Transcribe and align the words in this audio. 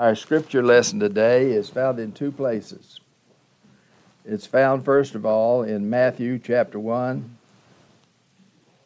Our 0.00 0.14
scripture 0.14 0.62
lesson 0.62 0.98
today 0.98 1.52
is 1.52 1.68
found 1.68 1.98
in 1.98 2.12
two 2.12 2.32
places. 2.32 3.00
It's 4.24 4.46
found, 4.46 4.82
first 4.82 5.14
of 5.14 5.26
all, 5.26 5.62
in 5.62 5.90
Matthew 5.90 6.38
chapter 6.38 6.78
1 6.78 7.36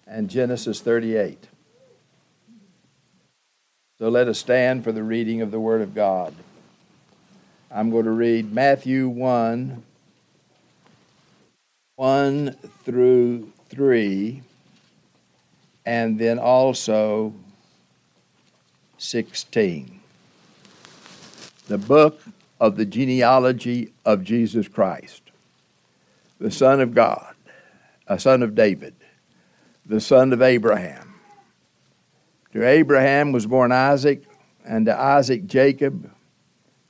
and 0.09 0.29
Genesis 0.29 0.81
38. 0.81 1.47
So 3.97 4.09
let 4.09 4.27
us 4.27 4.41
stand 4.41 4.83
for 4.83 4.91
the 4.91 5.05
reading 5.05 5.41
of 5.41 5.53
the 5.53 5.61
Word 5.61 5.83
of 5.83 5.95
God. 5.95 6.35
I'm 7.71 7.91
going 7.91 8.07
to 8.07 8.11
read 8.11 8.53
Matthew 8.53 9.09
1 9.09 9.85
1 11.95 12.51
through 12.83 13.53
3, 13.69 14.43
and 15.87 16.19
then 16.19 16.41
also 16.41 17.33
16 18.99 19.94
the 21.67 21.79
book 21.79 22.21
of 22.61 22.77
the 22.77 22.85
genealogy 22.85 23.93
of 24.05 24.23
Jesus 24.23 24.69
Christ, 24.69 25.23
the 26.39 26.51
Son 26.51 26.81
of 26.81 26.95
God, 26.95 27.35
a 28.07 28.19
son 28.19 28.43
of 28.43 28.55
David, 28.55 28.95
the 29.87 30.01
son 30.01 30.33
of 30.33 30.43
Abraham. 30.43 31.15
To 32.53 32.67
Abraham 32.67 33.33
was 33.33 33.47
born 33.47 33.73
Isaac, 33.73 34.25
and 34.65 34.87
to 34.87 34.99
Isaac 34.99 35.47
Jacob, 35.47 36.11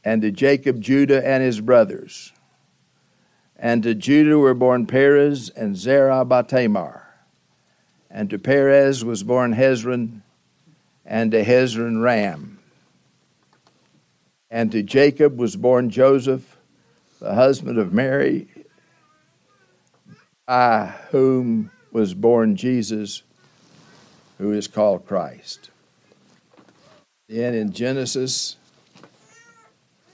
and 0.05 0.23
to 0.23 0.31
Jacob 0.31 0.81
Judah 0.81 1.27
and 1.27 1.43
his 1.43 1.61
brothers. 1.61 2.33
And 3.57 3.83
to 3.85 3.95
Judah 3.95 4.39
were 4.39 4.55
born 4.55 4.87
Perez 4.87 5.49
and 5.51 5.77
Zerah 5.77 6.25
by 6.25 6.43
Tamar. 6.43 7.09
And 8.11 8.29
to 8.31 8.39
Perez 8.39 9.05
was 9.05 9.23
born 9.23 9.55
Hezron, 9.55 10.21
and 11.07 11.31
to 11.31 11.45
Hezron 11.45 12.03
Ram 12.03 12.54
and 14.55 14.71
to 14.71 14.85
Jacob 14.85 15.37
was 15.37 15.57
born 15.57 15.91
Joseph, 15.91 16.57
the 17.19 17.35
husband 17.35 17.77
of 17.77 17.93
Mary, 17.93 18.47
by 20.47 20.95
whom 21.11 21.73
was 21.91 22.15
born 22.15 22.55
Jesus, 22.55 23.25
who 24.39 24.53
is 24.53 24.69
called 24.69 25.09
Christ. 25.09 25.71
Then 27.29 27.55
in 27.55 27.73
Genesis 27.73 28.55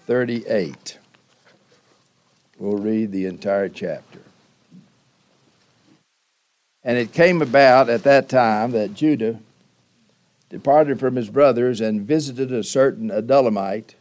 38, 0.06 0.96
we'll 2.58 2.78
read 2.78 3.12
the 3.12 3.26
entire 3.26 3.68
chapter. 3.68 4.20
And 6.82 6.96
it 6.96 7.12
came 7.12 7.42
about 7.42 7.90
at 7.90 8.04
that 8.04 8.30
time 8.30 8.70
that 8.70 8.94
Judah 8.94 9.38
departed 10.48 10.98
from 10.98 11.16
his 11.16 11.28
brothers 11.28 11.82
and 11.82 12.00
visited 12.00 12.50
a 12.50 12.64
certain 12.64 13.10
Adullamite 13.10 13.96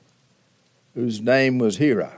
whose 1.00 1.22
name 1.22 1.58
was 1.58 1.78
Hira. 1.78 2.18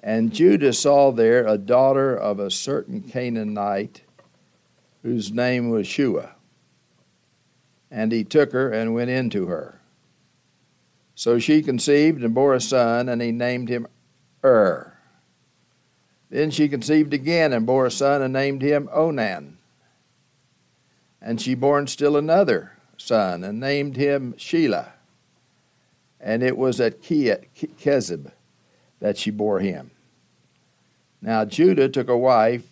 And 0.00 0.34
Judah 0.34 0.74
saw 0.74 1.10
there 1.12 1.46
a 1.46 1.56
daughter 1.56 2.14
of 2.14 2.38
a 2.38 2.50
certain 2.50 3.00
Canaanite 3.00 4.02
whose 5.02 5.32
name 5.32 5.70
was 5.70 5.86
Shua. 5.86 6.34
And 7.90 8.12
he 8.12 8.22
took 8.22 8.52
her 8.52 8.70
and 8.70 8.92
went 8.92 9.08
into 9.08 9.46
her. 9.46 9.80
So 11.14 11.38
she 11.38 11.62
conceived 11.62 12.22
and 12.22 12.34
bore 12.34 12.52
a 12.52 12.60
son, 12.60 13.08
and 13.08 13.22
he 13.22 13.32
named 13.32 13.70
him 13.70 13.86
Ur. 14.44 14.92
Then 16.28 16.50
she 16.50 16.68
conceived 16.68 17.14
again 17.14 17.54
and 17.54 17.64
bore 17.64 17.86
a 17.86 17.90
son 17.90 18.20
and 18.20 18.34
named 18.34 18.60
him 18.60 18.90
Onan. 18.92 19.56
And 21.22 21.40
she 21.40 21.54
bore 21.54 21.86
still 21.86 22.18
another 22.18 22.72
son 22.98 23.42
and 23.42 23.58
named 23.58 23.96
him 23.96 24.34
Shelah 24.34 24.95
and 26.20 26.42
it 26.42 26.56
was 26.56 26.80
at 26.80 27.02
Kezib 27.02 28.30
that 29.00 29.18
she 29.18 29.30
bore 29.30 29.60
him. 29.60 29.90
Now 31.20 31.44
Judah 31.44 31.88
took 31.88 32.08
a 32.08 32.16
wife 32.16 32.66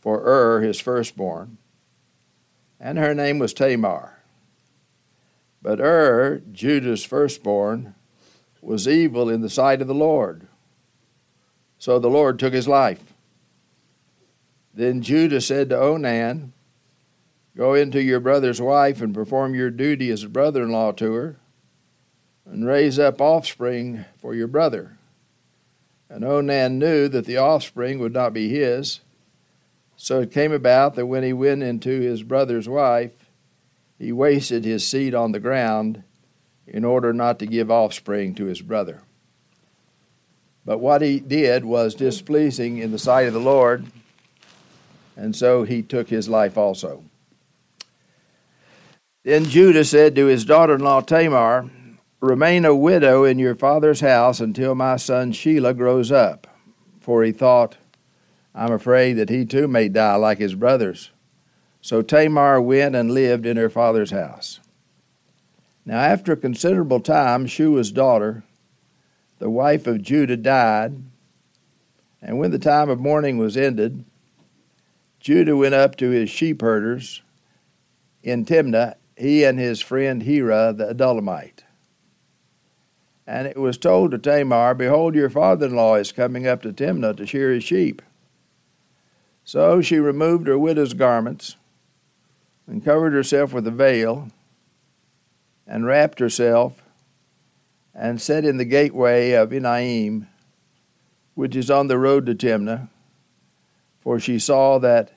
for 0.00 0.22
Ur, 0.24 0.60
his 0.60 0.80
firstborn, 0.80 1.58
and 2.80 2.98
her 2.98 3.14
name 3.14 3.38
was 3.38 3.54
Tamar. 3.54 4.18
But 5.60 5.80
Ur, 5.80 6.42
Judah's 6.52 7.04
firstborn, 7.04 7.94
was 8.60 8.88
evil 8.88 9.28
in 9.28 9.40
the 9.40 9.50
sight 9.50 9.80
of 9.80 9.88
the 9.88 9.94
Lord. 9.94 10.48
So 11.78 11.98
the 11.98 12.10
Lord 12.10 12.38
took 12.38 12.52
his 12.52 12.68
life. 12.68 13.12
Then 14.74 15.02
Judah 15.02 15.40
said 15.40 15.68
to 15.68 15.78
Onan, 15.78 16.52
Go 17.56 17.74
into 17.74 18.02
your 18.02 18.20
brother's 18.20 18.60
wife 18.60 19.02
and 19.02 19.12
perform 19.12 19.54
your 19.54 19.70
duty 19.70 20.10
as 20.10 20.22
a 20.22 20.28
brother 20.28 20.62
in 20.62 20.70
law 20.70 20.92
to 20.92 21.12
her 21.12 21.36
and 22.52 22.66
raise 22.66 22.98
up 22.98 23.18
offspring 23.18 24.04
for 24.18 24.34
your 24.34 24.46
brother. 24.46 24.98
And 26.10 26.22
Onan 26.22 26.78
knew 26.78 27.08
that 27.08 27.24
the 27.24 27.38
offspring 27.38 27.98
would 27.98 28.12
not 28.12 28.34
be 28.34 28.50
his. 28.50 29.00
So 29.96 30.20
it 30.20 30.32
came 30.32 30.52
about 30.52 30.94
that 30.94 31.06
when 31.06 31.22
he 31.22 31.32
went 31.32 31.62
into 31.62 32.02
his 32.02 32.22
brother's 32.22 32.68
wife, 32.68 33.12
he 33.98 34.12
wasted 34.12 34.66
his 34.66 34.86
seed 34.86 35.14
on 35.14 35.32
the 35.32 35.40
ground 35.40 36.02
in 36.66 36.84
order 36.84 37.14
not 37.14 37.38
to 37.38 37.46
give 37.46 37.70
offspring 37.70 38.34
to 38.34 38.44
his 38.44 38.60
brother. 38.60 39.00
But 40.66 40.78
what 40.78 41.00
he 41.00 41.20
did 41.20 41.64
was 41.64 41.94
displeasing 41.94 42.76
in 42.76 42.92
the 42.92 42.98
sight 42.98 43.28
of 43.28 43.32
the 43.32 43.40
Lord, 43.40 43.86
and 45.16 45.34
so 45.34 45.62
he 45.62 45.80
took 45.80 46.10
his 46.10 46.28
life 46.28 46.58
also. 46.58 47.02
Then 49.24 49.46
Judah 49.46 49.86
said 49.86 50.14
to 50.16 50.26
his 50.26 50.44
daughter 50.44 50.74
in 50.74 50.82
law 50.82 51.00
Tamar, 51.00 51.70
Remain 52.22 52.64
a 52.64 52.72
widow 52.72 53.24
in 53.24 53.40
your 53.40 53.56
father's 53.56 53.98
house 53.98 54.38
until 54.38 54.76
my 54.76 54.94
son 54.94 55.32
Shelah 55.32 55.76
grows 55.76 56.12
up. 56.12 56.46
For 57.00 57.24
he 57.24 57.32
thought, 57.32 57.78
I'm 58.54 58.70
afraid 58.70 59.14
that 59.14 59.28
he 59.28 59.44
too 59.44 59.66
may 59.66 59.88
die 59.88 60.14
like 60.14 60.38
his 60.38 60.54
brothers. 60.54 61.10
So 61.80 62.00
Tamar 62.00 62.60
went 62.60 62.94
and 62.94 63.10
lived 63.10 63.44
in 63.44 63.56
her 63.56 63.68
father's 63.68 64.12
house. 64.12 64.60
Now, 65.84 65.98
after 65.98 66.34
a 66.34 66.36
considerable 66.36 67.00
time, 67.00 67.46
Shua's 67.46 67.90
daughter, 67.90 68.44
the 69.40 69.50
wife 69.50 69.88
of 69.88 70.00
Judah, 70.00 70.36
died. 70.36 71.02
And 72.22 72.38
when 72.38 72.52
the 72.52 72.58
time 72.60 72.88
of 72.88 73.00
mourning 73.00 73.36
was 73.36 73.56
ended, 73.56 74.04
Judah 75.18 75.56
went 75.56 75.74
up 75.74 75.96
to 75.96 76.10
his 76.10 76.30
sheep 76.30 76.60
herders 76.60 77.22
in 78.22 78.44
Timnah, 78.44 78.94
he 79.16 79.42
and 79.42 79.58
his 79.58 79.80
friend 79.80 80.22
Hira 80.22 80.72
the 80.72 80.94
Adullamite. 80.94 81.64
And 83.26 83.46
it 83.46 83.56
was 83.56 83.78
told 83.78 84.10
to 84.10 84.18
Tamar, 84.18 84.74
Behold, 84.74 85.14
your 85.14 85.30
father 85.30 85.66
in 85.66 85.76
law 85.76 85.94
is 85.94 86.12
coming 86.12 86.46
up 86.46 86.62
to 86.62 86.72
Timnah 86.72 87.16
to 87.16 87.26
shear 87.26 87.52
his 87.52 87.64
sheep. 87.64 88.02
So 89.44 89.80
she 89.80 89.98
removed 89.98 90.46
her 90.46 90.58
widow's 90.58 90.94
garments 90.94 91.56
and 92.66 92.84
covered 92.84 93.12
herself 93.12 93.52
with 93.52 93.66
a 93.66 93.70
veil 93.70 94.28
and 95.66 95.86
wrapped 95.86 96.18
herself 96.18 96.82
and 97.94 98.20
sat 98.20 98.44
in 98.44 98.56
the 98.56 98.64
gateway 98.64 99.32
of 99.32 99.50
Enaim, 99.50 100.26
which 101.34 101.54
is 101.54 101.70
on 101.70 101.88
the 101.88 101.98
road 101.98 102.26
to 102.26 102.34
Timnah, 102.34 102.88
for 104.00 104.18
she 104.18 104.38
saw 104.38 104.78
that 104.78 105.12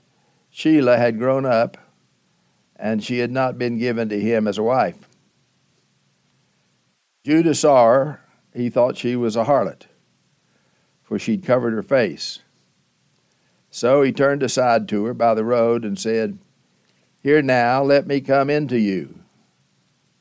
Shelah 0.53 0.97
had 0.97 1.17
grown 1.17 1.45
up 1.45 1.77
and 2.75 3.03
she 3.03 3.19
had 3.19 3.31
not 3.31 3.57
been 3.57 3.77
given 3.77 4.09
to 4.09 4.19
him 4.19 4.47
as 4.47 4.57
a 4.57 4.63
wife. 4.63 4.97
Judah 7.25 7.55
saw 7.55 7.85
her, 7.87 8.21
he 8.53 8.69
thought 8.69 8.97
she 8.97 9.15
was 9.15 9.35
a 9.35 9.45
harlot, 9.45 9.87
for 11.01 11.17
she'd 11.17 11.43
covered 11.43 11.73
her 11.73 11.81
face. 11.81 12.41
So 13.71 14.03
he 14.03 14.11
turned 14.11 14.43
aside 14.43 14.87
to 14.89 15.05
her 15.05 15.13
by 15.15 15.33
the 15.33 15.43
road 15.43 15.83
and 15.83 15.97
said, 15.97 16.37
Here 17.23 17.41
now, 17.41 17.81
let 17.81 18.05
me 18.05 18.21
come 18.21 18.51
in 18.51 18.67
to 18.67 18.77
you. 18.77 19.21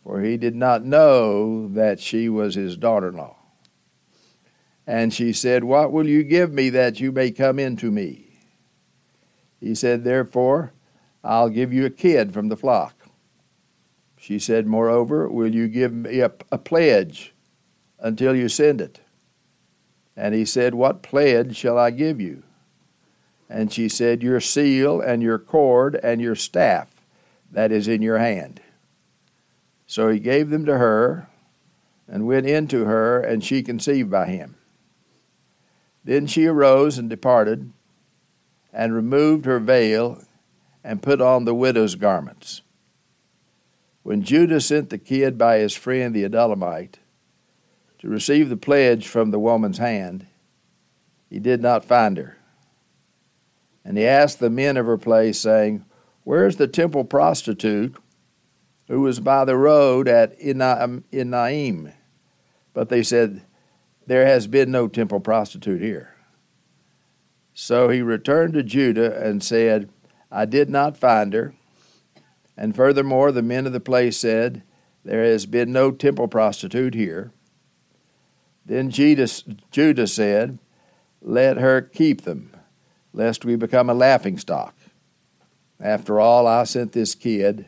For 0.03 0.23
he 0.23 0.39
did 0.39 0.57
not 0.57 0.83
know 0.83 1.69
that 1.69 2.01
she 2.01 2.31
was 2.31 2.55
his 2.55 2.75
daughter 2.75 3.09
in 3.09 3.19
law. 3.19 3.37
And 4.87 5.13
she 5.13 5.35
said, 5.35 5.63
What 5.63 5.93
will 5.93 6.09
you 6.09 6.25
give 6.25 6.55
me 6.55 6.71
that 6.71 7.01
you 7.01 7.13
may 7.13 7.31
come 7.31 7.59
in 7.59 7.77
to 7.77 7.91
me? 7.91 8.39
He 9.61 9.75
said, 9.75 10.05
Therefore, 10.05 10.73
I'll 11.23 11.51
give 11.51 11.71
you 11.71 11.85
a 11.85 11.91
kid 11.91 12.33
from 12.33 12.49
the 12.49 12.57
flock. 12.57 13.04
She 14.25 14.39
said, 14.39 14.67
Moreover, 14.67 15.29
will 15.29 15.55
you 15.55 15.69
give 15.69 15.93
me 15.93 16.21
a, 16.21 16.33
a 16.51 16.57
pledge 16.57 17.35
until 17.99 18.35
you 18.35 18.49
send 18.49 18.81
it? 18.81 19.01
And 20.17 20.35
he 20.35 20.47
said, 20.47 20.75
What 20.75 21.03
pledge 21.03 21.55
shall 21.55 21.77
I 21.77 21.91
give 21.91 22.23
you? 22.23 22.43
And 23.51 23.71
she 23.71 23.87
said, 23.87 24.23
Your 24.23 24.41
seal 24.41 24.99
and 24.99 25.23
your 25.23 25.39
cord 25.39 26.01
and 26.03 26.23
your 26.23 26.37
staff 26.37 26.89
that 27.53 27.71
is 27.71 27.87
in 27.87 28.01
your 28.01 28.17
hand. 28.17 28.63
So 29.87 30.09
he 30.09 30.21
gave 30.21 30.49
them 30.49 30.65
to 30.65 30.79
her 30.79 31.29
and 32.09 32.27
went 32.27 32.47
in 32.47 32.67
to 32.69 32.87
her, 32.87 33.21
and 33.21 33.45
she 33.45 33.63
conceived 33.63 34.11
by 34.11 34.25
him. 34.25 34.57
Then 36.03 36.27
she 36.27 36.47
arose 36.47 36.97
and 36.97 37.11
departed, 37.11 37.75
and 38.73 38.95
removed 38.95 39.45
her 39.45 39.61
veil, 39.61 40.25
and 40.83 41.03
put 41.03 41.21
on 41.21 41.45
the 41.45 41.55
widow's 41.55 41.95
garments. 41.95 42.63
When 44.05 44.23
Judah 44.23 44.61
sent 44.61 44.91
the 44.91 44.99
kid 44.99 45.39
by 45.39 45.59
his 45.59 45.75
friend 45.75 46.15
the 46.15 46.25
Adullamite, 46.25 46.97
to 47.99 48.09
receive 48.11 48.51
the 48.51 48.57
pledge 48.57 49.09
from 49.09 49.31
the 49.31 49.39
woman's 49.39 49.79
hand, 49.79 50.27
he 51.31 51.39
did 51.39 51.63
not 51.63 51.87
find 51.87 52.19
her. 52.19 52.37
And 53.83 53.97
he 53.97 54.07
asked 54.07 54.41
the 54.41 54.51
men 54.51 54.77
of 54.77 54.85
her 54.85 54.99
place, 54.99 55.41
saying, 55.41 55.87
Where 56.23 56.47
is 56.47 56.59
the 56.59 56.69
temple 56.69 57.05
prostitute 57.05 57.97
who 58.89 59.01
was 59.01 59.21
by 59.21 59.47
the 59.47 59.57
road 59.57 60.07
at 60.07 60.39
Enaim? 60.39 61.95
But 62.75 62.91
they 62.91 63.03
said, 63.03 63.41
There 64.07 64.27
has 64.27 64.47
been 64.47 64.71
no 64.71 64.87
temple 64.87 65.21
prostitute 65.21 65.81
here. 65.81 66.15
So 67.55 67.89
he 67.89 68.03
returned 68.03 68.53
to 68.53 68.63
Judah 68.63 69.19
and 69.19 69.43
said, 69.43 69.89
I 70.31 70.45
did 70.45 70.69
not 70.69 70.99
find 70.99 71.33
her. 71.33 71.55
And 72.57 72.75
furthermore, 72.75 73.33
the 73.33 73.43
men 73.43 73.67
of 73.67 73.73
the 73.73 73.81
place 73.81 74.17
said, 74.17 74.63
There 75.05 75.25
has 75.25 75.47
been 75.47 75.73
no 75.73 75.91
temple 75.91 76.29
prostitute 76.29 76.95
here. 76.95 77.33
Then 78.65 78.91
Judah 78.91 80.07
said, 80.07 80.59
Let 81.21 81.59
her 81.59 81.83
keep 81.83 82.23
them, 82.23 82.57
lest 83.13 83.45
we 83.45 83.57
become 83.57 83.91
a 83.91 83.95
laughing 83.95 84.39
stock. 84.39 84.75
After 85.81 86.21
all, 86.21 86.47
I 86.47 86.65
sent 86.65 86.93
this 86.93 87.15
kid, 87.15 87.67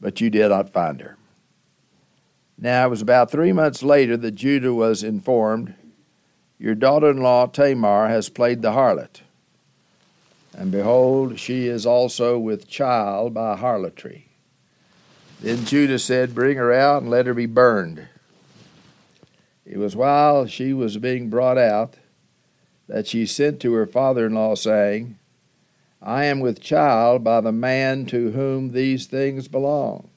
but 0.00 0.20
you 0.20 0.30
did 0.30 0.48
not 0.48 0.72
find 0.72 1.00
her. 1.00 1.18
Now 2.56 2.86
it 2.86 2.90
was 2.90 3.02
about 3.02 3.30
three 3.30 3.52
months 3.52 3.82
later 3.82 4.16
that 4.16 4.36
Judah 4.36 4.72
was 4.72 5.02
informed, 5.02 5.74
Your 6.58 6.76
daughter 6.76 7.10
in 7.10 7.18
law 7.18 7.46
Tamar 7.46 8.08
has 8.08 8.28
played 8.28 8.62
the 8.62 8.72
harlot. 8.72 9.22
And 10.54 10.70
behold, 10.70 11.38
she 11.38 11.66
is 11.66 11.86
also 11.86 12.38
with 12.38 12.68
child 12.68 13.32
by 13.34 13.56
harlotry. 13.56 14.28
Then 15.40 15.64
Judah 15.64 15.98
said, 15.98 16.34
Bring 16.34 16.56
her 16.56 16.72
out 16.72 17.02
and 17.02 17.10
let 17.10 17.26
her 17.26 17.34
be 17.34 17.46
burned. 17.46 18.06
It 19.64 19.78
was 19.78 19.96
while 19.96 20.46
she 20.46 20.72
was 20.72 20.98
being 20.98 21.30
brought 21.30 21.58
out 21.58 21.96
that 22.86 23.06
she 23.06 23.26
sent 23.26 23.60
to 23.60 23.72
her 23.72 23.86
father 23.86 24.26
in 24.26 24.34
law, 24.34 24.54
saying, 24.54 25.18
I 26.02 26.24
am 26.24 26.40
with 26.40 26.60
child 26.60 27.24
by 27.24 27.40
the 27.40 27.52
man 27.52 28.06
to 28.06 28.32
whom 28.32 28.72
these 28.72 29.06
things 29.06 29.48
belong. 29.48 30.10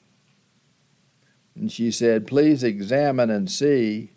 And 1.54 1.72
she 1.72 1.90
said, 1.90 2.26
Please 2.26 2.62
examine 2.62 3.30
and 3.30 3.50
see 3.50 4.12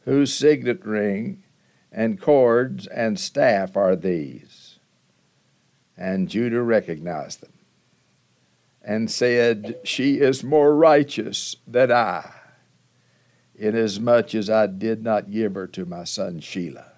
whose 0.00 0.34
signet 0.34 0.84
ring 0.84 1.44
and 1.92 2.20
cords 2.20 2.86
and 2.88 3.20
staff 3.20 3.76
are 3.76 3.94
these. 3.94 4.65
And 5.96 6.28
Judah 6.28 6.62
recognized 6.62 7.40
them 7.40 7.52
and 8.82 9.10
said, 9.10 9.78
She 9.84 10.18
is 10.20 10.44
more 10.44 10.74
righteous 10.74 11.56
than 11.66 11.90
I 11.90 12.32
inasmuch 13.58 14.34
as 14.34 14.50
I 14.50 14.66
did 14.66 15.02
not 15.02 15.30
give 15.30 15.54
her 15.54 15.66
to 15.68 15.84
my 15.84 16.04
son 16.04 16.40
Shelah. 16.40 16.90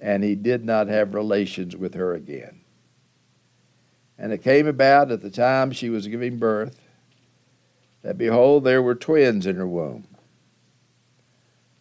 And 0.00 0.22
he 0.22 0.34
did 0.34 0.64
not 0.64 0.88
have 0.88 1.14
relations 1.14 1.76
with 1.76 1.94
her 1.94 2.14
again. 2.14 2.60
And 4.18 4.32
it 4.32 4.42
came 4.42 4.66
about 4.66 5.10
at 5.10 5.22
the 5.22 5.30
time 5.30 5.72
she 5.72 5.90
was 5.90 6.06
giving 6.06 6.38
birth 6.38 6.80
that 8.02 8.18
behold, 8.18 8.64
there 8.64 8.82
were 8.82 8.94
twins 8.94 9.46
in 9.46 9.56
her 9.56 9.66
womb. 9.66 10.06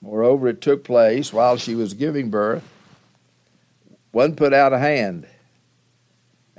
Moreover, 0.01 0.47
it 0.47 0.61
took 0.61 0.83
place 0.83 1.31
while 1.31 1.57
she 1.57 1.75
was 1.75 1.93
giving 1.93 2.29
birth. 2.29 2.67
One 4.11 4.35
put 4.35 4.53
out 4.53 4.73
a 4.73 4.79
hand, 4.79 5.27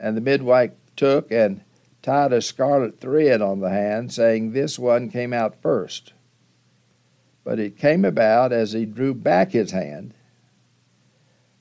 and 0.00 0.16
the 0.16 0.20
midwife 0.20 0.72
took 0.96 1.30
and 1.30 1.62
tied 2.02 2.32
a 2.32 2.40
scarlet 2.40 3.00
thread 3.00 3.42
on 3.42 3.60
the 3.60 3.70
hand, 3.70 4.12
saying, 4.12 4.52
This 4.52 4.78
one 4.78 5.10
came 5.10 5.32
out 5.32 5.60
first. 5.60 6.12
But 7.44 7.58
it 7.58 7.78
came 7.78 8.04
about 8.04 8.52
as 8.52 8.72
he 8.72 8.84
drew 8.84 9.14
back 9.14 9.52
his 9.52 9.70
hand 9.70 10.14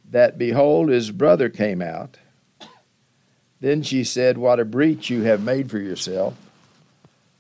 that 0.10 0.38
behold, 0.38 0.90
his 0.90 1.12
brother 1.12 1.50
came 1.50 1.82
out. 1.82 2.18
Then 3.60 3.82
she 3.82 4.04
said, 4.04 4.38
What 4.38 4.60
a 4.60 4.66
breach 4.66 5.10
you 5.10 5.24
have 5.24 5.42
made 5.42 5.70
for 5.70 5.80
yourself. 5.80 6.36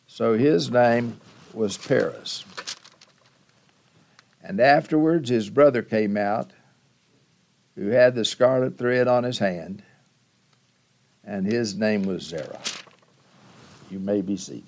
So 0.08 0.38
his 0.38 0.72
name 0.72 1.20
was 1.54 1.78
Perez. 1.78 2.44
And 4.44 4.60
afterwards 4.60 5.30
his 5.30 5.50
brother 5.50 5.82
came 5.82 6.18
out, 6.18 6.52
who 7.76 7.90
had 7.90 8.16
the 8.16 8.26
scarlet 8.26 8.78
thread 8.78 9.08
on 9.08 9.24
his 9.24 9.40
hand, 9.40 9.84
and 11.28 11.46
his 11.46 11.76
name 11.76 12.04
was 12.04 12.24
Zerah. 12.24 12.60
You 13.92 14.00
may 14.00 14.22
be 14.22 14.38
seated. 14.38 14.64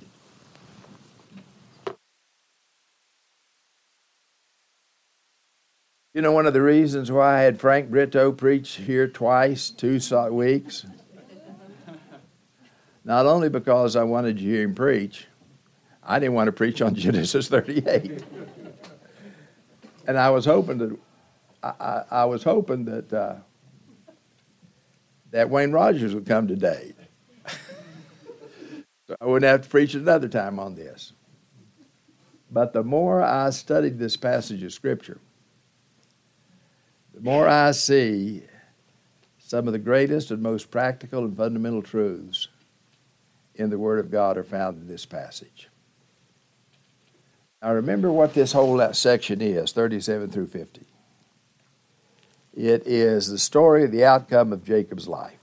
You 6.13 6.21
know, 6.21 6.33
one 6.33 6.45
of 6.45 6.53
the 6.53 6.61
reasons 6.61 7.11
why 7.11 7.37
I 7.37 7.41
had 7.41 7.59
Frank 7.59 7.89
Brito 7.89 8.31
preach 8.31 8.71
here 8.71 9.07
twice, 9.07 9.69
two 9.69 9.99
weeks, 10.31 10.85
not 13.05 13.25
only 13.25 13.47
because 13.47 13.95
I 13.95 14.03
wanted 14.03 14.37
to 14.37 14.43
hear 14.43 14.63
him 14.63 14.75
preach, 14.75 15.27
I 16.03 16.19
didn't 16.19 16.33
want 16.33 16.47
to 16.47 16.51
preach 16.51 16.81
on 16.81 16.93
Genesis 16.95 17.47
38. 17.47 18.23
and 20.07 20.17
I 20.17 20.29
was 20.29 20.45
hoping 20.45 20.79
that 20.79 20.97
I, 21.63 22.03
I 22.09 22.25
was 22.25 22.43
hoping 22.43 22.85
that 22.85 23.13
uh, 23.13 23.35
that 25.31 25.49
Wayne 25.49 25.71
Rogers 25.71 26.13
would 26.15 26.25
come 26.25 26.47
today. 26.47 26.93
so 29.07 29.15
I 29.19 29.25
wouldn't 29.25 29.49
have 29.49 29.63
to 29.63 29.69
preach 29.69 29.93
another 29.93 30.27
time 30.27 30.59
on 30.59 30.75
this. 30.75 31.13
But 32.51 32.73
the 32.73 32.83
more 32.83 33.21
I 33.21 33.51
studied 33.51 33.99
this 33.99 34.17
passage 34.17 34.63
of 34.63 34.73
Scripture, 34.73 35.19
the 37.13 37.21
more 37.21 37.47
I 37.47 37.71
see 37.71 38.43
some 39.37 39.67
of 39.67 39.73
the 39.73 39.79
greatest 39.79 40.31
and 40.31 40.41
most 40.41 40.71
practical 40.71 41.25
and 41.25 41.35
fundamental 41.35 41.81
truths 41.81 42.47
in 43.55 43.69
the 43.69 43.77
Word 43.77 43.99
of 43.99 44.09
God 44.09 44.37
are 44.37 44.43
found 44.43 44.81
in 44.81 44.87
this 44.87 45.05
passage. 45.05 45.69
Now, 47.61 47.73
remember 47.73 48.11
what 48.11 48.33
this 48.33 48.53
whole 48.53 48.93
section 48.93 49.41
is 49.41 49.73
37 49.73 50.31
through 50.31 50.47
50. 50.47 50.85
It 52.59 52.85
is 52.85 53.29
the 53.29 53.37
story 53.37 53.85
of 53.85 53.91
the 53.91 54.03
outcome 54.03 54.51
of 54.51 54.65
Jacob's 54.65 55.07
life, 55.07 55.39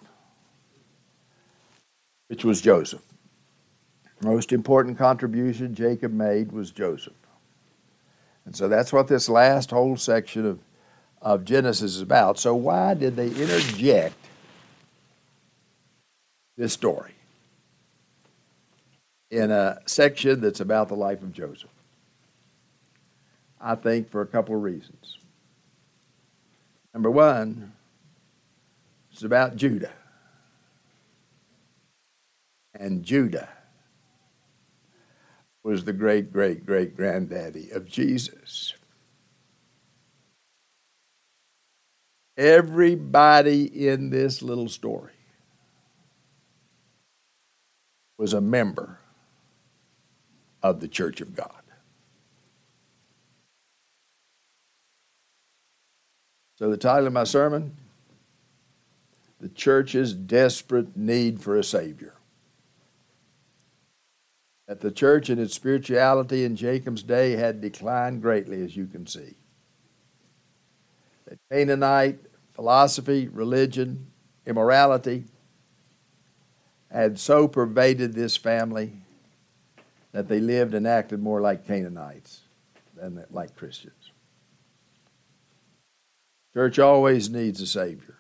which 2.27 2.45
was 2.45 2.61
Joseph. 2.61 3.01
The 4.21 4.29
most 4.29 4.53
important 4.53 4.99
contribution 4.99 5.75
Jacob 5.75 6.13
made 6.13 6.53
was 6.53 6.71
Joseph. 6.71 7.15
And 8.45 8.55
so 8.55 8.69
that's 8.69 8.93
what 8.93 9.09
this 9.09 9.31
last 9.31 9.71
whole 9.71 9.97
section 9.97 10.45
of 10.45 10.59
of 11.23 11.47
Genesis 11.47 11.95
is 11.95 12.03
about. 12.03 12.39
So, 12.39 12.55
why 12.55 12.93
did 12.93 13.17
they 13.17 13.29
interject 13.29 14.15
this 16.59 16.75
story 16.75 17.15
in 19.31 19.51
a 19.51 19.81
section 19.87 20.43
that's 20.43 20.61
about 20.61 20.89
the 20.89 20.97
life 20.97 21.23
of 21.23 21.33
Joseph? 21.33 21.71
I 23.59 23.75
think 23.75 24.11
for 24.11 24.21
a 24.21 24.27
couple 24.27 24.55
of 24.55 24.63
reasons. 24.63 25.16
Number 26.97 27.11
one, 27.11 27.75
it's 29.13 29.23
about 29.23 29.57
Judah. 29.57 29.93
And 32.73 33.03
Judah 33.03 33.51
was 35.63 35.85
the 35.85 35.93
great, 35.93 36.33
great, 36.33 36.65
great 36.65 36.97
granddaddy 36.97 37.69
of 37.73 37.85
Jesus. 37.85 38.73
Everybody 42.35 43.89
in 43.89 44.09
this 44.09 44.41
little 44.41 44.71
story 44.71 45.13
was 48.17 48.33
a 48.33 48.41
member 48.41 49.01
of 50.63 50.81
the 50.81 50.89
church 50.89 51.21
of 51.21 51.37
God. 51.37 51.56
So, 56.59 56.71
the 56.71 56.79
title 56.79 57.07
of 57.07 57.13
my 57.13 57.25
sermon 57.25 57.77
The 59.41 59.51
Church's 59.51 60.15
Desperate 60.15 60.97
Need 60.97 61.43
for 61.43 61.57
a 61.57 61.63
Savior. 61.65 62.15
That 64.67 64.81
the 64.81 64.91
church 64.91 65.29
in 65.29 65.39
its 65.39 65.55
spirituality 65.55 66.45
in 66.45 66.57
Jacob's 66.57 67.03
day 67.03 67.33
had 67.33 67.61
declined 67.61 68.23
greatly, 68.23 68.65
as 68.65 68.75
you 68.75 68.87
can 68.87 69.07
see. 69.07 69.37
That 71.27 71.39
Canaanite 71.53 72.21
philosophy, 72.55 73.29
religion, 73.29 74.07
immorality 74.47 75.25
had 76.91 77.19
so 77.19 77.47
pervaded 77.47 78.15
this 78.15 78.37
family 78.37 78.95
that 80.13 80.27
they 80.27 80.41
lived 80.41 80.73
and 80.73 80.87
acted 80.87 81.23
more 81.23 81.43
like 81.43 81.67
Canaanites 81.67 82.41
than 82.97 83.23
like 83.31 83.55
Christians. 83.55 84.06
Church 86.57 86.79
always 86.79 87.29
needs 87.29 87.61
a 87.61 87.67
Savior. 87.67 88.15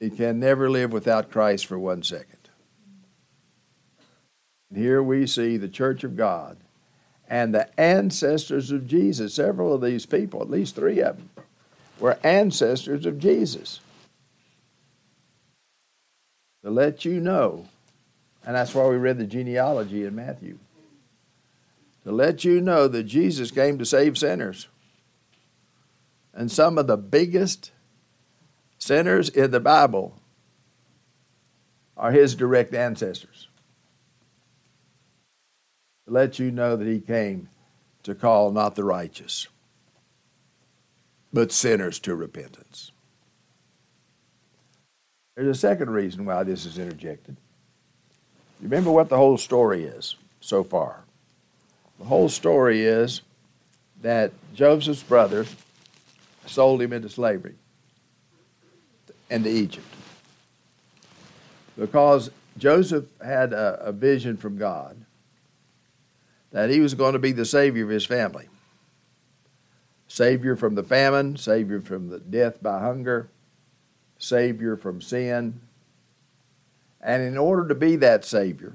It 0.00 0.16
can 0.16 0.40
never 0.40 0.68
live 0.68 0.92
without 0.92 1.30
Christ 1.30 1.66
for 1.66 1.78
one 1.78 2.02
second. 2.02 2.48
And 4.68 4.76
here 4.76 5.00
we 5.00 5.28
see 5.28 5.56
the 5.56 5.68
church 5.68 6.02
of 6.02 6.16
God 6.16 6.56
and 7.28 7.54
the 7.54 7.68
ancestors 7.80 8.72
of 8.72 8.88
Jesus. 8.88 9.34
Several 9.34 9.72
of 9.72 9.82
these 9.82 10.04
people, 10.04 10.42
at 10.42 10.50
least 10.50 10.74
three 10.74 10.98
of 10.98 11.16
them, 11.16 11.30
were 12.00 12.18
ancestors 12.24 13.06
of 13.06 13.20
Jesus. 13.20 13.78
To 16.64 16.72
let 16.72 17.04
you 17.04 17.20
know, 17.20 17.68
and 18.44 18.56
that's 18.56 18.74
why 18.74 18.88
we 18.88 18.96
read 18.96 19.18
the 19.18 19.26
genealogy 19.26 20.04
in 20.04 20.16
Matthew, 20.16 20.58
to 22.02 22.10
let 22.10 22.42
you 22.42 22.60
know 22.60 22.88
that 22.88 23.04
Jesus 23.04 23.52
came 23.52 23.78
to 23.78 23.86
save 23.86 24.18
sinners. 24.18 24.66
And 26.34 26.50
some 26.50 26.78
of 26.78 26.86
the 26.86 26.96
biggest 26.96 27.72
sinners 28.78 29.28
in 29.28 29.50
the 29.50 29.60
Bible 29.60 30.14
are 31.96 32.10
his 32.10 32.34
direct 32.34 32.74
ancestors. 32.74 33.48
To 36.06 36.12
let 36.12 36.38
you 36.38 36.50
know 36.50 36.76
that 36.76 36.86
he 36.86 37.00
came 37.00 37.48
to 38.02 38.14
call 38.14 38.50
not 38.50 38.74
the 38.74 38.84
righteous, 38.84 39.46
but 41.32 41.52
sinners 41.52 41.98
to 42.00 42.14
repentance. 42.14 42.90
There's 45.36 45.56
a 45.56 45.58
second 45.58 45.90
reason 45.90 46.24
why 46.24 46.42
this 46.42 46.66
is 46.66 46.78
interjected. 46.78 47.36
Remember 48.60 48.90
what 48.90 49.08
the 49.08 49.16
whole 49.16 49.38
story 49.38 49.84
is 49.84 50.16
so 50.40 50.62
far. 50.62 51.04
The 51.98 52.04
whole 52.04 52.28
story 52.28 52.82
is 52.82 53.22
that 54.02 54.32
Joseph's 54.54 55.02
brothers 55.02 55.54
sold 56.46 56.82
him 56.82 56.92
into 56.92 57.08
slavery 57.08 57.54
into 59.32 59.48
Egypt. 59.48 59.86
Because 61.78 62.30
Joseph 62.58 63.06
had 63.24 63.52
a, 63.52 63.86
a 63.86 63.92
vision 63.92 64.36
from 64.36 64.58
God 64.58 64.96
that 66.50 66.68
he 66.68 66.80
was 66.80 66.94
going 66.94 67.14
to 67.14 67.18
be 67.18 67.32
the 67.32 67.46
savior 67.46 67.84
of 67.84 67.90
his 67.90 68.04
family. 68.04 68.48
Savior 70.06 70.54
from 70.54 70.74
the 70.74 70.82
famine, 70.82 71.38
Savior 71.38 71.80
from 71.80 72.10
the 72.10 72.18
death 72.18 72.62
by 72.62 72.80
hunger, 72.80 73.30
Savior 74.18 74.76
from 74.76 75.00
sin. 75.00 75.62
And 77.00 77.22
in 77.22 77.38
order 77.38 77.66
to 77.68 77.74
be 77.74 77.96
that 77.96 78.26
Savior, 78.26 78.74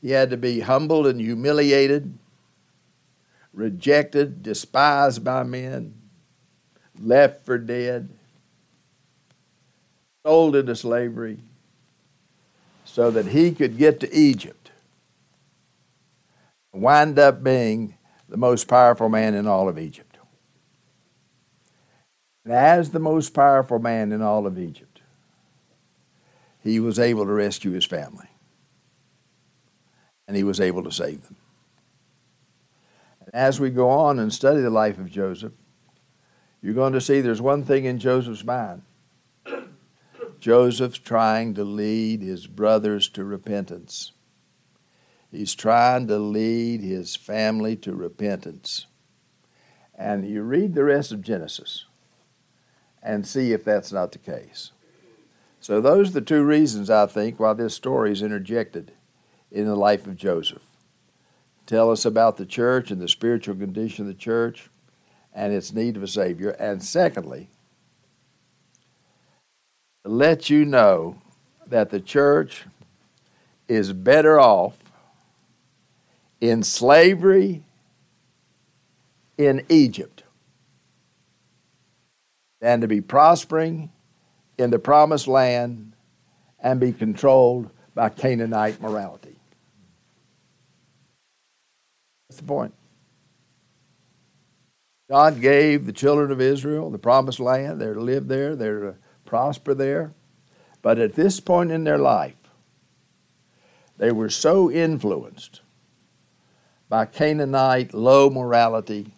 he 0.00 0.12
had 0.12 0.30
to 0.30 0.38
be 0.38 0.60
humbled 0.60 1.06
and 1.06 1.20
humiliated, 1.20 2.18
rejected, 3.52 4.42
despised 4.42 5.24
by 5.24 5.42
men, 5.42 5.94
left 7.00 7.44
for 7.44 7.58
dead, 7.58 8.08
sold 10.24 10.56
into 10.56 10.74
slavery, 10.76 11.38
so 12.84 13.10
that 13.10 13.26
he 13.26 13.52
could 13.52 13.78
get 13.78 14.00
to 14.00 14.14
Egypt 14.14 14.70
and 16.72 16.82
wind 16.82 17.18
up 17.18 17.42
being 17.42 17.96
the 18.28 18.36
most 18.36 18.68
powerful 18.68 19.08
man 19.08 19.34
in 19.34 19.46
all 19.46 19.68
of 19.68 19.78
Egypt. 19.78 20.16
And 22.44 22.52
as 22.52 22.90
the 22.90 22.98
most 22.98 23.34
powerful 23.34 23.78
man 23.78 24.12
in 24.12 24.20
all 24.20 24.46
of 24.46 24.58
Egypt, 24.58 25.00
he 26.62 26.80
was 26.80 26.98
able 26.98 27.24
to 27.24 27.32
rescue 27.32 27.72
his 27.72 27.84
family. 27.84 28.28
And 30.26 30.36
he 30.36 30.44
was 30.44 30.60
able 30.60 30.82
to 30.84 30.92
save 30.92 31.22
them. 31.24 31.36
And 33.26 33.34
as 33.34 33.60
we 33.60 33.70
go 33.70 33.88
on 33.88 34.18
and 34.18 34.32
study 34.32 34.60
the 34.60 34.70
life 34.70 34.98
of 34.98 35.10
Joseph, 35.10 35.52
you're 36.60 36.74
going 36.74 36.92
to 36.92 37.00
see 37.00 37.20
there's 37.20 37.40
one 37.40 37.64
thing 37.64 37.84
in 37.84 37.98
Joseph's 37.98 38.44
mind. 38.44 38.82
Joseph's 40.40 40.98
trying 40.98 41.54
to 41.54 41.64
lead 41.64 42.20
his 42.20 42.46
brothers 42.46 43.08
to 43.10 43.24
repentance. 43.24 44.12
He's 45.30 45.54
trying 45.54 46.08
to 46.08 46.18
lead 46.18 46.80
his 46.80 47.14
family 47.14 47.76
to 47.76 47.94
repentance. 47.94 48.86
And 49.94 50.28
you 50.28 50.42
read 50.42 50.74
the 50.74 50.84
rest 50.84 51.12
of 51.12 51.22
Genesis 51.22 51.86
and 53.02 53.26
see 53.26 53.52
if 53.52 53.64
that's 53.64 53.92
not 53.92 54.12
the 54.12 54.18
case. 54.18 54.72
So, 55.60 55.80
those 55.80 56.10
are 56.10 56.14
the 56.14 56.20
two 56.20 56.42
reasons, 56.42 56.90
I 56.90 57.06
think, 57.06 57.38
why 57.38 57.52
this 57.52 57.74
story 57.74 58.10
is 58.10 58.20
interjected 58.20 58.92
in 59.52 59.66
the 59.66 59.76
life 59.76 60.08
of 60.08 60.16
Joseph. 60.16 60.62
Tell 61.72 61.90
us 61.90 62.04
about 62.04 62.36
the 62.36 62.44
church 62.44 62.90
and 62.90 63.00
the 63.00 63.08
spiritual 63.08 63.54
condition 63.54 64.02
of 64.02 64.06
the 64.06 64.20
church 64.20 64.68
and 65.32 65.54
its 65.54 65.72
need 65.72 65.96
of 65.96 66.02
a 66.02 66.06
Savior. 66.06 66.50
And 66.50 66.82
secondly, 66.82 67.48
let 70.04 70.50
you 70.50 70.66
know 70.66 71.16
that 71.66 71.88
the 71.88 71.98
church 71.98 72.66
is 73.68 73.94
better 73.94 74.38
off 74.38 74.76
in 76.42 76.62
slavery 76.62 77.64
in 79.38 79.64
Egypt 79.70 80.24
than 82.60 82.82
to 82.82 82.86
be 82.86 83.00
prospering 83.00 83.90
in 84.58 84.68
the 84.68 84.78
promised 84.78 85.26
land 85.26 85.94
and 86.60 86.78
be 86.78 86.92
controlled 86.92 87.70
by 87.94 88.10
Canaanite 88.10 88.78
morality. 88.82 89.31
That's 92.32 92.40
the 92.40 92.46
point. 92.46 92.72
God 95.10 95.42
gave 95.42 95.84
the 95.84 95.92
children 95.92 96.30
of 96.30 96.40
Israel 96.40 96.88
the 96.88 96.96
promised 96.96 97.40
land. 97.40 97.78
They're 97.78 97.92
to 97.92 98.00
live 98.00 98.26
there, 98.26 98.56
they're 98.56 98.80
to 98.80 98.94
prosper 99.26 99.74
there. 99.74 100.14
But 100.80 100.98
at 100.98 101.12
this 101.12 101.40
point 101.40 101.70
in 101.70 101.84
their 101.84 101.98
life, 101.98 102.40
they 103.98 104.12
were 104.12 104.30
so 104.30 104.70
influenced 104.70 105.60
by 106.88 107.04
Canaanite 107.04 107.92
low 107.92 108.30
morality, 108.30 109.12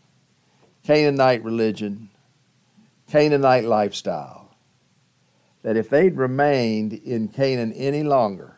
Canaanite 0.83 1.45
religion, 1.45 2.09
Canaanite 3.09 3.65
lifestyle, 3.65 4.57
that 5.63 5.77
if 5.77 5.89
they'd 5.89 6.17
remained 6.17 6.95
in 6.95 7.29
Canaan 7.29 7.73
any 7.75 8.03
longer, 8.03 8.57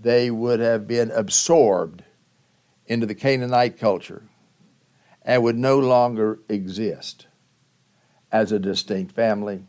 they 0.00 0.30
would 0.30 0.60
have 0.60 0.86
been 0.86 1.10
absorbed 1.10 2.04
into 2.86 3.06
the 3.06 3.14
Canaanite 3.14 3.78
culture 3.78 4.22
and 5.22 5.42
would 5.42 5.56
no 5.56 5.78
longer 5.78 6.38
exist 6.48 7.26
as 8.30 8.52
a 8.52 8.58
distinct 8.58 9.12
family 9.14 9.64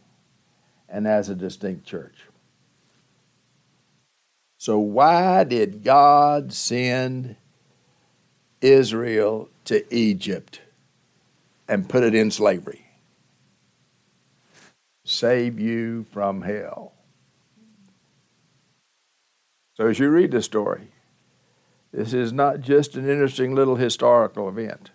and 0.88 1.08
as 1.08 1.30
a 1.30 1.36
distinct 1.36 1.86
church. 1.86 2.26
So, 4.58 4.80
why 4.80 5.44
did 5.44 5.84
God 5.84 6.52
send 6.52 7.36
Israel 8.62 9.50
to 9.66 9.94
Egypt 9.94 10.62
and 11.68 11.88
put 11.88 12.04
it 12.04 12.16
in 12.16 12.32
slavery? 12.32 12.86
Save 15.06 15.60
you 15.60 16.06
from 16.12 16.42
hell. 16.42 16.94
So, 19.76 19.88
as 19.88 20.00
you 20.00 20.10
read 20.10 20.32
the 20.32 20.42
story, 20.42 20.90
this 21.92 22.14
is 22.14 22.34
not 22.34 22.62
just 22.62 22.96
an 22.96 23.10
interesting 23.10 23.56
little 23.56 23.76
historical 23.76 24.50
event. 24.50 24.92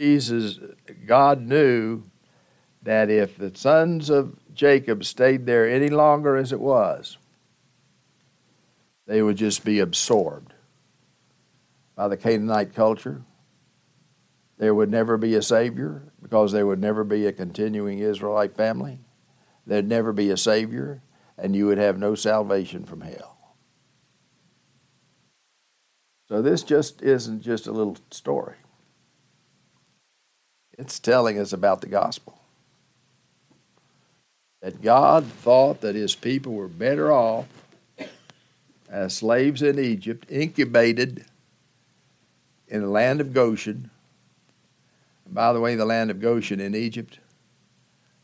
Jesus, 0.00 0.58
God 1.06 1.42
knew 1.42 2.04
that 2.82 3.10
if 3.10 3.36
the 3.36 3.52
sons 3.54 4.10
of 4.10 4.36
Jacob 4.54 5.04
stayed 5.04 5.46
there 5.46 5.68
any 5.68 5.88
longer 5.88 6.36
as 6.36 6.52
it 6.52 6.60
was, 6.60 7.18
they 9.06 9.22
would 9.22 9.36
just 9.36 9.64
be 9.64 9.80
absorbed 9.80 10.54
by 11.94 12.08
the 12.08 12.16
Canaanite 12.16 12.74
culture. 12.74 13.22
There 14.58 14.74
would 14.74 14.90
never 14.90 15.16
be 15.16 15.34
a 15.34 15.42
Savior 15.42 16.12
because 16.22 16.52
there 16.52 16.66
would 16.66 16.80
never 16.80 17.04
be 17.04 17.26
a 17.26 17.32
continuing 17.32 17.98
Israelite 17.98 18.56
family. 18.56 18.98
There'd 19.66 19.88
never 19.88 20.12
be 20.12 20.30
a 20.30 20.36
Savior, 20.36 21.02
and 21.36 21.54
you 21.54 21.66
would 21.66 21.78
have 21.78 21.98
no 21.98 22.14
salvation 22.14 22.84
from 22.84 23.00
hell. 23.00 23.33
So 26.34 26.42
this 26.42 26.64
just 26.64 27.00
isn't 27.00 27.42
just 27.42 27.68
a 27.68 27.70
little 27.70 27.96
story. 28.10 28.56
It's 30.76 30.98
telling 30.98 31.38
us 31.38 31.52
about 31.52 31.80
the 31.80 31.86
gospel. 31.86 32.40
That 34.60 34.82
God 34.82 35.26
thought 35.26 35.80
that 35.82 35.94
his 35.94 36.16
people 36.16 36.54
were 36.54 36.66
better 36.66 37.12
off 37.12 37.46
as 38.90 39.14
slaves 39.14 39.62
in 39.62 39.78
Egypt, 39.78 40.26
incubated 40.28 41.24
in 42.66 42.80
the 42.80 42.88
land 42.88 43.20
of 43.20 43.32
Goshen. 43.32 43.90
And 45.26 45.34
by 45.34 45.52
the 45.52 45.60
way, 45.60 45.76
the 45.76 45.84
land 45.84 46.10
of 46.10 46.20
Goshen 46.20 46.58
in 46.58 46.74
Egypt 46.74 47.20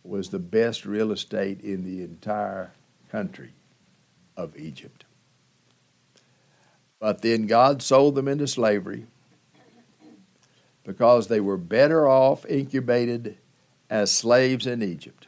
was 0.03 0.31
the 0.31 0.41
best 0.41 0.85
real 0.85 1.13
estate 1.13 1.61
in 1.61 1.85
the 1.85 2.03
entire 2.03 2.73
country 3.13 3.53
of 4.37 4.57
Egypt. 4.57 5.05
But 7.01 7.23
then 7.23 7.47
God 7.47 7.83
sold 7.83 8.15
them 8.15 8.29
into 8.29 8.47
slavery 8.47 9.07
because 10.85 11.29
they 11.29 11.41
were 11.41 11.57
better 11.57 12.07
off 12.07 12.45
incubated 12.47 13.39
as 13.89 14.13
slaves 14.13 14.67
in 14.67 14.83
Egypt 14.83 15.27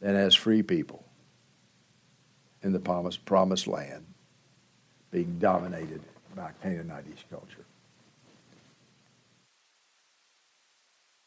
than 0.00 0.16
as 0.16 0.34
free 0.34 0.62
people 0.62 1.04
in 2.62 2.72
the 2.72 2.80
promised, 2.80 3.66
land 3.66 4.04
being 5.10 5.38
dominated 5.38 6.02
by 6.34 6.50
Canaanitish 6.64 7.24
culture. 7.30 7.64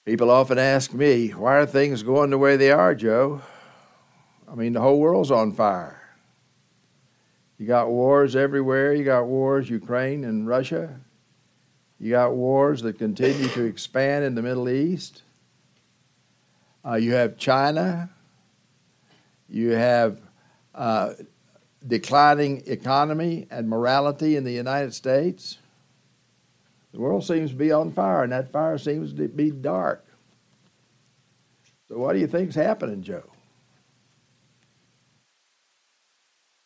People 0.06 0.30
often 0.30 0.60
ask 0.60 0.94
me, 0.94 1.30
why 1.30 1.58
are 1.58 1.66
things 1.66 2.04
going 2.04 2.30
the 2.30 2.38
way 2.38 2.58
they 2.58 2.72
are, 2.72 2.94
Joe? 2.94 3.42
I 4.50 4.56
mean, 4.56 4.74
the 4.74 4.82
whole 4.82 5.00
world's 5.00 5.32
on 5.32 5.52
fire. 5.52 6.05
You 7.58 7.66
got 7.66 7.90
wars 7.90 8.36
everywhere. 8.36 8.94
You 8.94 9.04
got 9.04 9.28
wars, 9.28 9.70
Ukraine 9.70 10.26
and 10.26 10.48
Russia. 10.48 11.00
You 12.00 12.12
got 12.12 12.34
wars 12.34 12.82
that 12.82 12.98
continue 12.98 13.48
to 13.50 13.64
expand 13.64 14.26
in 14.26 14.36
the 14.36 14.42
Middle 14.42 14.68
East. 14.68 15.22
Uh, 16.86 16.96
you 16.96 17.14
have 17.14 17.38
China. 17.38 18.10
You 19.50 19.72
have 19.72 20.20
uh, 20.74 21.14
declining 21.88 22.64
economy 22.66 23.48
and 23.50 23.70
morality 23.70 24.36
in 24.36 24.44
the 24.44 24.52
United 24.52 24.94
States. 24.94 25.58
The 26.92 27.00
world 27.00 27.26
seems 27.26 27.52
to 27.52 27.56
be 27.56 27.72
on 27.72 27.92
fire, 27.92 28.24
and 28.24 28.32
that 28.32 28.52
fire 28.52 28.78
seems 28.78 29.14
to 29.14 29.28
be 29.28 29.52
dark. 29.52 30.06
So, 31.88 31.98
what 31.98 32.14
do 32.14 32.20
you 32.20 32.28
think's 32.28 32.56
happening, 32.56 33.04
Joe? 33.04 33.35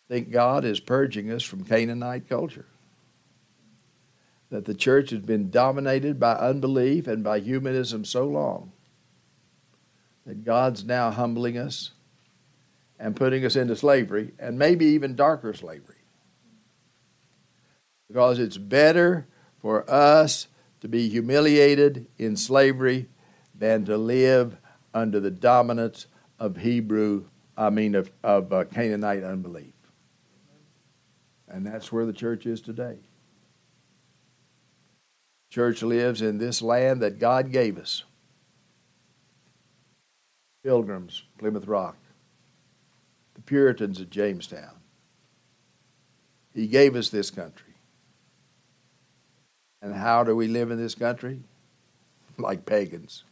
Think 0.10 0.32
God 0.32 0.66
is 0.66 0.80
purging 0.80 1.32
us 1.32 1.44
from 1.44 1.64
Canaanite 1.64 2.28
culture. 2.28 2.66
That 4.50 4.66
the 4.66 4.74
church 4.74 5.12
has 5.12 5.22
been 5.22 5.52
dominated 5.52 6.20
by 6.20 6.34
unbelief 6.34 7.08
and 7.08 7.24
by 7.24 7.40
humanism 7.40 8.04
so 8.04 8.26
long 8.26 8.72
that 10.26 10.44
God's 10.44 10.84
now 10.84 11.10
humbling 11.12 11.58
us 11.58 11.92
and 13.00 13.16
putting 13.16 13.46
us 13.46 13.56
into 13.56 13.76
slavery, 13.76 14.32
and 14.38 14.60
maybe 14.60 14.86
even 14.88 15.16
darker 15.16 15.54
slavery. 15.54 15.96
Because 18.08 18.38
it's 18.40 18.58
better 18.58 19.26
for 19.62 19.90
us 19.90 20.48
to 20.82 20.88
be 20.88 21.10
humiliated 21.10 22.08
in 22.18 22.36
slavery 22.36 23.08
than 23.56 23.86
to 23.86 23.98
live 23.98 24.58
under 24.94 25.20
the 25.20 25.32
dominance 25.32 26.08
of 26.38 26.58
Hebrew, 26.58 27.26
I 27.58 27.70
mean, 27.70 27.96
of, 27.96 28.12
of 28.24 28.52
uh, 28.52 28.66
Canaanite 28.66 29.24
unbelief. 29.24 29.74
And 31.50 31.66
that's 31.66 31.92
where 31.92 32.06
the 32.06 32.14
church 32.14 32.46
is 32.46 32.62
today. 32.62 32.98
Church 35.50 35.82
lives 35.82 36.22
in 36.22 36.38
this 36.38 36.62
land 36.62 37.02
that 37.02 37.18
God 37.18 37.52
gave 37.52 37.78
us. 37.78 38.04
Pilgrims, 40.64 41.24
Plymouth 41.40 41.66
Rock, 41.66 41.98
the 43.34 43.42
Puritans 43.42 44.00
at 44.00 44.12
Jamestown. 44.12 44.76
He 46.54 46.68
gave 46.68 46.96
us 46.96 47.10
this 47.10 47.32
country. 47.32 47.74
And 49.82 49.96
how 49.96 50.24
do 50.24 50.36
we 50.36 50.48
live 50.48 50.72
in 50.72 50.78
this 50.78 50.96
country? 50.96 51.42
Like 52.38 52.66
pagans. 52.66 53.26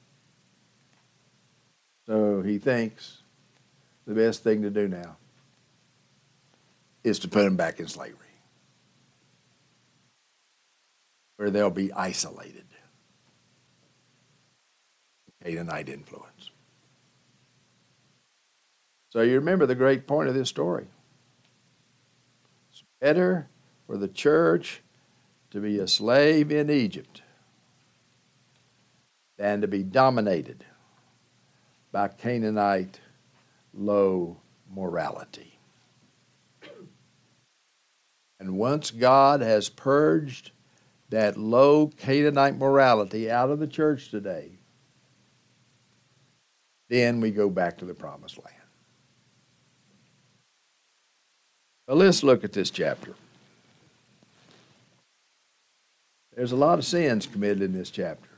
So 2.08 2.42
he 2.42 2.58
thinks 2.58 3.20
the 4.06 4.14
best 4.14 4.44
thing 4.44 4.62
to 4.64 4.70
do 4.70 4.90
now 4.90 5.16
is 7.08 7.20
to 7.20 7.28
put 7.28 7.44
them 7.44 7.56
back 7.56 7.80
in 7.80 7.88
slavery, 7.88 8.18
where 11.38 11.50
they'll 11.50 11.70
be 11.70 11.92
isolated. 11.94 12.66
Canaanite 15.44 15.90
influence. 15.90 16.52
So 19.10 19.22
you 19.22 19.36
remember 19.36 19.66
the 19.66 19.76
great 19.76 20.06
point 20.06 20.28
of 20.28 20.36
this 20.36 20.50
story. 20.50 20.88
It's 22.72 22.84
better 23.00 23.48
for 23.86 23.98
the 23.98 24.08
church 24.10 24.82
to 25.52 25.62
be 25.62 25.80
a 25.80 25.88
slave 25.88 26.52
in 26.52 26.70
Egypt 26.70 27.22
than 29.38 29.62
to 29.62 29.68
be 29.68 29.84
dominated 29.84 30.66
by 31.92 32.10
Canaanite 32.10 33.00
low 33.74 34.38
morality. 34.70 35.56
And 38.40 38.58
once 38.58 38.92
God 38.92 39.42
has 39.42 39.70
purged 39.70 40.52
that 41.10 41.38
low 41.38 41.88
Canaanite 41.88 42.58
morality 42.58 43.32
out 43.32 43.50
of 43.50 43.60
the 43.60 43.68
church 43.68 44.10
today, 44.10 44.52
then 46.90 47.20
we 47.20 47.32
go 47.32 47.50
back 47.50 47.78
to 47.80 47.86
the 47.86 47.94
promised 47.94 48.38
land. 48.38 48.56
Well, 51.88 51.98
let's 51.98 52.24
look 52.24 52.44
at 52.44 52.54
this 52.54 52.70
chapter. 52.70 53.14
There's 56.36 56.52
a 56.52 56.58
lot 56.58 56.78
of 56.78 56.86
sins 56.86 57.26
committed 57.26 57.62
in 57.64 57.74
this 57.74 57.90
chapter. 57.90 58.30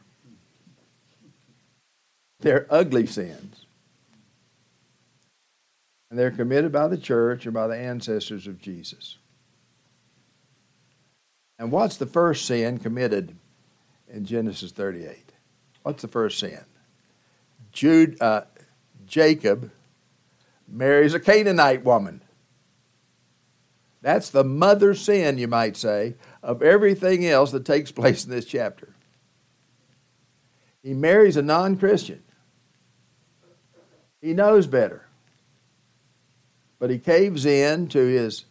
They're 2.40 2.66
ugly 2.70 3.06
sins. 3.06 3.66
And 6.10 6.18
they're 6.18 6.32
committed 6.32 6.72
by 6.72 6.88
the 6.88 6.98
church 6.98 7.46
or 7.46 7.52
by 7.52 7.68
the 7.68 7.76
ancestors 7.76 8.48
of 8.48 8.62
Jesus. 8.62 9.19
And 11.60 11.74
what's 11.74 11.98
the 11.98 12.06
first 12.06 12.46
sin 12.46 12.80
committed 12.80 13.36
in 14.08 14.26
Genesis 14.26 14.72
38? 14.72 15.34
What's 15.84 16.02
the 16.02 16.08
first 16.08 16.40
sin? 16.40 16.64
Jude, 17.74 18.20
uh, 18.22 18.44
Jacob 19.06 19.70
marries 20.68 21.14
a 21.14 21.20
Canaanite 21.20 21.84
woman. 21.84 22.22
That's 24.02 24.30
the 24.30 24.46
mother 24.46 24.96
sin, 24.96 25.38
you 25.38 25.50
might 25.50 25.76
say, 25.76 26.16
of 26.42 26.64
everything 26.64 27.26
else 27.26 27.52
that 27.52 27.66
takes 27.66 27.92
place 27.92 28.24
in 28.24 28.32
this 28.32 28.46
chapter. 28.46 28.96
He 30.82 30.94
marries 30.94 31.36
a 31.36 31.42
non 31.42 31.76
Christian. 31.76 32.24
He 34.22 34.34
knows 34.34 34.66
better. 34.66 35.06
But 36.78 36.90
he 36.90 36.98
caves 36.98 37.46
in 37.46 37.90
to 37.90 38.00
his 38.00 38.46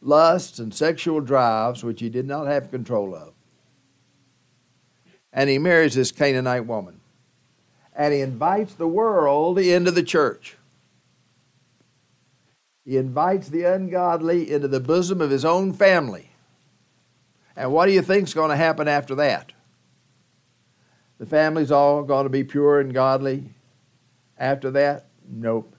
lusts 0.00 0.58
and 0.58 0.72
sexual 0.72 1.20
drives, 1.20 1.82
which 1.82 2.00
he 2.00 2.08
did 2.08 2.26
not 2.26 2.46
have 2.46 2.70
control 2.70 3.14
of. 3.14 3.32
And 5.32 5.50
he 5.50 5.58
marries 5.58 5.94
this 5.94 6.12
Canaanite 6.12 6.66
woman. 6.66 7.00
And 7.94 8.14
he 8.14 8.20
invites 8.20 8.74
the 8.74 8.88
world 8.88 9.58
into 9.58 9.90
the 9.90 10.02
church. 10.02 10.56
He 12.84 12.96
invites 12.96 13.48
the 13.48 13.64
ungodly 13.64 14.50
into 14.50 14.68
the 14.68 14.80
bosom 14.80 15.20
of 15.20 15.30
his 15.30 15.44
own 15.44 15.72
family. 15.72 16.30
And 17.54 17.72
what 17.72 17.86
do 17.86 17.92
you 17.92 18.02
think 18.02 18.28
is 18.28 18.34
going 18.34 18.50
to 18.50 18.56
happen 18.56 18.88
after 18.88 19.16
that? 19.16 19.52
The 21.18 21.26
family's 21.26 21.72
all 21.72 22.04
going 22.04 22.24
to 22.24 22.30
be 22.30 22.44
pure 22.44 22.80
and 22.80 22.94
godly. 22.94 23.44
After 24.38 24.70
that, 24.70 25.06
nope. 25.28 25.74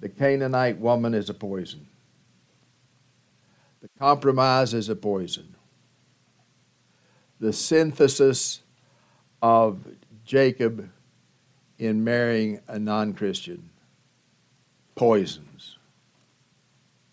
The 0.00 0.08
Canaanite 0.08 0.78
woman 0.78 1.14
is 1.14 1.30
a 1.30 1.34
poison. 1.34 1.86
The 3.80 3.88
compromise 3.98 4.74
is 4.74 4.88
a 4.88 4.96
poison. 4.96 5.54
The 7.38 7.52
synthesis 7.52 8.60
of 9.40 9.78
Jacob 10.24 10.90
in 11.78 12.04
marrying 12.04 12.60
a 12.68 12.78
non 12.78 13.14
Christian 13.14 13.70
poisons 14.94 15.78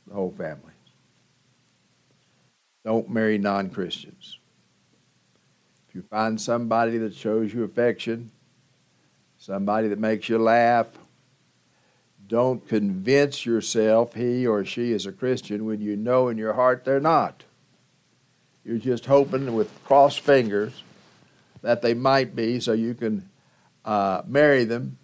the 0.07 0.13
whole 0.13 0.33
family. 0.37 0.73
Don't 2.83 3.09
marry 3.09 3.37
non 3.37 3.69
Christians. 3.69 4.39
If 5.87 5.95
you 5.95 6.01
find 6.03 6.39
somebody 6.39 6.97
that 6.97 7.15
shows 7.15 7.53
you 7.53 7.63
affection, 7.63 8.31
somebody 9.37 9.87
that 9.89 9.99
makes 9.99 10.29
you 10.29 10.37
laugh, 10.37 10.87
don't 12.27 12.67
convince 12.67 13.45
yourself 13.45 14.13
he 14.13 14.45
or 14.45 14.65
she 14.65 14.91
is 14.91 15.05
a 15.05 15.11
Christian 15.11 15.65
when 15.65 15.81
you 15.81 15.95
know 15.95 16.27
in 16.27 16.37
your 16.37 16.53
heart 16.53 16.83
they're 16.83 16.99
not. 16.99 17.43
You're 18.65 18.77
just 18.77 19.05
hoping 19.05 19.53
with 19.55 19.71
crossed 19.85 20.19
fingers 20.19 20.83
that 21.61 21.81
they 21.81 21.93
might 21.93 22.35
be 22.35 22.59
so 22.59 22.73
you 22.73 22.93
can 22.93 23.29
uh, 23.85 24.21
marry 24.27 24.65
them 24.65 24.97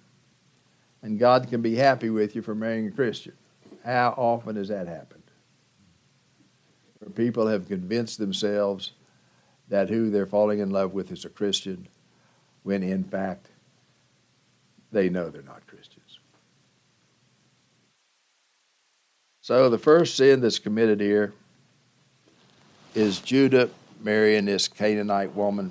and 1.02 1.20
God 1.20 1.50
can 1.50 1.62
be 1.62 1.76
happy 1.76 2.10
with 2.10 2.36
you 2.36 2.42
for 2.42 2.56
marrying 2.56 2.88
a 2.88 2.92
Christian. 2.92 3.34
How 3.84 4.14
often 4.18 4.56
has 4.56 4.70
that 4.70 4.88
happened? 4.88 5.24
Where 7.00 7.12
people 7.12 7.48
have 7.48 7.68
convinced 7.68 8.18
themselves 8.18 8.94
that 9.68 9.90
who 9.90 10.10
they're 10.10 10.26
falling 10.26 10.60
in 10.60 10.72
love 10.72 10.94
with 10.94 11.12
is 11.12 11.26
a 11.26 11.30
Christian, 11.30 11.88
when 12.64 12.84
in 12.84 13.04
fact 13.04 13.48
they 14.92 15.10
know 15.10 15.30
they're 15.30 15.42
not 15.42 15.68
Christians. 15.68 15.73
So 19.44 19.68
the 19.68 19.78
first 19.78 20.16
sin 20.16 20.40
that's 20.40 20.58
committed 20.58 21.02
here 21.02 21.34
is 22.96 23.20
Judah 23.20 23.70
marrying 24.02 24.46
this 24.46 24.70
Canaanite 24.70 25.36
woman, 25.36 25.70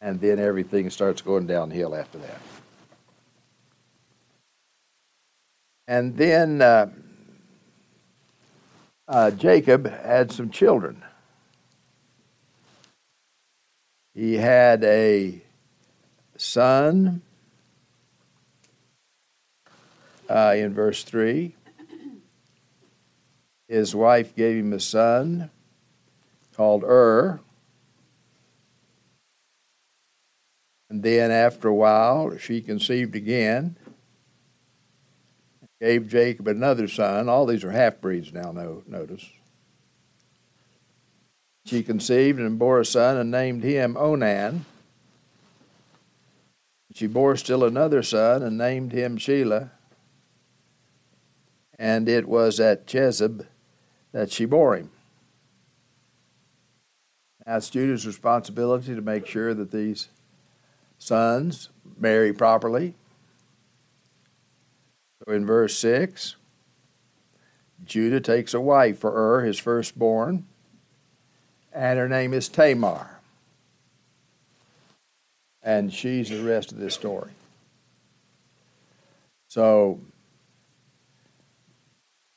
and 0.00 0.20
then 0.20 0.38
everything 0.38 0.88
starts 0.90 1.20
going 1.20 1.48
downhill 1.48 1.96
after 1.96 2.18
that. 2.18 2.40
And 5.88 6.16
then 6.16 6.62
uh, 6.62 6.88
uh, 9.08 9.32
Jacob 9.32 9.90
had 9.90 10.30
some 10.30 10.50
children. 10.50 11.02
He 14.14 14.34
had 14.34 14.84
a 14.84 15.42
son 16.36 17.22
uh, 20.30 20.54
in 20.56 20.72
verse 20.72 21.02
3. 21.02 21.54
His 23.68 23.94
wife 23.94 24.34
gave 24.34 24.64
him 24.64 24.72
a 24.72 24.80
son 24.80 25.50
called 26.56 26.84
Ur. 26.84 27.40
And 30.88 31.02
then 31.02 31.30
after 31.30 31.68
a 31.68 31.74
while, 31.74 32.36
she 32.38 32.62
conceived 32.62 33.14
again, 33.14 33.76
gave 35.80 36.08
Jacob 36.08 36.48
another 36.48 36.88
son. 36.88 37.28
All 37.28 37.46
these 37.46 37.64
are 37.64 37.70
half 37.70 38.00
breeds 38.00 38.32
now, 38.32 38.52
no, 38.52 38.82
notice. 38.86 39.28
She 41.64 41.82
conceived 41.82 42.40
and 42.40 42.58
bore 42.58 42.80
a 42.80 42.84
son 42.84 43.16
and 43.16 43.30
named 43.30 43.62
him 43.62 43.96
Onan. 43.96 44.64
She 46.92 47.06
bore 47.06 47.36
still 47.36 47.64
another 47.64 48.02
son 48.02 48.42
and 48.42 48.58
named 48.58 48.92
him 48.92 49.16
Shelah. 49.16 49.70
And 51.80 52.10
it 52.10 52.28
was 52.28 52.60
at 52.60 52.86
Chezib 52.86 53.46
that 54.12 54.30
she 54.30 54.44
bore 54.44 54.76
him. 54.76 54.90
Now 57.46 57.56
it's 57.56 57.70
Judah's 57.70 58.06
responsibility 58.06 58.94
to 58.94 59.00
make 59.00 59.26
sure 59.26 59.54
that 59.54 59.70
these 59.70 60.08
sons 60.98 61.70
marry 61.98 62.34
properly. 62.34 62.94
So 65.24 65.32
in 65.32 65.46
verse 65.46 65.74
6, 65.78 66.36
Judah 67.86 68.20
takes 68.20 68.52
a 68.52 68.60
wife 68.60 68.98
for 68.98 69.10
Ur, 69.10 69.44
his 69.44 69.58
firstborn, 69.58 70.46
and 71.72 71.98
her 71.98 72.08
name 72.08 72.34
is 72.34 72.48
Tamar. 72.48 73.20
And 75.62 75.92
she's 75.92 76.28
the 76.28 76.42
rest 76.42 76.72
of 76.72 76.78
this 76.78 76.94
story. 76.94 77.30
So, 79.48 80.00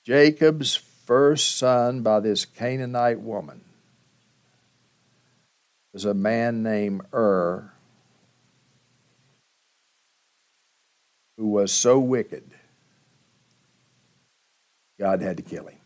Jacob's 0.03 0.75
first 0.75 1.57
son 1.57 2.01
by 2.01 2.19
this 2.19 2.45
Canaanite 2.45 3.19
woman 3.19 3.61
was 5.93 6.05
a 6.05 6.13
man 6.13 6.63
named 6.63 7.01
Ur 7.13 7.71
who 11.37 11.47
was 11.47 11.71
so 11.71 11.99
wicked, 11.99 12.43
God 14.99 15.21
had 15.21 15.37
to 15.37 15.43
kill 15.43 15.67
him. 15.67 15.79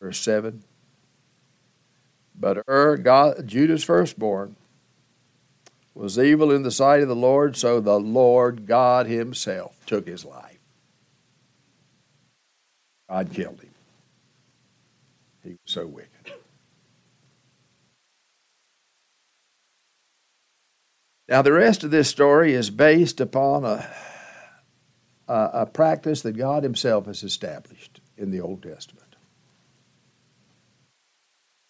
Verse 0.00 0.18
7 0.18 0.62
But 2.38 2.62
Ur, 2.68 2.96
God, 2.96 3.46
Judah's 3.46 3.84
firstborn, 3.84 4.56
was 5.94 6.18
evil 6.18 6.50
in 6.50 6.62
the 6.62 6.70
sight 6.70 7.00
of 7.00 7.08
the 7.08 7.16
Lord, 7.16 7.56
so 7.56 7.80
the 7.80 7.98
Lord 7.98 8.66
God 8.66 9.06
Himself 9.06 9.74
took 9.86 10.06
his 10.06 10.24
life. 10.24 10.55
God 13.08 13.32
killed 13.32 13.60
him. 13.60 13.70
He 15.42 15.50
was 15.50 15.58
so 15.64 15.86
wicked. 15.86 16.32
Now, 21.28 21.42
the 21.42 21.52
rest 21.52 21.82
of 21.82 21.90
this 21.90 22.08
story 22.08 22.54
is 22.54 22.70
based 22.70 23.20
upon 23.20 23.64
a, 23.64 23.88
a, 25.26 25.50
a, 25.52 25.66
practice 25.66 26.22
that 26.22 26.32
God 26.32 26.62
Himself 26.62 27.06
has 27.06 27.24
established 27.24 28.00
in 28.16 28.30
the 28.30 28.40
Old 28.40 28.62
Testament. 28.62 29.16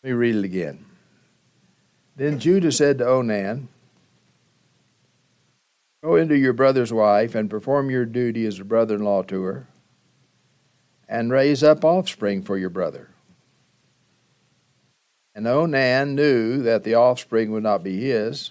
Let 0.02 0.10
me 0.10 0.14
read 0.14 0.36
it 0.36 0.44
again. 0.44 0.84
Then 2.16 2.38
Judah 2.38 2.72
said 2.72 2.98
to 2.98 3.06
Onan, 3.06 3.68
Go 6.04 6.16
into 6.16 6.36
your 6.36 6.52
brother's 6.52 6.92
wife 6.92 7.34
and 7.34 7.50
perform 7.50 7.90
your 7.90 8.04
duty 8.04 8.46
as 8.46 8.60
a 8.60 8.64
brother 8.64 8.94
in 8.94 9.02
law 9.02 9.22
to 9.24 9.42
her, 9.42 9.66
and 11.08 11.32
raise 11.32 11.62
up 11.62 11.84
offspring 11.84 12.42
for 12.42 12.58
your 12.58 12.70
brother. 12.70 13.10
And 15.34 15.46
Onan 15.46 16.14
knew 16.14 16.62
that 16.62 16.84
the 16.84 16.94
offspring 16.94 17.52
would 17.52 17.62
not 17.62 17.84
be 17.84 18.00
his 18.00 18.50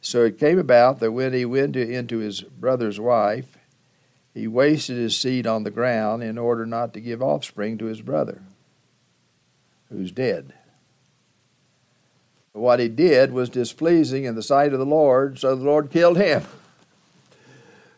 so 0.00 0.24
it 0.24 0.38
came 0.38 0.58
about 0.58 1.00
that 1.00 1.12
when 1.12 1.32
he 1.32 1.44
went 1.44 1.76
into 1.76 2.18
his 2.18 2.42
brother's 2.42 3.00
wife, 3.00 3.58
he 4.32 4.46
wasted 4.46 4.96
his 4.96 5.18
seed 5.18 5.46
on 5.46 5.64
the 5.64 5.70
ground 5.70 6.22
in 6.22 6.38
order 6.38 6.64
not 6.64 6.94
to 6.94 7.00
give 7.00 7.20
offspring 7.20 7.78
to 7.78 7.86
his 7.86 8.00
brother, 8.00 8.42
who's 9.90 10.12
dead. 10.12 10.54
But 12.52 12.60
what 12.60 12.80
he 12.80 12.88
did 12.88 13.32
was 13.32 13.50
displeasing 13.50 14.24
in 14.24 14.36
the 14.36 14.42
sight 14.42 14.72
of 14.72 14.78
the 14.78 14.86
Lord, 14.86 15.38
so 15.38 15.54
the 15.56 15.64
Lord 15.64 15.90
killed 15.90 16.16
him. 16.16 16.44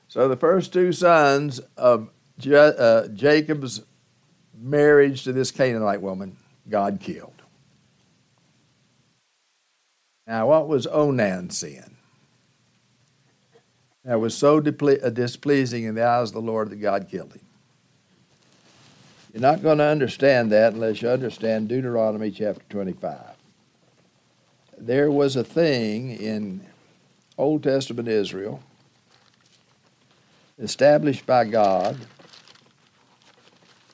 So 0.08 0.26
the 0.26 0.36
first 0.36 0.72
two 0.72 0.92
sons 0.92 1.60
of 1.76 2.10
uh, 2.46 3.08
Jacob's 3.08 3.82
marriage 4.58 5.24
to 5.24 5.32
this 5.32 5.50
Canaanite 5.50 6.02
woman, 6.02 6.36
God 6.68 7.00
killed. 7.00 7.42
Now, 10.26 10.48
what 10.48 10.68
was 10.68 10.86
Onan's 10.86 11.58
sin? 11.58 11.96
That 14.04 14.20
was 14.20 14.34
so 14.34 14.58
uh, 14.58 15.10
displeasing 15.10 15.84
in 15.84 15.94
the 15.94 16.04
eyes 16.04 16.28
of 16.28 16.34
the 16.34 16.40
Lord 16.40 16.70
that 16.70 16.76
God 16.76 17.08
killed 17.10 17.32
him. 17.34 17.44
You're 19.32 19.42
not 19.42 19.62
going 19.62 19.78
to 19.78 19.84
understand 19.84 20.50
that 20.52 20.72
unless 20.72 21.02
you 21.02 21.08
understand 21.08 21.68
Deuteronomy 21.68 22.30
chapter 22.30 22.62
25. 22.70 23.20
There 24.78 25.10
was 25.10 25.36
a 25.36 25.44
thing 25.44 26.10
in 26.10 26.66
Old 27.36 27.62
Testament 27.62 28.08
Israel 28.08 28.62
established 30.58 31.26
by 31.26 31.44
God, 31.44 31.96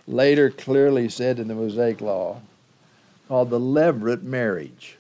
later 0.07 0.51
clearly 0.51 1.09
said 1.09 1.39
in 1.39 1.49
the 1.49 1.55
Mosaic 1.55 2.01
Law, 2.01 2.41
called 3.29 3.51
the 3.51 3.61
Levirate 3.61 4.23
marriage. 4.23 4.99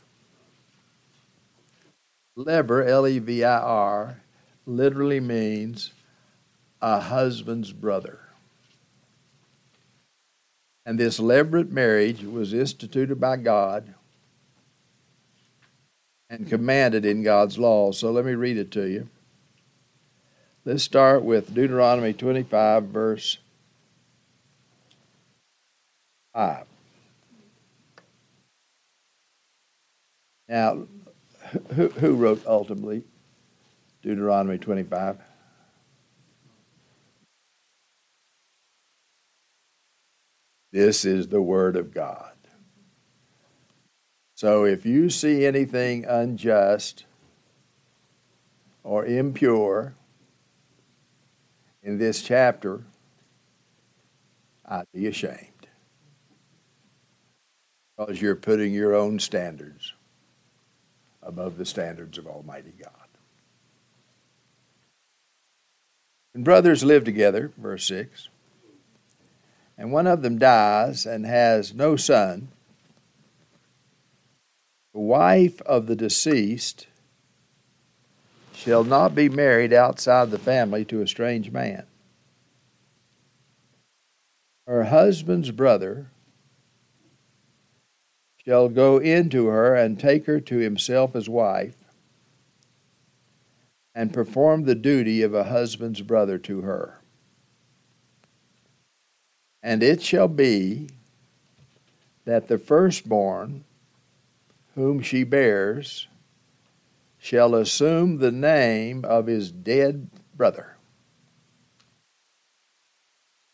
Levir, 2.36 2.86
L 2.86 3.06
E 3.06 3.18
V 3.18 3.44
I 3.44 3.58
R, 3.58 4.16
literally 4.66 5.20
means 5.20 5.92
a 6.82 7.00
husband's 7.00 7.72
brother. 7.72 8.18
And 10.84 11.00
this 11.00 11.18
levirate 11.18 11.70
marriage 11.70 12.22
was 12.22 12.52
instituted 12.52 13.20
by 13.20 13.36
God 13.38 13.94
and 16.30 16.48
commanded 16.48 17.04
in 17.04 17.22
God's 17.22 17.58
law. 17.58 17.90
So 17.92 18.10
let 18.10 18.24
me 18.24 18.34
read 18.34 18.56
it 18.56 18.70
to 18.72 18.84
you. 18.88 19.08
Let's 20.64 20.84
start 20.84 21.22
with 21.22 21.54
Deuteronomy 21.54 22.12
25, 22.12 22.84
verse 22.84 23.38
5. 26.36 26.66
Now, 30.50 30.86
who, 31.74 31.88
who 31.88 32.14
wrote 32.14 32.42
ultimately 32.46 33.04
Deuteronomy 34.02 34.58
25? 34.58 35.16
This 40.72 41.06
is 41.06 41.28
the 41.28 41.40
Word 41.40 41.74
of 41.74 41.94
God. 41.94 42.32
So 44.34 44.66
if 44.66 44.84
you 44.84 45.08
see 45.08 45.46
anything 45.46 46.04
unjust 46.04 47.06
or 48.84 49.06
impure 49.06 49.94
in 51.82 51.96
this 51.96 52.20
chapter, 52.20 52.84
I'd 54.66 54.84
be 54.92 55.06
ashamed. 55.06 55.55
Because 57.96 58.20
you're 58.20 58.36
putting 58.36 58.72
your 58.72 58.94
own 58.94 59.18
standards 59.18 59.94
above 61.22 61.56
the 61.56 61.64
standards 61.64 62.18
of 62.18 62.26
Almighty 62.26 62.72
God. 62.82 62.92
And 66.34 66.44
brothers 66.44 66.84
live 66.84 67.04
together, 67.04 67.52
verse 67.56 67.86
6, 67.86 68.28
and 69.78 69.92
one 69.92 70.06
of 70.06 70.22
them 70.22 70.38
dies 70.38 71.06
and 71.06 71.24
has 71.24 71.74
no 71.74 71.96
son, 71.96 72.48
the 74.92 75.00
wife 75.00 75.60
of 75.62 75.86
the 75.86 75.96
deceased 75.96 76.86
shall 78.54 78.84
not 78.84 79.14
be 79.14 79.28
married 79.28 79.72
outside 79.72 80.30
the 80.30 80.38
family 80.38 80.84
to 80.86 81.02
a 81.02 81.06
strange 81.06 81.50
man. 81.50 81.84
Her 84.66 84.84
husband's 84.84 85.50
brother 85.50 86.06
shall 88.46 88.68
go 88.68 88.98
into 88.98 89.46
her 89.46 89.74
and 89.74 89.98
take 89.98 90.26
her 90.26 90.40
to 90.40 90.58
himself 90.58 91.16
as 91.16 91.28
wife, 91.28 91.76
and 93.94 94.12
perform 94.12 94.64
the 94.64 94.74
duty 94.74 95.22
of 95.22 95.34
a 95.34 95.44
husband's 95.44 96.02
brother 96.02 96.38
to 96.38 96.60
her. 96.60 97.00
And 99.62 99.82
it 99.82 100.00
shall 100.02 100.28
be 100.28 100.90
that 102.24 102.46
the 102.46 102.58
firstborn 102.58 103.64
whom 104.74 105.00
she 105.00 105.24
bears 105.24 106.06
shall 107.18 107.54
assume 107.54 108.18
the 108.18 108.30
name 108.30 109.04
of 109.04 109.26
his 109.26 109.50
dead 109.50 110.08
brother, 110.36 110.76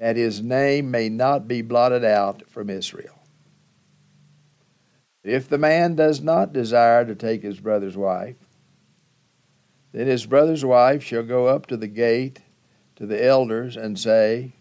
that 0.00 0.16
his 0.16 0.42
name 0.42 0.90
may 0.90 1.09
not 1.09 1.48
be 1.48 1.62
blotted 1.62 2.05
out 2.05 2.42
from 2.50 2.68
Israel. 2.68 3.21
If 5.24 5.48
the 5.48 5.58
man 5.58 5.94
does 5.94 6.20
not 6.20 6.52
desire 6.52 7.04
to 7.04 7.14
take 7.14 7.42
his 7.42 7.61
brother's 7.61 7.96
wife, 7.96 8.37
then 9.92 10.06
his 10.06 10.26
brother's 10.26 10.64
wife 10.64 11.02
shall 11.02 11.22
go 11.22 11.46
up 11.46 11.66
to 11.66 11.76
the 11.76 11.87
gate 11.87 12.40
to 12.96 13.06
the 13.06 13.24
elders 13.24 13.76
and 13.76 13.98
say, 13.98 14.52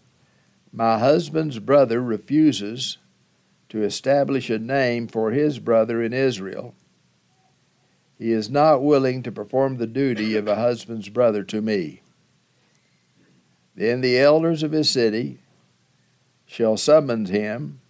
My 0.72 0.98
husband's 0.98 1.58
brother 1.58 2.00
refuses 2.00 2.98
to 3.70 3.82
establish 3.82 4.50
a 4.50 4.58
name 4.58 5.08
for 5.08 5.30
his 5.30 5.58
brother 5.58 6.02
in 6.02 6.12
Israel. 6.12 6.74
He 8.18 8.30
is 8.30 8.50
not 8.50 8.84
willing 8.84 9.22
to 9.22 9.32
perform 9.32 9.78
the 9.78 9.86
duty 9.86 10.36
of 10.36 10.46
a 10.46 10.56
husband's 10.56 11.08
brother 11.08 11.42
to 11.44 11.60
me. 11.60 12.02
Then 13.74 14.00
the 14.00 14.18
elders 14.18 14.62
of 14.62 14.72
his 14.72 14.90
city 14.90 15.38
shall 16.46 16.76
summon 16.76 17.24
him 17.24 17.80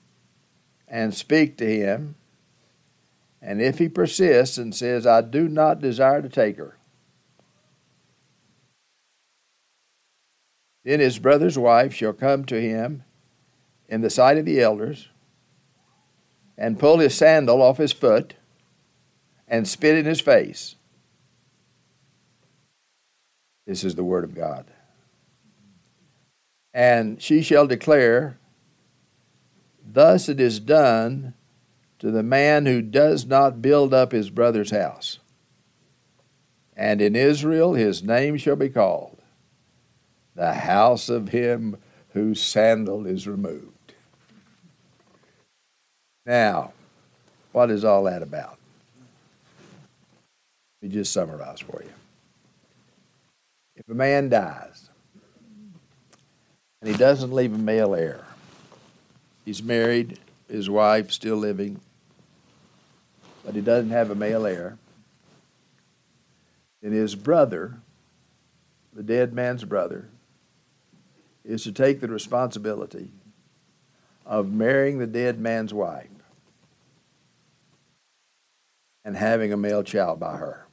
and 0.87 1.13
speak 1.13 1.57
to 1.59 1.67
him. 1.67 2.15
And 3.43 3.61
if 3.61 3.79
he 3.79 3.89
persists 3.89 4.57
and 4.57 4.73
says, 4.73 5.05
I 5.05 5.21
do 5.21 5.49
not 5.49 5.81
desire 5.81 6.23
to 6.23 6.29
take 6.29 6.57
her, 6.59 6.79
then 10.85 11.01
his 11.01 11.19
brother's 11.19 11.59
wife 11.59 11.93
shall 11.93 12.13
come 12.13 12.45
to 12.45 12.61
him 12.61 13.03
in 13.89 14.01
the 14.01 14.11
sight 14.11 14.39
of 14.39 14.45
the 14.45 14.61
elders 14.61 15.09
and 16.57 16.79
pull 16.79 16.99
his 16.99 17.17
sandal 17.17 17.61
off 17.61 17.79
his 17.79 17.93
foot 17.93 18.35
and 19.49 19.67
spit 19.67 19.99
in 19.99 20.05
his 20.05 20.21
face. 20.21 20.77
This 23.67 23.83
is 23.83 23.97
the 23.97 24.05
word 24.05 24.25
of 24.25 24.35
God. 24.35 24.67
And 26.73 27.21
she 27.21 27.43
shall 27.43 27.67
declare, 27.67 28.39
Thus 29.85 30.29
it 30.29 30.41
is 30.41 30.61
done 30.61 31.35
to 32.03 32.11
the 32.11 32.25
man 32.25 32.67
who 32.67 32.83
does 32.83 33.27
not 33.27 33.63
build 33.63 33.95
up 33.95 34.11
his 34.11 34.29
brother's 34.29 34.73
house. 34.73 35.21
And 36.77 37.01
in 37.01 37.15
Israel 37.15 37.75
his 37.75 38.03
name 38.03 38.37
shall 38.39 38.57
be 38.57 38.69
called 38.69 39.19
the 40.35 40.53
house 40.53 41.09
of 41.09 41.29
him 41.29 41.77
whose 42.13 42.43
sandal 42.43 43.07
is 43.07 43.29
removed. 43.29 43.95
Now, 46.27 46.73
what 47.53 47.71
is 47.71 47.85
all 47.85 48.03
that 48.05 48.23
about? 48.23 48.59
Let 50.81 50.89
me 50.91 50.95
just 50.97 51.13
summarize 51.13 51.61
for 51.61 51.85
you. 51.85 51.93
If 53.77 53.89
a 53.89 53.95
man 53.95 54.29
dies 54.29 54.89
and 56.81 56.91
he 56.91 56.97
doesn't 56.97 57.33
leave 57.33 57.55
a 57.55 57.59
male 57.59 57.95
heir, 57.95 58.25
he's 59.45 59.63
married, 59.63 60.19
his 60.49 60.69
wife 60.69 61.13
still 61.13 61.37
living, 61.37 61.81
but 63.45 63.55
he 63.55 63.61
doesn't 63.61 63.91
have 63.91 64.11
a 64.11 64.15
male 64.15 64.47
heir, 64.47 64.79
And 66.83 66.93
his 66.93 67.15
brother, 67.15 67.81
the 68.93 69.03
dead 69.03 69.33
man's 69.33 69.65
brother, 69.65 70.09
is 71.45 71.65
to 71.65 71.73
take 71.73 72.01
the 72.01 72.09
responsibility 72.09 73.13
of 74.27 74.53
marrying 74.53 74.99
the 74.99 75.07
dead 75.07 75.39
man's 75.39 75.73
wife 75.75 76.09
and 79.05 79.17
having 79.17 79.53
a 79.53 79.57
male 79.57 79.83
child 79.83 80.21
by 80.21 80.37
her. 80.37 80.67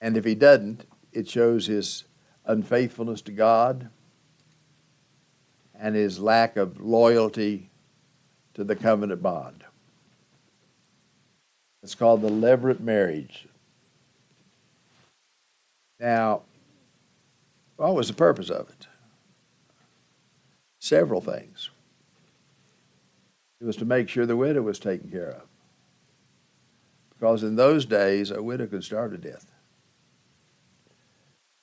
And 0.00 0.16
if 0.16 0.24
he 0.24 0.34
doesn't, 0.34 0.84
it 1.12 1.28
shows 1.28 1.66
his 1.66 2.04
unfaithfulness 2.44 3.20
to 3.22 3.32
God 3.32 3.88
and 5.78 5.94
his 5.94 6.18
lack 6.18 6.56
of 6.56 6.80
loyalty 6.80 7.70
to 8.54 8.64
the 8.64 8.76
covenant 8.76 9.22
bond. 9.22 9.64
It's 11.82 11.94
called 11.94 12.22
the 12.22 12.28
levirate 12.28 12.80
marriage. 12.80 13.46
Now, 15.98 16.42
what 17.76 17.94
was 17.94 18.08
the 18.08 18.14
purpose 18.14 18.50
of 18.50 18.68
it? 18.68 18.86
Several 20.80 21.20
things. 21.20 21.70
It 23.60 23.64
was 23.64 23.76
to 23.76 23.84
make 23.84 24.08
sure 24.08 24.26
the 24.26 24.36
widow 24.36 24.62
was 24.62 24.78
taken 24.78 25.10
care 25.10 25.30
of. 25.30 25.42
Because 27.10 27.44
in 27.44 27.54
those 27.54 27.84
days, 27.84 28.30
a 28.30 28.42
widow 28.42 28.66
could 28.66 28.82
starve 28.82 29.12
to 29.12 29.18
death. 29.18 29.46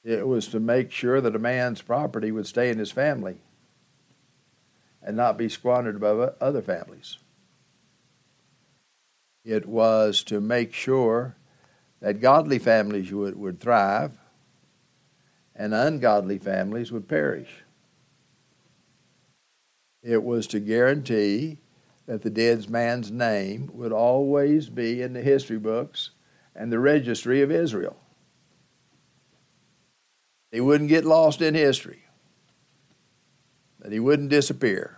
It 0.05 0.25
was 0.25 0.47
to 0.47 0.59
make 0.61 0.91
sure 0.91 1.19
that 1.19 1.35
a 1.35 1.39
man's 1.39 1.81
property 1.81 2.31
would 2.31 2.47
stay 2.47 2.69
in 2.69 2.79
his 2.79 2.91
family 2.91 3.41
and 5.01 5.15
not 5.15 5.37
be 5.37 5.49
squandered 5.49 5.99
by 5.99 6.07
other 6.07 6.61
families. 6.61 7.17
It 9.45 9.65
was 9.65 10.23
to 10.23 10.41
make 10.41 10.73
sure 10.73 11.35
that 12.01 12.21
godly 12.21 12.59
families 12.59 13.11
would, 13.11 13.35
would 13.35 13.59
thrive 13.59 14.13
and 15.55 15.73
ungodly 15.73 16.37
families 16.37 16.91
would 16.91 17.07
perish. 17.07 17.49
It 20.01 20.23
was 20.23 20.47
to 20.47 20.59
guarantee 20.59 21.57
that 22.05 22.21
the 22.21 22.29
dead 22.29 22.69
man's 22.69 23.11
name 23.11 23.69
would 23.73 23.91
always 23.91 24.69
be 24.69 25.01
in 25.01 25.13
the 25.13 25.21
history 25.21 25.59
books 25.59 26.11
and 26.55 26.71
the 26.71 26.79
registry 26.79 27.41
of 27.41 27.51
Israel. 27.51 27.97
He 30.51 30.61
wouldn't 30.61 30.89
get 30.89 31.05
lost 31.05 31.41
in 31.41 31.53
history, 31.53 32.03
that 33.79 33.91
he 33.91 33.99
wouldn't 33.99 34.29
disappear. 34.29 34.97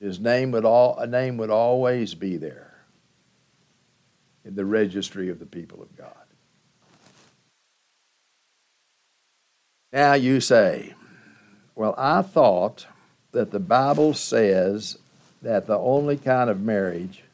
His 0.00 0.18
name 0.18 0.50
would 0.52 0.64
all 0.64 0.98
a 0.98 1.06
name 1.06 1.36
would 1.36 1.50
always 1.50 2.14
be 2.14 2.36
there 2.36 2.74
in 4.44 4.54
the 4.54 4.64
registry 4.64 5.28
of 5.28 5.38
the 5.38 5.46
people 5.46 5.82
of 5.82 5.94
God. 5.96 6.14
Now 9.92 10.14
you 10.14 10.40
say, 10.40 10.94
well, 11.74 11.94
I 11.98 12.22
thought 12.22 12.86
that 13.32 13.50
the 13.50 13.60
Bible 13.60 14.14
says 14.14 14.98
that 15.42 15.66
the 15.66 15.78
only 15.78 16.16
kind 16.16 16.48
of 16.48 16.60
marriage 16.60 17.24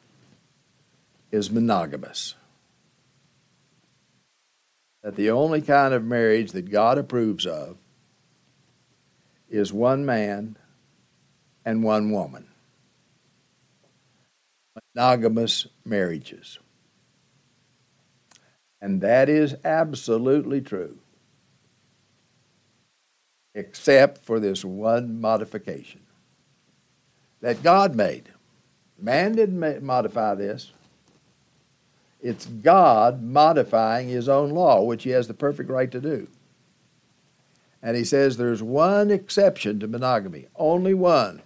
is 1.31 1.51
monogamous. 1.51 2.35
That 5.03 5.15
the 5.15 5.29
only 5.29 5.61
kind 5.61 5.93
of 5.93 6.03
marriage 6.03 6.51
that 6.51 6.71
God 6.71 6.97
approves 6.97 7.45
of 7.45 7.77
is 9.49 9.71
one 9.71 10.05
man 10.05 10.57
and 11.65 11.83
one 11.83 12.11
woman. 12.11 12.47
Monogamous 14.95 15.67
marriages. 15.85 16.59
And 18.81 19.01
that 19.01 19.29
is 19.29 19.55
absolutely 19.65 20.61
true 20.61 20.99
except 23.57 24.23
for 24.23 24.39
this 24.39 24.63
one 24.63 25.19
modification 25.19 26.01
that 27.41 27.63
God 27.63 27.95
made. 27.95 28.29
Man 28.99 29.33
didn't 29.33 29.83
modify 29.83 30.35
this. 30.35 30.71
It's 32.21 32.45
God 32.45 33.21
modifying 33.21 34.09
his 34.09 34.29
own 34.29 34.51
law, 34.51 34.83
which 34.83 35.03
he 35.03 35.09
has 35.11 35.27
the 35.27 35.33
perfect 35.33 35.69
right 35.69 35.89
to 35.91 35.99
do. 35.99 36.27
And 37.81 37.95
he 37.95 38.03
says 38.03 38.37
there's 38.37 38.63
one 38.63 39.11
exception 39.11 39.79
to 39.79 39.87
monogamy, 39.87 40.47
only 40.55 40.93
one. 40.93 41.41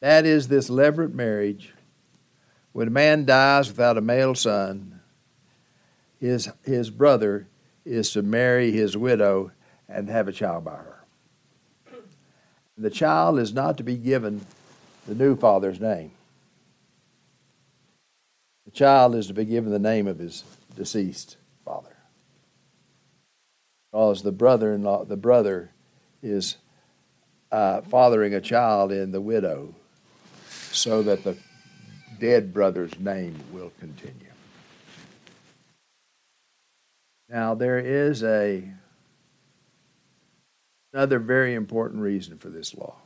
That 0.00 0.26
is 0.26 0.48
this 0.48 0.68
levirate 0.68 1.14
marriage. 1.14 1.72
When 2.72 2.88
a 2.88 2.90
man 2.90 3.24
dies 3.24 3.68
without 3.68 3.98
a 3.98 4.02
male 4.02 4.34
son, 4.34 5.00
his, 6.20 6.48
his 6.64 6.90
brother 6.90 7.46
is 7.84 8.10
to 8.12 8.22
marry 8.22 8.70
his 8.70 8.96
widow 8.96 9.52
and 9.88 10.08
have 10.08 10.28
a 10.28 10.32
child 10.32 10.64
by 10.64 10.76
her. 10.76 11.04
The 12.76 12.90
child 12.90 13.38
is 13.38 13.52
not 13.52 13.76
to 13.76 13.84
be 13.84 13.96
given 13.96 14.44
the 15.06 15.14
new 15.14 15.36
father's 15.36 15.80
name. 15.80 16.10
The 18.64 18.72
child 18.72 19.14
is 19.14 19.28
to 19.28 19.34
be 19.34 19.44
given 19.44 19.70
the 19.70 19.78
name 19.78 20.06
of 20.06 20.18
his 20.18 20.44
deceased. 20.74 21.36
Because 23.94 24.22
the 24.22 24.32
brother-in-law, 24.32 25.04
the 25.04 25.16
brother 25.16 25.70
is 26.20 26.56
uh, 27.52 27.80
fathering 27.82 28.34
a 28.34 28.40
child 28.40 28.90
in 28.90 29.12
the 29.12 29.20
widow 29.20 29.72
so 30.72 31.04
that 31.04 31.22
the 31.22 31.36
dead 32.18 32.52
brother's 32.52 32.98
name 32.98 33.38
will 33.52 33.70
continue. 33.78 34.32
Now 37.28 37.54
there 37.54 37.78
is 37.78 38.24
a 38.24 38.68
another 40.92 41.20
very 41.20 41.54
important 41.54 42.02
reason 42.02 42.36
for 42.36 42.48
this 42.48 42.74
law. 42.74 42.96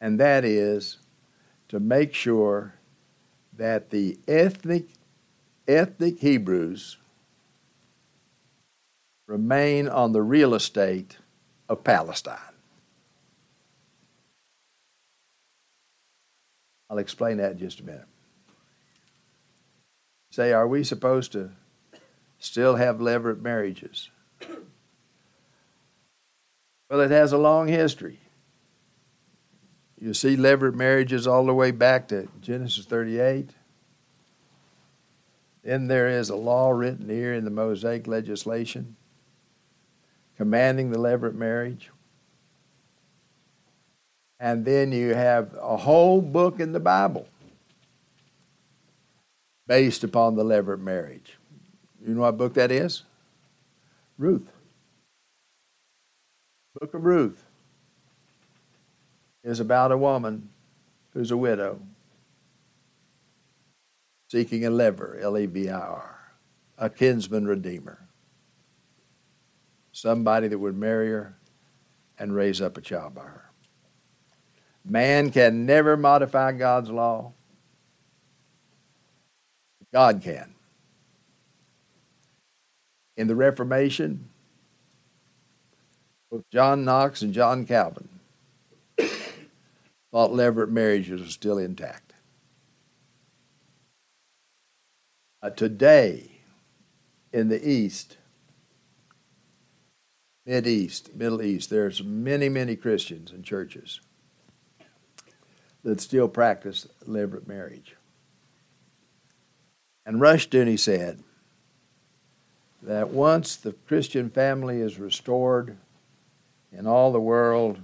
And 0.00 0.18
that 0.18 0.46
is 0.46 0.96
to 1.68 1.78
make 1.78 2.14
sure 2.14 2.72
that 3.58 3.90
the 3.90 4.18
ethnic 4.26 4.86
ethnic 5.68 6.20
Hebrews 6.20 6.96
remain 9.26 9.88
on 9.88 10.12
the 10.12 10.22
real 10.22 10.54
estate 10.54 11.18
of 11.68 11.82
Palestine. 11.82 12.38
I'll 16.88 16.98
explain 16.98 17.38
that 17.38 17.52
in 17.52 17.58
just 17.58 17.80
a 17.80 17.84
minute. 17.84 18.06
Say, 20.30 20.52
are 20.52 20.68
we 20.68 20.84
supposed 20.84 21.32
to 21.32 21.50
still 22.38 22.76
have 22.76 22.98
levirate 22.98 23.40
marriages? 23.40 24.10
Well, 26.88 27.00
it 27.00 27.10
has 27.10 27.32
a 27.32 27.38
long 27.38 27.66
history. 27.66 28.20
You 29.98 30.14
see 30.14 30.36
levirate 30.36 30.74
marriages 30.74 31.26
all 31.26 31.46
the 31.46 31.54
way 31.54 31.72
back 31.72 32.06
to 32.08 32.28
Genesis 32.40 32.84
38. 32.84 33.50
Then 35.64 35.88
there 35.88 36.08
is 36.08 36.30
a 36.30 36.36
law 36.36 36.70
written 36.70 37.08
here 37.08 37.34
in 37.34 37.44
the 37.44 37.50
Mosaic 37.50 38.06
legislation 38.06 38.94
commanding 40.36 40.90
the 40.90 40.98
levirate 40.98 41.34
marriage. 41.34 41.90
And 44.38 44.64
then 44.64 44.92
you 44.92 45.14
have 45.14 45.54
a 45.60 45.76
whole 45.76 46.20
book 46.20 46.60
in 46.60 46.72
the 46.72 46.80
Bible 46.80 47.26
based 49.66 50.04
upon 50.04 50.36
the 50.36 50.44
levirate 50.44 50.80
marriage. 50.80 51.38
You 52.06 52.14
know 52.14 52.20
what 52.20 52.36
book 52.36 52.54
that 52.54 52.70
is? 52.70 53.02
Ruth. 54.18 54.52
Book 56.78 56.92
of 56.94 57.04
Ruth 57.04 57.42
is 59.42 59.60
about 59.60 59.92
a 59.92 59.96
woman 59.96 60.50
who's 61.14 61.30
a 61.30 61.36
widow 61.36 61.80
seeking 64.30 64.66
a 64.66 64.70
levir, 64.70 65.22
L 65.22 65.38
E 65.38 65.46
V 65.46 65.70
I 65.70 65.78
R, 65.78 66.18
a 66.76 66.90
kinsman 66.90 67.46
redeemer, 67.46 68.05
somebody 69.96 70.46
that 70.46 70.58
would 70.58 70.76
marry 70.76 71.08
her 71.08 71.34
and 72.18 72.34
raise 72.34 72.60
up 72.60 72.76
a 72.76 72.80
child 72.80 73.14
by 73.14 73.22
her. 73.22 73.50
Man 74.84 75.30
can 75.30 75.64
never 75.64 75.96
modify 75.96 76.52
God's 76.52 76.90
law. 76.90 77.32
God 79.92 80.20
can. 80.22 80.54
In 83.16 83.26
the 83.26 83.34
Reformation, 83.34 84.28
both 86.30 86.44
John 86.52 86.84
Knox 86.84 87.22
and 87.22 87.32
John 87.32 87.64
Calvin 87.64 88.08
thought 88.98 90.30
levirate 90.30 90.70
marriages 90.70 91.22
were 91.22 91.26
still 91.28 91.56
intact. 91.56 92.12
Uh, 95.42 95.50
today, 95.50 96.30
in 97.32 97.48
the 97.48 97.66
East, 97.66 98.18
Mid 100.46 100.66
East, 100.68 101.14
Middle 101.14 101.42
East, 101.42 101.70
there's 101.70 102.04
many, 102.04 102.48
many 102.48 102.76
Christians 102.76 103.32
and 103.32 103.44
churches 103.44 104.00
that 105.82 106.00
still 106.00 106.28
practice 106.28 106.86
levirate 107.06 107.48
marriage. 107.48 107.96
And 110.06 110.20
Rushdoony 110.20 110.78
said 110.78 111.24
that 112.82 113.08
once 113.08 113.56
the 113.56 113.72
Christian 113.72 114.30
family 114.30 114.80
is 114.80 115.00
restored 115.00 115.76
in 116.72 116.86
all 116.86 117.10
the 117.10 117.20
world, 117.20 117.78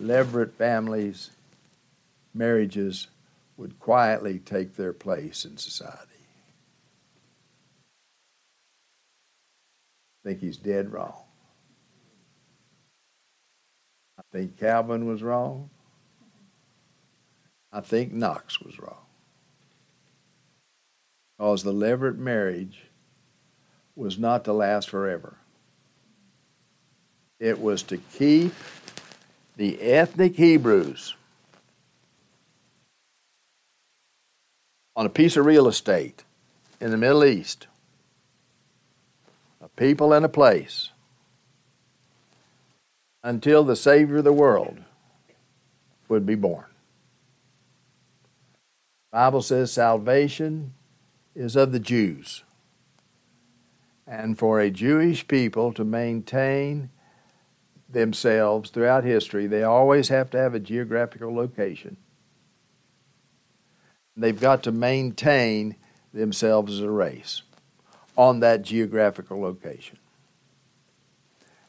levirate 0.00 0.52
families, 0.54 1.30
marriages 2.34 3.06
would 3.56 3.78
quietly 3.78 4.40
take 4.40 4.74
their 4.74 4.92
place 4.92 5.44
in 5.44 5.56
society. 5.56 6.00
I 10.24 10.28
think 10.28 10.40
he's 10.40 10.56
dead 10.56 10.92
wrong. 10.92 11.14
I 14.18 14.22
think 14.34 14.58
Calvin 14.58 15.06
was 15.06 15.22
wrong. 15.22 15.70
I 17.72 17.80
think 17.80 18.12
Knox 18.12 18.60
was 18.60 18.80
wrong. 18.80 19.06
Because 21.38 21.62
the 21.62 21.72
levirate 21.72 22.18
marriage 22.18 22.82
was 23.94 24.18
not 24.18 24.44
to 24.44 24.52
last 24.52 24.90
forever. 24.90 25.36
It 27.38 27.60
was 27.60 27.84
to 27.84 27.96
keep 27.96 28.52
the 29.56 29.80
ethnic 29.80 30.34
Hebrews 30.34 31.14
on 34.96 35.06
a 35.06 35.10
piece 35.10 35.36
of 35.36 35.46
real 35.46 35.68
estate 35.68 36.24
in 36.80 36.90
the 36.90 36.96
Middle 36.96 37.24
East, 37.24 37.68
a 39.60 39.68
people 39.68 40.12
and 40.12 40.24
a 40.24 40.28
place, 40.28 40.90
until 43.24 43.64
the 43.64 43.74
Savior 43.74 44.18
of 44.18 44.24
the 44.24 44.32
world 44.32 44.78
would 46.08 46.26
be 46.26 46.34
born. 46.34 46.66
The 49.10 49.16
Bible 49.16 49.42
says 49.42 49.72
salvation 49.72 50.74
is 51.34 51.56
of 51.56 51.72
the 51.72 51.80
Jews. 51.80 52.44
And 54.06 54.38
for 54.38 54.60
a 54.60 54.70
Jewish 54.70 55.26
people 55.26 55.72
to 55.72 55.84
maintain 55.84 56.90
themselves 57.88 58.68
throughout 58.68 59.04
history, 59.04 59.46
they 59.46 59.62
always 59.62 60.08
have 60.08 60.30
to 60.30 60.38
have 60.38 60.54
a 60.54 60.60
geographical 60.60 61.34
location. 61.34 61.96
They've 64.16 64.38
got 64.38 64.62
to 64.64 64.72
maintain 64.72 65.76
themselves 66.12 66.74
as 66.74 66.80
a 66.80 66.90
race 66.90 67.42
on 68.16 68.40
that 68.40 68.62
geographical 68.62 69.40
location. 69.40 69.98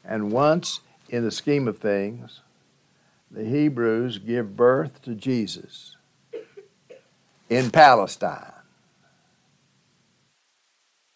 And 0.04 0.30
once, 0.30 0.80
in 1.08 1.24
the 1.24 1.30
scheme 1.30 1.68
of 1.68 1.78
things, 1.78 2.40
the 3.30 3.44
Hebrews 3.44 4.18
give 4.18 4.56
birth 4.56 5.02
to 5.02 5.14
Jesus 5.14 5.96
in 7.48 7.70
Palestine, 7.70 8.52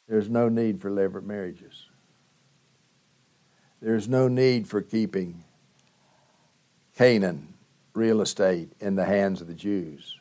there's 0.08 0.28
no 0.28 0.48
need 0.48 0.80
for 0.80 0.90
levirate 0.90 1.24
marriages. 1.24 1.86
There's 3.80 4.08
no 4.08 4.28
need 4.28 4.68
for 4.68 4.82
keeping 4.82 5.42
Canaan 6.96 7.54
real 7.94 8.20
estate 8.20 8.72
in 8.80 8.94
the 8.94 9.04
hands 9.04 9.40
of 9.40 9.46
the 9.46 9.54
Jews 9.54 10.18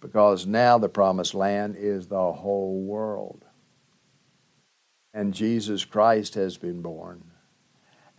because 0.00 0.46
now 0.46 0.78
the 0.78 0.88
promised 0.88 1.34
land 1.34 1.76
is 1.78 2.06
the 2.06 2.32
whole 2.32 2.80
world. 2.82 3.44
And 5.12 5.34
Jesus 5.34 5.84
Christ 5.84 6.34
has 6.34 6.56
been 6.56 6.82
born, 6.82 7.24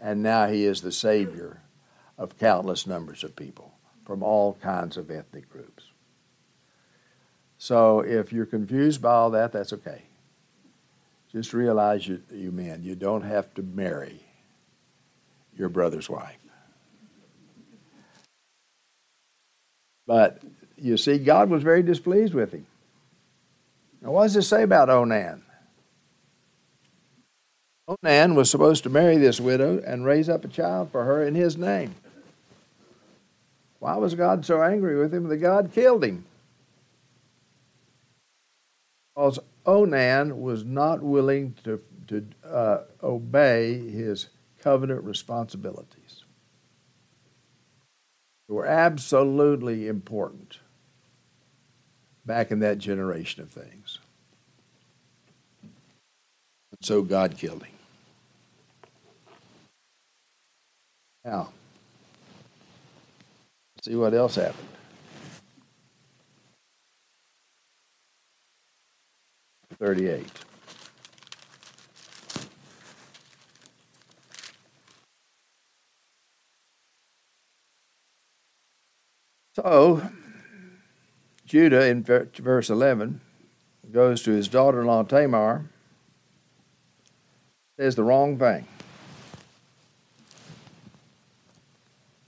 and 0.06 0.22
now 0.22 0.48
he 0.48 0.65
is 0.65 0.82
the 0.82 0.91
Savior 0.91 1.62
of 2.15 2.38
countless 2.38 2.86
numbers 2.86 3.24
of 3.24 3.36
people 3.36 3.74
from 4.06 4.22
all 4.22 4.54
kinds 4.62 4.98
of 4.98 5.10
ethnic 5.10 5.50
groups. 5.50 5.86
So 7.58 8.02
if 8.02 8.32
you're 8.32 8.46
confused 8.46 9.02
by 9.02 9.13
all 9.13 9.32
that, 9.32 9.52
that's 9.52 9.74
okay. 9.74 10.04
Just 11.32 11.54
realize 11.54 12.08
you, 12.08 12.22
you 12.32 12.52
men, 12.52 12.84
you 12.84 12.94
don't 12.94 13.24
have 13.24 13.52
to 13.56 13.63
marry 13.63 14.20
your 15.58 15.70
brother's 15.70 16.08
wife. 16.08 16.38
But 20.06 20.43
you 20.78 20.97
see, 20.97 21.18
God 21.18 21.49
was 21.49 21.64
very 21.64 21.82
displeased 21.82 22.36
with 22.36 22.51
him. 22.51 22.68
Now, 24.03 24.12
what 24.12 24.26
does 24.26 24.36
it 24.36 24.43
say 24.43 24.62
about 24.62 24.91
Onan? 24.91 25.41
Onan 27.88 28.33
was 28.33 28.49
supposed 28.49 28.83
to 28.83 28.89
marry 28.89 29.17
this 29.17 29.39
widow 29.39 29.81
and 29.86 30.05
raise 30.05 30.27
up 30.27 30.43
a 30.43 30.47
child 30.47 30.91
for 30.91 31.05
her 31.05 31.23
in 31.23 31.36
his 31.36 31.55
name. 31.55 31.93
Why 33.79 33.95
was 33.97 34.15
God 34.15 34.45
so 34.45 34.63
angry 34.63 34.97
with 34.97 35.13
him 35.13 35.27
that 35.29 35.38
God 35.38 35.71
killed 35.71 36.03
him? 36.03 36.25
Because 39.13 39.39
Onan 39.65 40.41
was 40.41 40.63
not 40.63 41.03
willing 41.03 41.55
to, 41.63 41.79
to 42.07 42.25
uh, 42.43 42.79
obey 43.03 43.77
his 43.77 44.29
covenant 44.59 45.03
responsibilities. 45.03 46.23
They 48.47 48.55
were 48.55 48.65
absolutely 48.65 49.88
important 49.88 50.59
back 52.25 52.49
in 52.49 52.59
that 52.61 52.79
generation 52.79 53.43
of 53.43 53.51
things. 53.51 53.99
And 55.61 56.79
so 56.81 57.03
God 57.03 57.38
killed 57.38 57.63
him. 57.63 57.74
Now, 61.26 61.49
see 63.82 63.95
what 63.95 64.13
else 64.13 64.36
happened. 64.36 64.67
38. 69.80 70.28
So, 79.55 80.01
Judah 81.47 81.88
in 81.88 82.03
verse 82.03 82.69
11 82.69 83.21
goes 83.91 84.21
to 84.23 84.32
his 84.32 84.47
daughter 84.47 84.82
in 84.82 84.88
law 84.88 85.01
Tamar, 85.01 85.65
says 87.80 87.95
the 87.95 88.03
wrong 88.03 88.38
thing. 88.38 88.67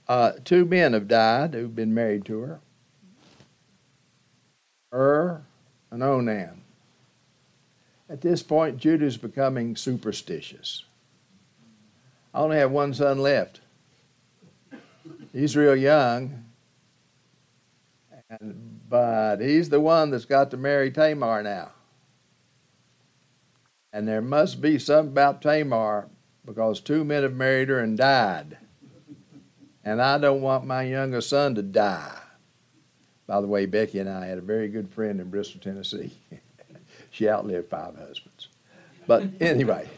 Uh, 0.08 0.32
two 0.44 0.64
men 0.64 0.94
have 0.94 1.06
died 1.06 1.52
who've 1.52 1.76
been 1.76 1.92
married 1.92 2.24
to 2.24 2.40
her 2.40 2.60
Ur 4.92 5.42
and 5.90 6.02
Onan. 6.02 6.62
At 8.08 8.22
this 8.22 8.42
point, 8.42 8.78
Judah's 8.78 9.18
becoming 9.18 9.76
superstitious. 9.76 10.84
I 12.32 12.40
only 12.40 12.56
have 12.56 12.70
one 12.70 12.94
son 12.94 13.18
left. 13.18 13.60
He's 15.32 15.56
real 15.56 15.76
young, 15.76 16.44
and, 18.30 18.80
but 18.88 19.40
he's 19.40 19.68
the 19.68 19.80
one 19.80 20.10
that's 20.10 20.24
got 20.24 20.50
to 20.52 20.56
marry 20.56 20.90
Tamar 20.90 21.42
now. 21.42 21.72
And 23.92 24.08
there 24.08 24.22
must 24.22 24.60
be 24.60 24.78
something 24.78 25.12
about 25.12 25.42
Tamar 25.42 26.08
because 26.46 26.80
two 26.80 27.04
men 27.04 27.22
have 27.22 27.34
married 27.34 27.68
her 27.68 27.78
and 27.78 27.96
died. 27.96 28.56
And 29.88 30.02
I 30.02 30.18
don't 30.18 30.42
want 30.42 30.66
my 30.66 30.82
younger 30.82 31.22
son 31.22 31.54
to 31.54 31.62
die. 31.62 32.14
By 33.26 33.40
the 33.40 33.46
way, 33.46 33.64
Becky 33.64 34.00
and 34.00 34.08
I 34.10 34.26
had 34.26 34.36
a 34.36 34.42
very 34.42 34.68
good 34.68 34.90
friend 34.90 35.18
in 35.18 35.30
Bristol, 35.30 35.62
Tennessee. 35.62 36.12
she 37.10 37.26
outlived 37.26 37.70
five 37.70 37.96
husbands. 37.96 38.48
But 39.06 39.24
anyway, 39.40 39.88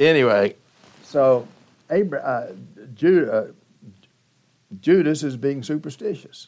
anyway, 0.00 0.56
so 1.02 1.46
Abraham, 1.90 2.26
uh, 2.26 2.84
Judah, 2.94 3.32
uh, 3.32 3.46
Judas 4.80 5.22
is 5.22 5.36
being 5.36 5.62
superstitious. 5.62 6.46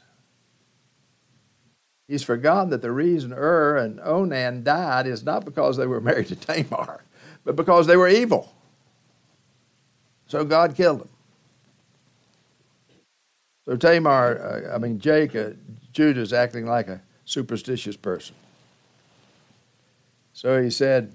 He's 2.07 2.23
forgotten 2.23 2.71
that 2.71 2.81
the 2.81 2.93
reason 2.93 3.35
Ur 3.35 3.77
and 3.77 4.01
Onan 4.01 4.63
died 4.63 5.07
is 5.07 5.23
not 5.23 5.45
because 5.45 5.77
they 5.77 5.87
were 5.87 6.01
married 6.01 6.29
to 6.29 6.37
Tamar, 6.37 7.05
but 7.45 7.57
because 7.57 7.87
they 7.87 7.99
were 7.99 8.09
evil. 8.09 8.55
So 10.29 10.47
God 10.47 10.75
killed 10.75 11.01
them. 11.01 11.11
So 13.69 13.77
Tamar, 13.77 14.65
uh, 14.71 14.75
I 14.75 14.79
mean 14.79 14.99
Jacob, 14.99 15.59
Judah 15.93 16.23
is 16.23 16.33
acting 16.33 16.65
like 16.65 16.89
a 16.89 17.03
superstitious 17.27 17.97
person. 17.97 18.35
So 20.33 20.63
he 20.63 20.71
said 20.71 21.13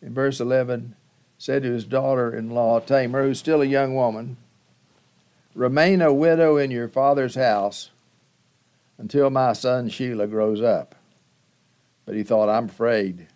in 0.00 0.14
verse 0.14 0.40
11, 0.40 0.96
said 1.36 1.64
to 1.64 1.70
his 1.70 1.84
daughter-in-law 1.84 2.80
Tamar, 2.80 3.24
who's 3.24 3.38
still 3.38 3.60
a 3.60 3.66
young 3.66 3.94
woman, 3.94 4.38
remain 5.54 6.00
a 6.00 6.14
widow 6.14 6.56
in 6.56 6.70
your 6.70 6.88
father's 6.88 7.34
house 7.34 7.90
until 8.96 9.28
my 9.28 9.52
son 9.52 9.90
Shelah 9.90 10.30
grows 10.30 10.62
up. 10.62 10.94
But 12.06 12.14
he 12.14 12.22
thought, 12.22 12.48
I'm 12.48 12.70
afraid 12.70 13.26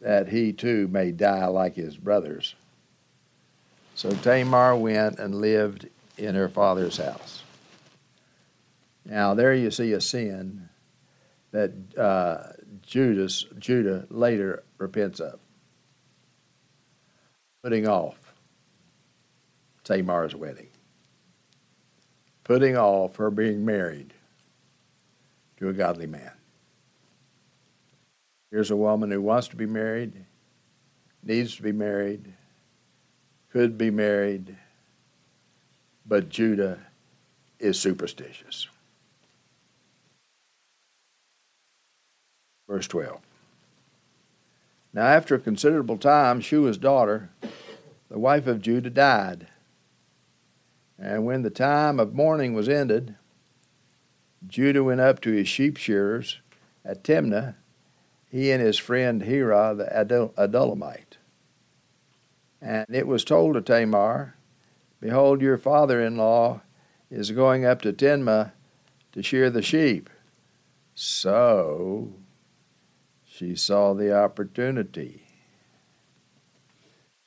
that 0.00 0.30
he 0.30 0.52
too 0.52 0.88
may 0.88 1.12
die 1.12 1.46
like 1.46 1.76
his 1.76 1.96
brothers. 1.96 2.56
So 3.94 4.10
Tamar 4.10 4.74
went 4.74 5.20
and 5.20 5.36
lived 5.36 5.86
in 6.18 6.34
her 6.34 6.48
father's 6.48 6.96
house. 6.96 7.43
Now, 9.04 9.34
there 9.34 9.54
you 9.54 9.70
see 9.70 9.92
a 9.92 10.00
sin 10.00 10.68
that 11.50 11.72
uh, 11.96 12.52
Judas, 12.82 13.44
Judah 13.58 14.06
later 14.10 14.64
repents 14.78 15.20
of. 15.20 15.38
Putting 17.62 17.86
off 17.86 18.34
Tamar's 19.84 20.34
wedding. 20.34 20.68
Putting 22.42 22.76
off 22.76 23.16
her 23.16 23.30
being 23.30 23.64
married 23.64 24.12
to 25.58 25.68
a 25.68 25.72
godly 25.72 26.06
man. 26.06 26.32
Here's 28.50 28.70
a 28.70 28.76
woman 28.76 29.10
who 29.10 29.20
wants 29.20 29.48
to 29.48 29.56
be 29.56 29.66
married, 29.66 30.12
needs 31.22 31.56
to 31.56 31.62
be 31.62 31.72
married, 31.72 32.32
could 33.50 33.78
be 33.78 33.90
married, 33.90 34.56
but 36.06 36.28
Judah 36.28 36.78
is 37.58 37.80
superstitious. 37.80 38.68
Verse 42.68 42.86
12. 42.88 43.20
Now, 44.92 45.06
after 45.06 45.34
a 45.34 45.40
considerable 45.40 45.98
time, 45.98 46.40
Shua's 46.40 46.78
daughter, 46.78 47.30
the 48.08 48.18
wife 48.18 48.46
of 48.46 48.62
Judah, 48.62 48.90
died. 48.90 49.48
And 50.98 51.24
when 51.24 51.42
the 51.42 51.50
time 51.50 51.98
of 51.98 52.14
mourning 52.14 52.54
was 52.54 52.68
ended, 52.68 53.16
Judah 54.46 54.84
went 54.84 55.00
up 55.00 55.20
to 55.22 55.32
his 55.32 55.48
sheep 55.48 55.76
shearers 55.76 56.38
at 56.84 57.02
Timnah, 57.02 57.56
he 58.30 58.50
and 58.52 58.62
his 58.62 58.78
friend 58.78 59.22
Hira 59.22 59.74
the 59.74 60.32
Adullamite. 60.36 61.18
And 62.60 62.86
it 62.88 63.06
was 63.06 63.24
told 63.24 63.54
to 63.54 63.60
Tamar, 63.60 64.36
Behold, 65.00 65.42
your 65.42 65.58
father 65.58 66.00
in 66.02 66.16
law 66.16 66.62
is 67.10 67.30
going 67.30 67.64
up 67.64 67.82
to 67.82 67.92
Timnah 67.92 68.52
to 69.12 69.22
shear 69.22 69.50
the 69.50 69.62
sheep. 69.62 70.08
So 70.94 72.14
she 73.36 73.56
saw 73.56 73.94
the 73.94 74.16
opportunity. 74.16 75.26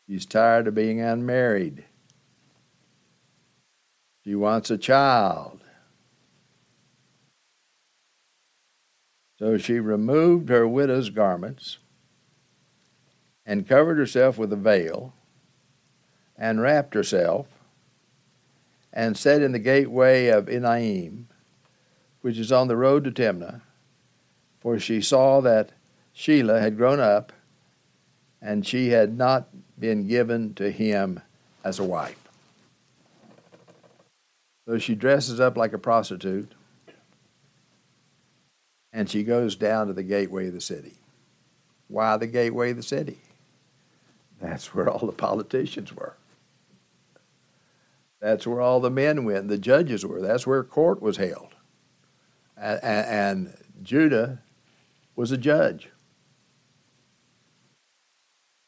She's 0.08 0.26
tired 0.26 0.68
of 0.68 0.76
being 0.76 1.02
unmarried. 1.02 1.84
She 4.24 4.34
wants 4.34 4.70
a 4.70 4.78
child. 4.78 5.60
So 9.38 9.58
she 9.58 9.82
removed 9.82 10.48
her 10.48 10.66
widow's 10.66 11.10
garments 11.10 11.78
and 13.46 13.68
covered 13.68 13.98
herself 13.98 14.38
with 14.38 14.54
a 14.54 14.58
veil 14.58 15.14
and 16.38 16.62
wrapped 16.62 16.94
herself 16.94 17.48
and 18.94 19.18
sat 19.18 19.42
in 19.42 19.52
the 19.52 19.60
gateway 19.60 20.28
of 20.28 20.46
Enaim, 20.46 21.26
which 22.22 22.38
is 22.38 22.52
on 22.52 22.70
the 22.70 22.78
road 22.78 23.04
to 23.04 23.12
Timnah, 23.12 23.62
for 24.62 24.80
she 24.80 25.02
saw 25.02 25.42
that 25.42 25.74
Shelah 26.18 26.60
had 26.60 26.78
grown 26.78 27.00
up 27.00 27.32
and 28.42 28.66
she 28.66 28.90
had 28.90 29.16
not 29.16 29.50
been 29.80 30.08
given 30.08 30.56
to 30.56 30.72
him 30.72 31.22
as 31.64 31.78
a 31.78 31.84
wife. 31.84 32.28
So 34.68 34.80
she 34.80 34.96
dresses 34.96 35.40
up 35.40 35.56
like 35.56 35.74
a 35.74 35.78
prostitute 35.78 36.52
and 38.92 39.08
she 39.08 39.24
goes 39.24 39.56
down 39.56 39.88
to 39.88 39.94
the 39.94 40.02
gateway 40.02 40.48
of 40.48 40.54
the 40.54 40.62
city. 40.62 40.96
Why 41.88 42.18
the 42.18 42.28
gateway 42.28 42.72
of 42.72 42.78
the 42.78 42.84
city? 42.84 43.20
That's 44.42 44.74
where 44.74 44.90
all 44.90 45.06
the 45.06 45.14
politicians 45.14 45.94
were. 45.94 46.16
That's 48.20 48.48
where 48.48 48.60
all 48.60 48.80
the 48.80 48.90
men 48.90 49.24
went, 49.24 49.50
the 49.50 49.60
judges 49.60 50.04
were. 50.04 50.20
That's 50.20 50.48
where 50.48 50.64
court 50.64 51.00
was 51.00 51.18
held. 51.18 51.54
And, 52.58 52.84
and 52.84 53.58
Judah 53.84 54.40
was 55.16 55.32
a 55.32 55.38
judge. 55.38 55.90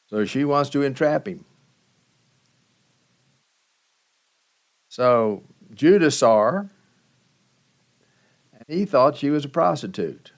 So 0.09 0.25
she 0.25 0.43
wants 0.43 0.71
to 0.71 0.81
entrap 0.81 1.27
him. 1.27 1.45
So 4.87 5.43
Judah 5.73 6.09
saw 6.09 6.51
her 6.51 6.69
and 8.53 8.63
he 8.67 8.85
thought 8.85 9.17
she 9.17 9.29
was 9.29 9.45
a 9.45 9.49
prostitute, 9.49 10.31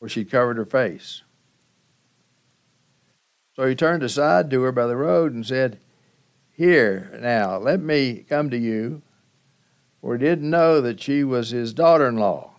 for 0.00 0.08
she 0.08 0.24
covered 0.24 0.56
her 0.56 0.64
face. 0.64 1.22
So 3.54 3.66
he 3.66 3.74
turned 3.74 4.02
aside 4.02 4.50
to 4.50 4.62
her 4.62 4.72
by 4.72 4.86
the 4.86 4.96
road 4.96 5.34
and 5.34 5.46
said, 5.46 5.78
Here, 6.50 7.16
now, 7.20 7.58
let 7.58 7.80
me 7.80 8.24
come 8.26 8.48
to 8.50 8.58
you, 8.58 9.02
for 10.00 10.16
he 10.16 10.24
didn't 10.24 10.50
know 10.50 10.80
that 10.80 11.00
she 11.00 11.22
was 11.22 11.50
his 11.50 11.74
daughter 11.74 12.08
in 12.08 12.16
law. 12.16 12.52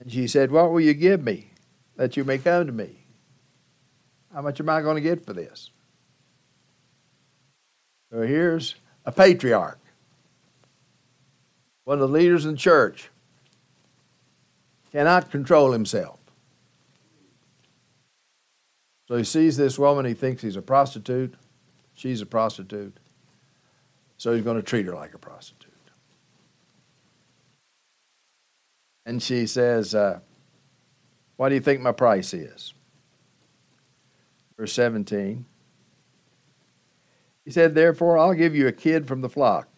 And 0.00 0.10
she 0.10 0.26
said, 0.26 0.50
What 0.50 0.72
will 0.72 0.80
you 0.80 0.94
give 0.94 1.22
me 1.22 1.52
that 1.98 2.16
you 2.16 2.24
may 2.24 2.38
come 2.38 2.66
to 2.66 2.72
me? 2.72 3.04
How 4.32 4.40
much 4.40 4.60
am 4.60 4.70
I 4.70 4.80
going 4.80 4.94
to 4.94 5.02
get 5.02 5.26
for 5.26 5.34
this? 5.34 5.70
So 8.10 8.22
here's 8.22 8.74
a 9.04 9.12
patriarch 9.12 9.78
one 11.84 12.02
of 12.02 12.10
the 12.10 12.18
leaders 12.18 12.44
in 12.44 12.50
the 12.50 12.58
church, 12.58 13.08
cannot 14.92 15.30
control 15.30 15.72
himself. 15.72 16.18
So 19.08 19.16
he 19.16 19.24
sees 19.24 19.56
this 19.56 19.78
woman, 19.78 20.04
he 20.04 20.12
thinks 20.12 20.42
he's 20.42 20.56
a 20.56 20.60
prostitute. 20.60 21.32
She's 21.94 22.20
a 22.20 22.26
prostitute. 22.26 22.94
So 24.18 24.34
he's 24.34 24.44
going 24.44 24.58
to 24.58 24.62
treat 24.62 24.84
her 24.84 24.94
like 24.94 25.14
a 25.14 25.18
prostitute. 25.18 25.72
And 29.06 29.22
she 29.22 29.46
says, 29.46 29.94
uh, 29.94 30.20
What 31.38 31.50
do 31.50 31.54
you 31.54 31.60
think 31.60 31.80
my 31.80 31.92
price 31.92 32.34
is? 32.34 32.74
Verse 34.58 34.72
17. 34.72 35.46
He 37.44 37.50
said, 37.52 37.76
Therefore, 37.76 38.18
I'll 38.18 38.34
give 38.34 38.56
you 38.56 38.66
a 38.66 38.72
kid 38.72 39.06
from 39.06 39.20
the 39.20 39.28
flock. 39.28 39.68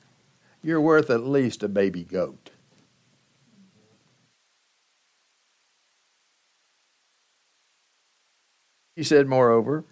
You're 0.62 0.80
worth 0.80 1.10
at 1.10 1.20
least 1.20 1.62
a 1.62 1.68
baby 1.68 2.02
goat. 2.02 2.48
He 8.96 9.02
said, 9.02 9.26
Moreover, 9.26 9.84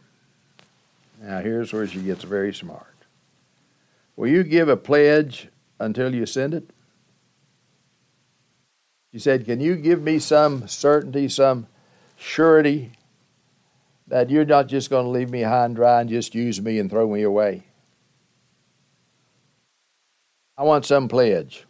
now 1.20 1.40
here's 1.40 1.74
where 1.74 1.86
she 1.86 2.00
gets 2.00 2.24
very 2.24 2.54
smart. 2.54 2.94
Will 4.16 4.28
you 4.28 4.42
give 4.42 4.70
a 4.70 4.76
pledge 4.76 5.48
until 5.78 6.14
you 6.14 6.24
send 6.24 6.54
it? 6.54 6.70
She 9.12 9.18
said, 9.18 9.44
Can 9.44 9.60
you 9.60 9.76
give 9.76 10.02
me 10.02 10.18
some 10.18 10.68
certainty, 10.68 11.28
some 11.28 11.66
surety 12.16 12.92
that 14.06 14.30
you're 14.30 14.44
not 14.44 14.68
just 14.68 14.90
going 14.90 15.04
to 15.04 15.10
leave 15.10 15.30
me 15.30 15.42
high 15.42 15.64
and 15.64 15.76
dry 15.76 16.00
and 16.00 16.10
just 16.10 16.34
use 16.34 16.60
me 16.60 16.78
and 16.78 16.90
throw 16.90 17.08
me 17.08 17.22
away? 17.22 17.64
I 20.56 20.64
want 20.64 20.84
some 20.84 21.08
pledge. 21.08 21.64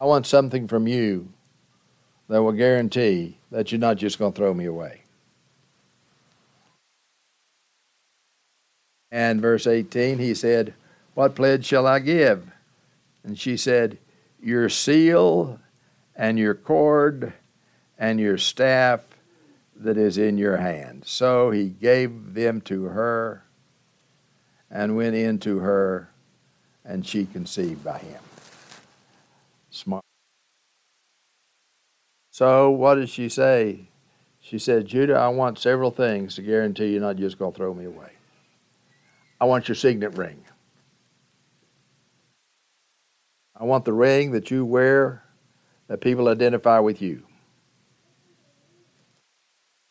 I 0.00 0.06
want 0.06 0.26
something 0.26 0.66
from 0.66 0.86
you 0.86 1.32
that 2.28 2.42
will 2.42 2.52
guarantee 2.52 3.38
that 3.50 3.70
you're 3.70 3.78
not 3.78 3.96
just 3.96 4.18
going 4.18 4.32
to 4.32 4.36
throw 4.36 4.52
me 4.52 4.64
away. 4.64 5.02
And 9.10 9.40
verse 9.40 9.66
18, 9.66 10.18
he 10.18 10.34
said, 10.34 10.74
What 11.14 11.34
pledge 11.34 11.64
shall 11.64 11.86
I 11.86 12.00
give? 12.00 12.50
And 13.24 13.38
she 13.38 13.56
said, 13.56 13.98
Your 14.40 14.68
seal 14.68 15.58
and 16.14 16.38
your 16.38 16.54
cord 16.54 17.32
and 17.98 18.20
your 18.20 18.38
staff 18.38 19.00
that 19.76 19.96
is 19.96 20.18
in 20.18 20.38
your 20.38 20.56
hand. 20.56 21.04
So 21.06 21.50
he 21.50 21.68
gave 21.68 22.34
them 22.34 22.60
to 22.62 22.84
her 22.84 23.44
and 24.70 24.96
went 24.96 25.14
into 25.14 25.58
her, 25.58 26.10
and 26.84 27.06
she 27.06 27.26
conceived 27.26 27.84
by 27.84 27.98
him. 27.98 28.20
Smart. 29.70 30.02
So 32.30 32.70
what 32.70 32.96
did 32.96 33.08
she 33.08 33.28
say? 33.28 33.88
She 34.40 34.58
said, 34.58 34.86
Judah, 34.86 35.14
I 35.14 35.28
want 35.28 35.58
several 35.58 35.90
things 35.90 36.36
to 36.36 36.42
guarantee 36.42 36.92
you're 36.92 37.00
not 37.00 37.16
just 37.16 37.38
going 37.38 37.52
to 37.52 37.56
throw 37.56 37.74
me 37.74 37.84
away. 37.84 38.10
I 39.40 39.44
want 39.44 39.68
your 39.68 39.74
signet 39.74 40.16
ring. 40.16 40.45
I 43.58 43.64
want 43.64 43.84
the 43.84 43.92
ring 43.92 44.32
that 44.32 44.50
you 44.50 44.64
wear 44.64 45.22
that 45.88 46.00
people 46.00 46.28
identify 46.28 46.78
with 46.78 47.00
you. 47.00 47.22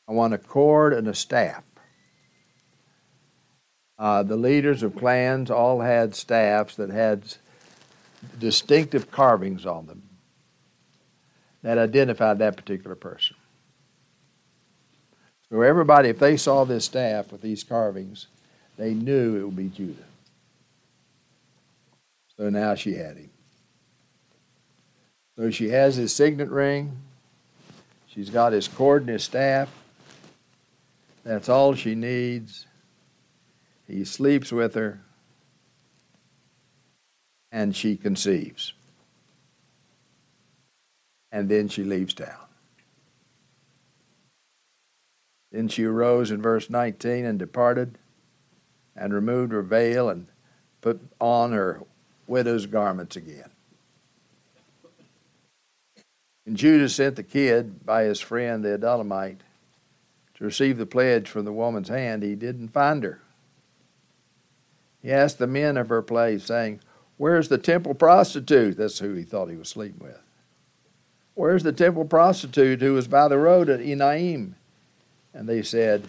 I 0.08 0.12
want 0.12 0.34
a 0.34 0.38
cord 0.38 0.94
and 0.94 1.08
a 1.08 1.16
staff. 1.16 1.64
Uh, 3.98 4.24
the 4.24 4.36
leaders 4.36 4.84
of 4.84 4.96
clans 4.96 5.50
all 5.50 5.82
had 5.82 6.14
staffs 6.14 6.76
that 6.76 6.90
had 6.90 7.24
distinctive 8.40 9.10
carvings 9.10 9.66
on 9.66 9.88
them 9.88 10.04
that 11.64 11.78
identified 11.78 12.38
that 12.40 12.56
particular 12.56 12.96
person. 12.96 13.36
So 15.50 15.62
everybody, 15.62 16.10
if 16.10 16.20
they 16.20 16.38
saw 16.38 16.66
this 16.66 16.86
staff 16.86 17.32
with 17.32 17.42
these 17.42 17.64
carvings, 17.64 18.28
they 18.78 18.94
knew 18.94 19.38
it 19.38 19.46
would 19.46 19.56
be 19.56 19.70
Judah. 19.70 20.04
So 22.38 22.50
now 22.50 22.76
she 22.76 22.94
had 22.94 23.18
him. 23.18 23.30
So 25.38 25.52
she 25.52 25.70
has 25.70 25.96
his 25.96 26.14
signet 26.14 26.50
ring. 26.50 26.98
She's 28.08 28.30
got 28.30 28.54
his 28.54 28.68
cord 28.68 29.02
and 29.02 29.10
his 29.10 29.24
staff. 29.24 29.70
That's 31.24 31.50
all 31.50 31.76
she 31.76 31.96
needs. 31.96 32.68
He 33.88 34.06
sleeps 34.06 34.52
with 34.52 34.76
her. 34.76 35.02
And 37.52 37.76
she 37.76 37.98
conceives. 37.98 38.74
And 41.32 41.50
then 41.50 41.68
she 41.68 41.84
leaves 41.84 42.14
town. 42.14 42.46
Then 45.52 45.68
she 45.68 45.84
arose 45.84 46.32
in 46.32 46.42
verse 46.42 46.70
19 46.70 47.26
and 47.26 47.40
departed 47.40 47.98
and 48.96 49.14
removed 49.14 49.52
her 49.52 49.62
veil 49.62 50.10
and 50.10 50.28
put 50.82 51.02
on 51.20 51.52
her 51.52 51.82
widow's 52.28 52.66
garments 52.66 53.16
again. 53.16 53.50
And 56.46 56.56
Judah 56.56 56.90
sent 56.90 57.16
the 57.16 57.24
kid 57.24 57.86
by 57.86 58.04
his 58.04 58.20
friend 58.20 58.64
the 58.64 58.78
Adullamite 58.78 59.40
to 60.36 60.44
receive 60.44 60.78
the 60.78 60.86
pledge 60.86 61.28
from 61.28 61.46
the 61.46 61.54
woman's 61.54 61.90
hand. 61.90 62.24
He 62.24 62.36
didn't 62.36 62.70
find 62.70 63.04
her. 63.04 63.22
He 65.02 65.12
asked 65.12 65.40
the 65.40 65.48
men 65.48 65.78
of 65.78 65.90
her 65.90 66.02
place, 66.02 66.46
saying, 66.46 66.82
Where's 67.18 67.50
the 67.50 67.58
temple 67.58 67.94
prostitute? 67.94 68.78
That's 68.78 69.00
who 69.00 69.14
he 69.14 69.24
thought 69.24 69.50
he 69.50 69.56
was 69.56 69.70
sleeping 69.70 70.06
with. 70.06 70.20
Where's 71.34 71.64
the 71.64 71.72
temple 71.72 72.06
prostitute 72.06 72.82
who 72.82 72.94
was 72.94 73.08
by 73.08 73.28
the 73.28 73.38
road 73.38 73.70
at 73.70 73.80
Enaim? 73.80 74.56
And 75.34 75.48
they 75.48 75.62
said, 75.62 76.08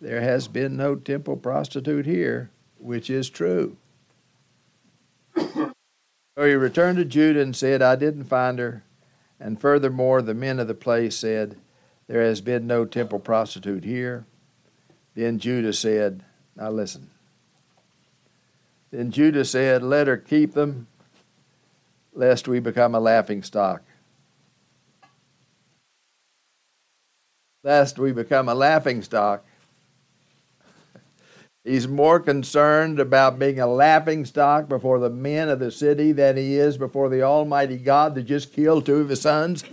there 0.00 0.20
has 0.20 0.46
been 0.46 0.76
no 0.76 0.94
temple 0.94 1.36
prostitute 1.36 2.06
here, 2.06 2.50
which 2.78 3.10
is 3.10 3.28
true. 3.28 3.76
so 5.36 5.72
he 6.36 6.54
returned 6.54 6.98
to 6.98 7.04
Judah 7.04 7.40
and 7.40 7.56
said, 7.56 7.82
I 7.82 7.96
didn't 7.96 8.24
find 8.24 8.58
her. 8.58 8.84
And 9.40 9.60
furthermore, 9.60 10.22
the 10.22 10.34
men 10.34 10.58
of 10.58 10.66
the 10.66 10.74
place 10.74 11.16
said, 11.16 11.56
There 12.06 12.22
has 12.22 12.40
been 12.40 12.66
no 12.66 12.84
temple 12.84 13.18
prostitute 13.18 13.84
here. 13.84 14.26
Then 15.14 15.38
Judah 15.38 15.72
said, 15.72 16.24
Now 16.56 16.70
listen. 16.70 17.10
Then 18.90 19.10
Judah 19.10 19.44
said, 19.44 19.82
Let 19.82 20.06
her 20.06 20.16
keep 20.16 20.54
them, 20.54 20.88
lest 22.12 22.48
we 22.48 22.58
become 22.58 22.94
a 22.94 23.00
laughing 23.00 23.42
stock. 23.42 23.82
Lest 27.62 27.98
we 27.98 28.12
become 28.12 28.48
a 28.48 28.54
laughing 28.54 29.02
stock 29.02 29.44
He's 31.68 31.86
more 31.86 32.18
concerned 32.18 32.98
about 32.98 33.38
being 33.38 33.60
a 33.60 33.66
laughing 33.66 34.24
stock 34.24 34.70
before 34.70 34.98
the 34.98 35.10
men 35.10 35.50
of 35.50 35.58
the 35.58 35.70
city 35.70 36.12
than 36.12 36.38
he 36.38 36.54
is 36.54 36.78
before 36.78 37.10
the 37.10 37.20
Almighty 37.22 37.76
God 37.76 38.14
that 38.14 38.22
just 38.22 38.54
killed 38.54 38.86
two 38.86 38.96
of 38.96 39.10
his 39.10 39.20
sons. 39.20 39.64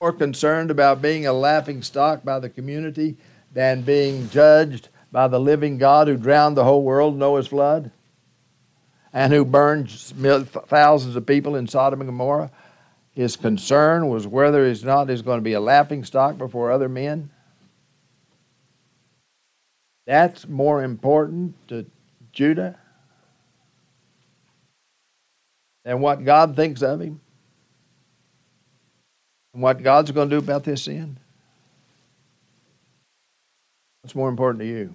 More 0.00 0.12
concerned 0.12 0.70
about 0.70 1.02
being 1.02 1.26
a 1.26 1.32
laughing 1.32 1.82
stock 1.82 2.22
by 2.22 2.38
the 2.38 2.48
community 2.48 3.16
than 3.52 3.82
being 3.82 4.30
judged 4.30 4.90
by 5.10 5.26
the 5.26 5.40
living 5.40 5.76
God 5.76 6.06
who 6.06 6.16
drowned 6.16 6.56
the 6.56 6.64
whole 6.64 6.84
world 6.84 7.18
Noah's 7.18 7.48
flood 7.48 7.90
and 9.12 9.32
who 9.32 9.44
burned 9.44 9.90
thousands 9.90 11.16
of 11.16 11.26
people 11.26 11.56
in 11.56 11.66
Sodom 11.66 12.00
and 12.00 12.06
Gomorrah. 12.08 12.52
His 13.10 13.34
concern 13.34 14.08
was 14.08 14.24
whether 14.24 14.64
or 14.64 14.74
not 14.84 15.08
he's 15.08 15.20
going 15.20 15.38
to 15.38 15.42
be 15.44 15.54
a 15.54 15.60
laughing 15.60 16.04
stock 16.04 16.38
before 16.38 16.70
other 16.70 16.88
men. 16.88 17.30
That's 20.06 20.48
more 20.48 20.82
important 20.82 21.54
to 21.68 21.86
Judah 22.32 22.78
than 25.84 26.00
what 26.00 26.24
God 26.24 26.56
thinks 26.56 26.82
of 26.82 27.00
him 27.00 27.20
and 29.54 29.62
what 29.62 29.82
God's 29.82 30.10
going 30.10 30.30
to 30.30 30.36
do 30.36 30.38
about 30.38 30.64
this 30.64 30.84
sin. 30.84 31.18
What's 34.02 34.14
more 34.14 34.28
important 34.28 34.60
to 34.60 34.66
you? 34.66 34.94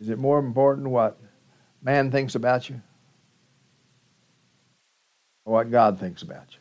Is 0.00 0.08
it 0.08 0.18
more 0.18 0.38
important 0.38 0.88
what 0.88 1.18
man 1.82 2.10
thinks 2.10 2.34
about 2.34 2.68
you 2.68 2.80
or 5.44 5.54
what 5.54 5.70
God 5.70 5.98
thinks 5.98 6.22
about 6.22 6.46
you? 6.52 6.60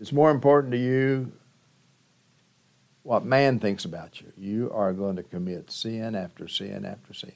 It's 0.00 0.12
more 0.12 0.30
important 0.30 0.72
to 0.72 0.78
you 0.78 1.32
what 3.08 3.24
man 3.24 3.58
thinks 3.58 3.86
about 3.86 4.20
you. 4.20 4.30
You 4.36 4.70
are 4.70 4.92
going 4.92 5.16
to 5.16 5.22
commit 5.22 5.70
sin 5.70 6.14
after 6.14 6.46
sin 6.46 6.84
after 6.84 7.14
sin. 7.14 7.32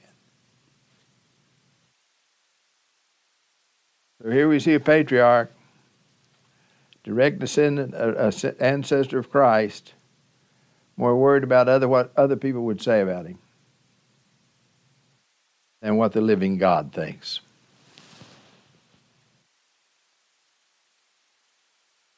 So 4.21 4.29
here 4.29 4.47
we 4.47 4.59
see 4.59 4.75
a 4.75 4.79
patriarch, 4.79 5.51
direct 7.03 7.39
descendant, 7.39 7.95
uh, 7.95 8.31
ancestor 8.59 9.17
of 9.17 9.31
Christ, 9.31 9.95
more 10.95 11.17
worried 11.17 11.43
about 11.43 11.67
other 11.67 11.87
what 11.87 12.11
other 12.15 12.35
people 12.35 12.61
would 12.65 12.79
say 12.79 13.01
about 13.01 13.25
him 13.25 13.39
than 15.81 15.97
what 15.97 16.11
the 16.11 16.21
living 16.21 16.59
God 16.59 16.93
thinks. 16.93 17.39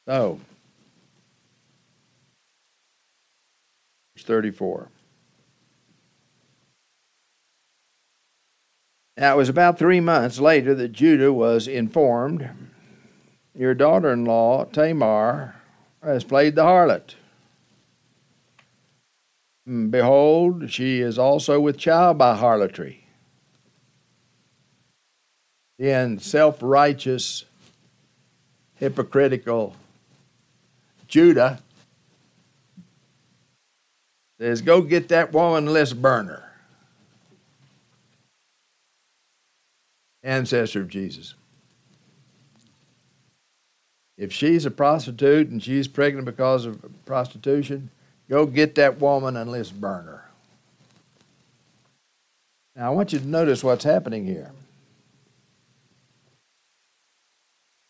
So, 0.09 0.41
34. 4.25 4.89
Now, 9.17 9.33
it 9.33 9.37
was 9.37 9.49
about 9.49 9.79
three 9.79 10.01
months 10.01 10.39
later 10.39 10.75
that 10.75 10.91
Judah 10.91 11.31
was 11.31 11.67
informed 11.67 12.49
Your 13.57 13.73
daughter 13.73 14.11
in 14.11 14.25
law, 14.25 14.65
Tamar, 14.65 15.55
has 16.03 16.25
played 16.25 16.55
the 16.55 16.63
harlot. 16.63 17.15
Hmm, 19.65 19.89
behold, 19.89 20.69
she 20.69 20.99
is 20.99 21.17
also 21.17 21.59
with 21.59 21.77
child 21.77 22.17
by 22.17 22.35
harlotry. 22.35 23.05
In 25.79 26.19
self 26.19 26.59
righteous, 26.61 27.45
hypocritical 28.75 29.75
Judah 31.07 31.59
says, 34.39 34.61
Go 34.61 34.81
get 34.81 35.09
that 35.09 35.33
woman, 35.33 35.67
let's 35.67 35.93
burn 35.93 36.27
her. 36.27 36.43
Ancestor 40.23 40.81
of 40.81 40.89
Jesus. 40.89 41.35
If 44.17 44.31
she's 44.31 44.65
a 44.65 44.71
prostitute 44.71 45.49
and 45.49 45.61
she's 45.61 45.87
pregnant 45.87 46.25
because 46.25 46.65
of 46.65 46.83
prostitution, 47.05 47.89
go 48.29 48.45
get 48.45 48.75
that 48.75 48.99
woman 48.99 49.35
and 49.37 49.51
let's 49.51 49.71
burn 49.71 50.05
her. 50.05 50.25
Now, 52.75 52.87
I 52.87 52.95
want 52.95 53.13
you 53.13 53.19
to 53.19 53.27
notice 53.27 53.63
what's 53.63 53.83
happening 53.83 54.25
here. 54.25 54.51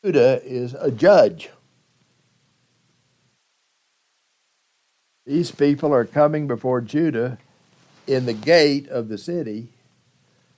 Judah 0.03 0.41
is 0.43 0.75
a 0.75 0.91
judge. 0.91 1.49
These 5.26 5.51
people 5.51 5.93
are 5.93 6.05
coming 6.05 6.47
before 6.47 6.82
Judah 6.82 7.39
in 8.05 8.26
the 8.26 8.34
gate 8.34 8.88
of 8.89 9.07
the 9.07 9.17
city, 9.17 9.69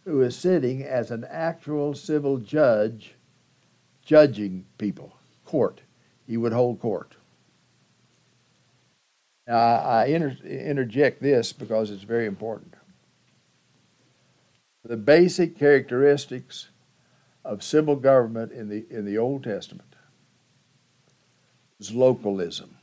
who 0.04 0.22
is 0.22 0.36
sitting 0.36 0.84
as 0.84 1.10
an 1.10 1.26
actual 1.30 1.94
civil 1.94 2.38
judge 2.38 3.16
judging 4.06 4.66
people 4.78 5.14
court. 5.46 5.82
He 6.26 6.38
would 6.38 6.54
hold 6.54 6.82
court. 6.82 7.16
Now, 9.48 9.56
I 9.58 10.06
inter- 10.06 10.38
interject 10.46 11.22
this 11.22 11.54
because 11.54 11.90
it's 11.90 12.04
very 12.04 12.26
important. 12.26 12.74
The 14.84 14.98
basic 14.98 15.58
characteristics 15.58 16.68
of 17.46 17.64
civil 17.64 17.96
government 17.96 18.52
in 18.52 18.68
the, 18.68 18.86
in 18.90 19.06
the 19.06 19.18
Old 19.18 19.44
Testament 19.44 19.96
is 21.80 21.94
localism. 21.94 22.77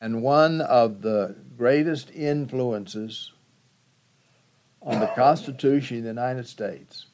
And 0.00 0.22
one 0.22 0.60
of 0.60 1.02
the 1.02 1.34
greatest 1.56 2.10
influences 2.10 3.32
on 4.80 5.00
the 5.00 5.08
Constitution 5.08 5.98
of 5.98 6.02
the 6.04 6.08
United 6.08 6.46
States 6.46 7.06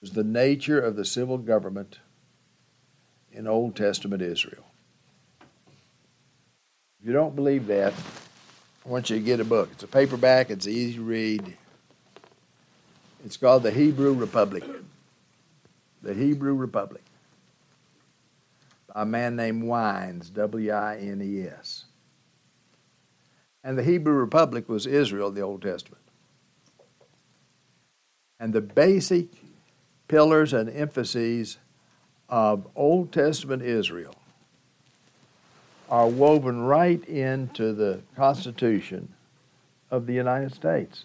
was 0.00 0.12
the 0.12 0.24
nature 0.24 0.80
of 0.80 0.96
the 0.96 1.04
civil 1.04 1.38
government 1.38 1.98
in 3.32 3.46
Old 3.46 3.76
Testament 3.76 4.22
Israel. 4.22 4.64
If 7.00 7.06
you 7.06 7.12
don't 7.12 7.36
believe 7.36 7.66
that, 7.66 7.92
I 8.84 8.88
want 8.88 9.10
you 9.10 9.16
to 9.16 9.22
get 9.22 9.40
a 9.40 9.44
book. 9.44 9.68
It's 9.72 9.82
a 9.82 9.88
paperback, 9.88 10.50
it's 10.50 10.66
easy 10.66 10.94
to 10.94 11.02
read. 11.02 11.54
It's 13.24 13.36
called 13.36 13.62
The 13.62 13.70
Hebrew 13.70 14.14
Republic. 14.14 14.64
The 16.02 16.14
Hebrew 16.14 16.54
Republic. 16.54 17.02
A 18.96 19.04
man 19.04 19.36
named 19.36 19.62
Wines, 19.62 20.30
W 20.30 20.72
I 20.72 20.96
N 20.96 21.20
E 21.22 21.46
S. 21.46 21.84
And 23.62 23.76
the 23.76 23.82
Hebrew 23.82 24.14
Republic 24.14 24.70
was 24.70 24.86
Israel, 24.86 25.30
the 25.30 25.42
Old 25.42 25.60
Testament. 25.60 26.02
And 28.40 28.54
the 28.54 28.62
basic 28.62 29.26
pillars 30.08 30.54
and 30.54 30.70
emphases 30.70 31.58
of 32.30 32.66
Old 32.74 33.12
Testament 33.12 33.62
Israel 33.62 34.14
are 35.90 36.08
woven 36.08 36.62
right 36.62 37.04
into 37.04 37.74
the 37.74 38.00
Constitution 38.16 39.12
of 39.90 40.06
the 40.06 40.14
United 40.14 40.54
States. 40.54 41.04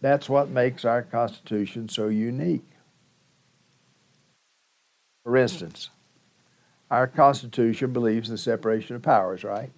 That's 0.00 0.30
what 0.30 0.48
makes 0.48 0.86
our 0.86 1.02
Constitution 1.02 1.90
so 1.90 2.08
unique. 2.08 2.68
For 5.24 5.36
instance, 5.36 5.90
our 6.90 7.06
Constitution 7.06 7.92
believes 7.92 8.28
in 8.28 8.34
the 8.34 8.38
separation 8.38 8.96
of 8.96 9.02
powers, 9.02 9.44
right? 9.44 9.72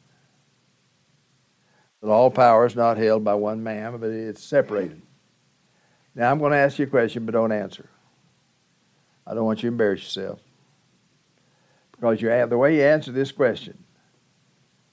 That 2.00 2.08
all 2.08 2.30
power 2.30 2.66
is 2.66 2.76
not 2.76 2.96
held 2.96 3.24
by 3.24 3.34
one 3.34 3.62
man, 3.62 3.96
but 3.96 4.10
it's 4.10 4.42
separated. 4.42 5.02
Now, 6.14 6.30
I'm 6.30 6.38
going 6.38 6.52
to 6.52 6.58
ask 6.58 6.78
you 6.78 6.84
a 6.84 6.88
question, 6.88 7.24
but 7.24 7.32
don't 7.32 7.52
answer. 7.52 7.88
I 9.26 9.34
don't 9.34 9.44
want 9.44 9.58
you 9.58 9.68
to 9.70 9.74
embarrass 9.74 10.02
yourself. 10.02 10.40
Because 11.92 12.22
you 12.22 12.28
have, 12.28 12.50
the 12.50 12.58
way 12.58 12.76
you 12.76 12.82
answer 12.82 13.10
this 13.10 13.32
question 13.32 13.84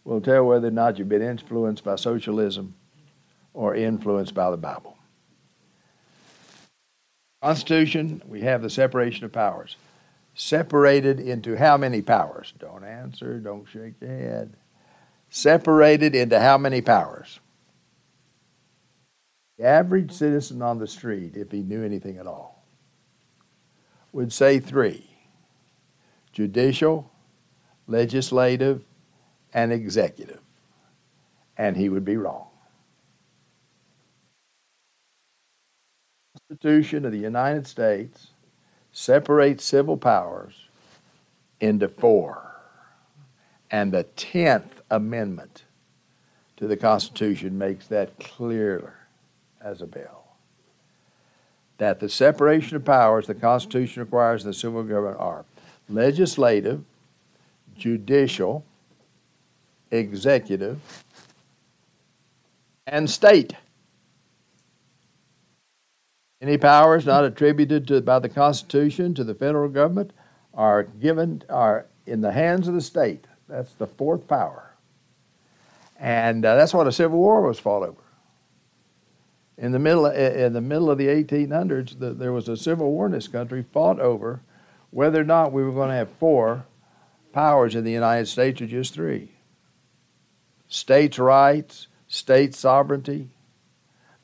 will 0.04 0.22
tell 0.22 0.46
whether 0.46 0.68
or 0.68 0.72
not 0.72 0.98
you've 0.98 1.10
been 1.10 1.22
influenced 1.22 1.84
by 1.84 1.96
socialism 1.96 2.76
or 3.54 3.76
influenced 3.76 4.34
by 4.34 4.50
the 4.52 4.58
Bible. 4.58 4.98
Constitution, 7.42 8.22
we 8.28 8.42
have 8.42 8.62
the 8.62 8.70
separation 8.70 9.26
of 9.26 9.32
powers. 9.32 9.78
Separated 10.36 11.22
into 11.22 11.56
how 11.56 11.78
many 11.78 12.02
powers? 12.02 12.54
Don't 12.60 12.84
answer, 12.84 13.40
don't 13.40 13.66
shake 13.66 13.94
your 14.02 14.10
head. 14.10 14.54
Separated 15.30 16.14
into 16.14 16.40
how 16.40 16.58
many 16.58 16.82
powers? 16.82 17.40
The 19.58 19.64
average 19.64 20.12
citizen 20.12 20.62
on 20.62 20.78
the 20.78 20.88
street, 20.88 21.38
if 21.38 21.52
he 21.52 21.62
knew 21.62 21.84
anything 21.84 22.18
at 22.18 22.28
all, 22.28 22.66
would 24.12 24.32
say 24.32 24.60
three 24.60 25.10
judicial, 26.34 27.10
legislative, 27.88 28.84
and 29.54 29.72
executive. 29.72 30.42
And 31.58 31.78
he 31.78 31.88
would 31.88 32.04
be 32.04 32.18
wrong. 32.18 32.48
The 36.34 36.56
Constitution 36.56 37.06
of 37.06 37.14
the 37.14 37.18
United 37.18 37.66
States 37.66 38.32
separates 38.96 39.66
civil 39.66 39.98
powers 39.98 40.54
into 41.60 41.88
four. 41.90 42.42
And 43.70 43.92
the 43.92 44.06
10th 44.16 44.70
Amendment 44.90 45.66
to 46.56 46.66
the 46.66 46.78
Constitution 46.78 47.58
makes 47.58 47.88
that 47.88 48.18
clearer 48.20 48.96
as 49.60 49.82
a 49.82 49.86
bell 49.86 50.26
that 51.78 52.00
the 52.00 52.08
separation 52.08 52.78
of 52.78 52.86
powers 52.86 53.28
the 53.28 53.36
Constitution 53.36 54.02
requires 54.02 54.44
in 54.44 54.50
the 54.50 54.54
civil 54.54 54.82
government 54.84 55.20
are 55.20 55.44
legislative, 55.90 56.82
judicial, 57.78 58.64
executive, 59.92 60.80
and 62.88 63.10
state. 63.10 63.56
Any 66.42 66.58
powers 66.58 67.06
not 67.06 67.24
attributed 67.24 67.88
to, 67.88 68.02
by 68.02 68.20
the 68.20 68.30
Constitution 68.30 69.14
to 69.16 69.24
the 69.24 69.34
federal 69.34 69.70
government 69.70 70.12
are 70.54 70.84
given 70.84 71.44
are 71.50 71.88
in 72.06 72.22
the 72.22 72.32
hands 72.32 72.68
of 72.68 72.74
the 72.74 72.82
state. 72.82 73.26
That's 73.48 73.74
the 73.74 73.88
fourth 73.88 74.28
power, 74.28 74.76
and 76.00 76.46
uh, 76.46 76.56
that's 76.56 76.74
what 76.74 76.88
a 76.88 76.92
civil 76.92 77.20
war 77.20 77.42
was 77.42 77.60
fought 77.60 77.84
over 77.84 78.06
in 79.58 79.72
the 79.72 79.80
middle 79.80 80.06
in 80.06 80.54
the 80.54 80.62
middle 80.62 80.92
of 80.92 80.98
the 80.98 81.08
1800s, 81.08 82.00
the, 82.00 82.14
there 82.14 82.34
was 82.34 82.50
a 82.50 82.58
civil 82.58 82.92
war 82.92 83.06
in 83.06 83.14
this 83.14 83.28
country 83.28 83.66
fought 83.72 84.00
over 84.00 84.42
whether 84.92 85.22
or 85.22 85.26
not 85.26 85.52
we 85.52 85.64
were 85.64 85.72
going 85.72 85.90
to 85.90 85.96
have 85.96 86.10
four 86.10 86.66
powers 87.34 87.76
in 87.76 87.84
the 87.84 87.92
United 87.92 88.28
States 88.28 88.62
or 88.62 88.68
just 88.68 88.94
three. 88.94 89.32
States' 90.68 91.20
rights, 91.20 91.88
state 92.08 92.54
sovereignty, 92.54 93.30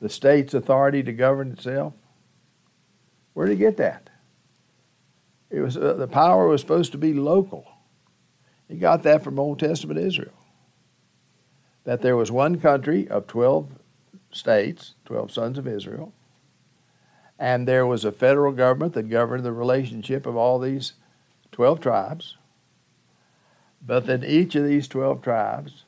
the 0.00 0.08
state's 0.08 0.54
authority 0.54 1.02
to 1.02 1.12
govern 1.12 1.52
itself. 1.52 1.94
Where 3.34 3.46
did 3.46 3.54
he 3.54 3.58
get 3.58 3.76
that? 3.78 4.10
It 5.50 5.60
was 5.60 5.76
uh, 5.76 5.94
the 5.94 6.08
power 6.08 6.48
was 6.48 6.60
supposed 6.60 6.92
to 6.92 6.98
be 6.98 7.12
local. 7.12 7.66
He 8.68 8.76
got 8.76 9.02
that 9.02 9.22
from 9.22 9.38
Old 9.38 9.58
Testament 9.58 10.00
Israel. 10.00 10.32
That 11.84 12.00
there 12.00 12.16
was 12.16 12.30
one 12.30 12.60
country 12.60 13.08
of 13.08 13.26
12 13.26 13.68
states, 14.30 14.94
12 15.04 15.30
sons 15.30 15.58
of 15.58 15.66
Israel, 15.66 16.14
and 17.38 17.66
there 17.66 17.86
was 17.86 18.04
a 18.04 18.12
federal 18.12 18.52
government 18.52 18.94
that 18.94 19.10
governed 19.10 19.44
the 19.44 19.52
relationship 19.52 20.26
of 20.26 20.36
all 20.36 20.58
these 20.58 20.94
12 21.50 21.80
tribes. 21.80 22.36
But 23.84 24.06
then 24.06 24.24
each 24.24 24.54
of 24.54 24.64
these 24.64 24.86
12 24.88 25.22
tribes 25.22 25.84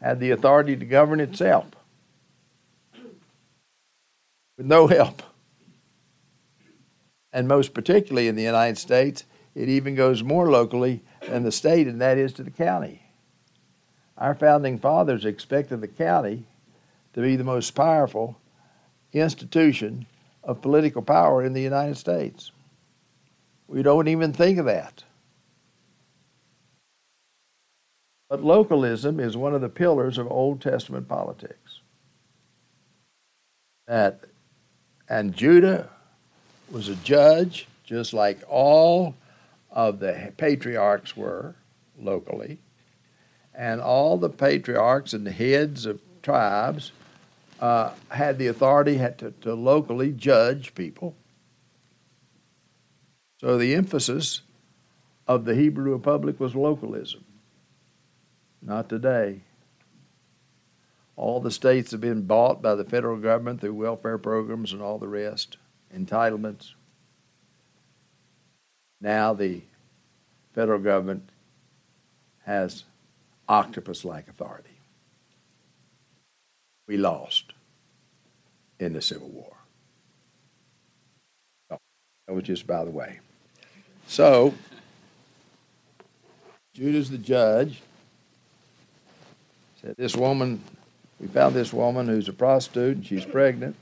had 0.00 0.18
the 0.18 0.30
authority 0.30 0.76
to 0.76 0.84
govern 0.84 1.20
itself 1.20 1.66
with 4.56 4.66
no 4.66 4.88
help. 4.88 5.22
And 7.32 7.46
most 7.46 7.74
particularly 7.74 8.28
in 8.28 8.34
the 8.34 8.42
United 8.42 8.78
States, 8.78 9.24
it 9.54 9.68
even 9.68 9.94
goes 9.94 10.22
more 10.22 10.50
locally 10.50 11.02
than 11.28 11.42
the 11.42 11.52
state, 11.52 11.86
and 11.86 12.00
that 12.00 12.18
is 12.18 12.32
to 12.34 12.42
the 12.42 12.50
county. 12.50 13.02
Our 14.16 14.34
founding 14.34 14.78
fathers 14.78 15.24
expected 15.24 15.80
the 15.80 15.88
county 15.88 16.44
to 17.14 17.22
be 17.22 17.36
the 17.36 17.44
most 17.44 17.74
powerful 17.74 18.36
institution 19.12 20.06
of 20.44 20.62
political 20.62 21.02
power 21.02 21.44
in 21.44 21.52
the 21.52 21.62
United 21.62 21.96
States. 21.96 22.52
We 23.66 23.82
don't 23.82 24.08
even 24.08 24.32
think 24.32 24.58
of 24.58 24.66
that. 24.66 25.04
But 28.28 28.44
localism 28.44 29.18
is 29.18 29.36
one 29.36 29.54
of 29.54 29.60
the 29.60 29.68
pillars 29.68 30.18
of 30.18 30.30
Old 30.30 30.60
Testament 30.60 31.08
politics. 31.08 31.80
That 33.88 34.20
and 35.08 35.34
Judah 35.34 35.90
was 36.70 36.88
a 36.88 36.96
judge, 36.96 37.66
just 37.84 38.12
like 38.12 38.40
all 38.48 39.14
of 39.70 39.98
the 40.00 40.32
patriarchs 40.36 41.16
were 41.16 41.54
locally, 41.98 42.58
and 43.54 43.80
all 43.80 44.16
the 44.16 44.28
patriarchs 44.28 45.12
and 45.12 45.26
the 45.26 45.32
heads 45.32 45.86
of 45.86 46.00
tribes 46.22 46.92
uh, 47.60 47.92
had 48.08 48.38
the 48.38 48.46
authority 48.46 48.96
had 48.96 49.18
to, 49.18 49.32
to 49.42 49.54
locally 49.54 50.12
judge 50.12 50.74
people. 50.74 51.14
So 53.40 53.56
the 53.56 53.74
emphasis 53.74 54.42
of 55.26 55.44
the 55.44 55.54
Hebrew 55.54 55.92
Republic 55.92 56.40
was 56.40 56.54
localism. 56.54 57.24
Not 58.62 58.88
today. 58.88 59.40
All 61.16 61.40
the 61.40 61.50
states 61.50 61.90
have 61.90 62.00
been 62.00 62.22
bought 62.22 62.62
by 62.62 62.74
the 62.74 62.84
federal 62.84 63.16
government 63.16 63.60
through 63.60 63.74
welfare 63.74 64.18
programs 64.18 64.72
and 64.72 64.82
all 64.82 64.98
the 64.98 65.08
rest, 65.08 65.56
entitlements. 65.96 66.72
Now 69.00 69.34
the 69.34 69.62
federal 70.54 70.78
government 70.78 71.28
has 72.44 72.84
octopus 73.48 74.04
like 74.04 74.28
authority. 74.28 74.70
We 76.86 76.96
lost 76.96 77.52
in 78.78 78.92
the 78.92 79.02
Civil 79.02 79.28
War. 79.28 79.52
that 81.70 82.34
was 82.34 82.44
just 82.44 82.66
by 82.66 82.84
the 82.84 82.90
way. 82.90 83.20
So, 84.06 84.54
Judah's 86.74 87.10
the 87.10 87.18
judge 87.18 87.82
said, 89.80 89.94
This 89.96 90.16
woman, 90.16 90.60
we 91.20 91.26
found 91.26 91.54
this 91.54 91.72
woman 91.72 92.06
who's 92.06 92.28
a 92.28 92.32
prostitute 92.32 92.96
and 92.96 93.06
she's 93.06 93.24
pregnant. 93.24 93.76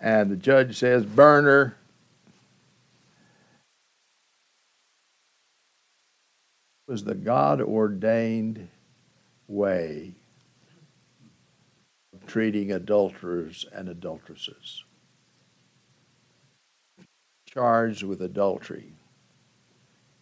And 0.00 0.30
the 0.30 0.36
judge 0.36 0.78
says, 0.78 1.04
Burn 1.04 1.44
her. 1.44 1.76
It 6.88 6.92
was 6.92 7.04
the 7.04 7.14
God 7.14 7.60
ordained 7.60 8.68
way 9.48 10.12
of 12.14 12.26
treating 12.26 12.70
adulterers 12.72 13.64
and 13.72 13.88
adulteresses 13.88 14.84
charged 17.48 18.02
with 18.02 18.20
adultery 18.20 18.92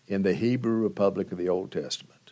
in 0.07 0.23
the 0.23 0.35
Hebrew 0.35 0.77
Republic 0.77 1.33
of 1.33 1.39
the 1.39 1.49
Old 1.49 1.73
Testament 1.73 2.25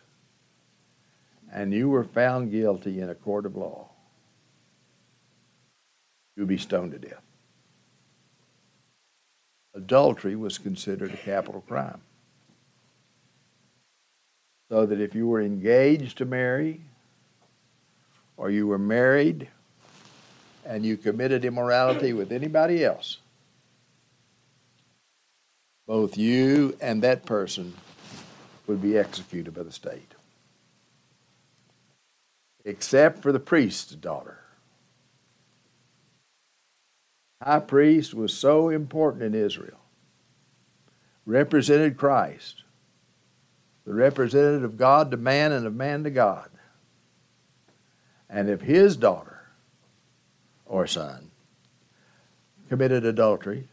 and 1.53 1.71
you 1.71 1.87
were 1.87 2.03
found 2.03 2.51
guilty 2.51 2.99
in 2.99 3.09
a 3.09 3.15
court 3.15 3.45
of 3.45 3.55
law, 3.55 3.87
you'd 6.35 6.47
be 6.47 6.57
stoned 6.57 6.91
to 6.91 6.97
death. 6.97 7.22
Adultery 9.73 10.35
was 10.35 10.57
considered 10.57 11.11
a 11.11 11.17
capital 11.17 11.61
crime. 11.61 12.01
So 14.69 14.85
that 14.85 14.99
if 14.99 15.15
you 15.15 15.27
were 15.27 15.41
engaged 15.41 16.17
to 16.19 16.25
marry, 16.25 16.81
or 18.37 18.49
you 18.49 18.67
were 18.67 18.77
married, 18.77 19.47
and 20.65 20.85
you 20.85 20.97
committed 20.97 21.45
immorality 21.45 22.13
with 22.13 22.31
anybody 22.31 22.83
else, 22.83 23.17
both 25.85 26.17
you 26.17 26.77
and 26.79 27.01
that 27.03 27.25
person 27.25 27.73
would 28.67 28.81
be 28.81 28.97
executed 28.97 29.53
by 29.53 29.63
the 29.63 29.71
state 29.71 30.13
except 32.65 33.21
for 33.21 33.31
the 33.31 33.39
priest's 33.39 33.93
daughter. 33.95 34.39
High 37.43 37.59
priest 37.59 38.13
was 38.13 38.33
so 38.33 38.69
important 38.69 39.23
in 39.23 39.35
Israel, 39.35 39.79
represented 41.25 41.97
Christ, 41.97 42.63
the 43.85 43.93
representative 43.93 44.63
of 44.63 44.77
God 44.77 45.11
to 45.11 45.17
man 45.17 45.51
and 45.51 45.65
of 45.65 45.75
man 45.75 46.05
to 46.05 46.09
God. 46.09 46.49
And 48.29 48.49
if 48.49 48.61
his 48.61 48.95
daughter 48.95 49.41
or 50.65 50.87
son 50.87 51.31
committed 52.69 53.05
adultery, 53.05 53.67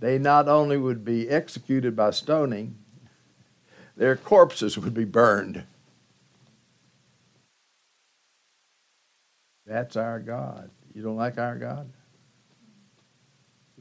they 0.00 0.18
not 0.18 0.48
only 0.48 0.78
would 0.78 1.04
be 1.04 1.28
executed 1.28 1.94
by 1.94 2.12
stoning, 2.12 2.76
their 3.94 4.16
corpses 4.16 4.78
would 4.78 4.94
be 4.94 5.04
burned. 5.04 5.64
That's 9.66 9.96
our 9.96 10.18
God. 10.18 10.70
You 10.94 11.02
don't 11.02 11.16
like 11.16 11.36
our 11.36 11.56
God? 11.56 11.90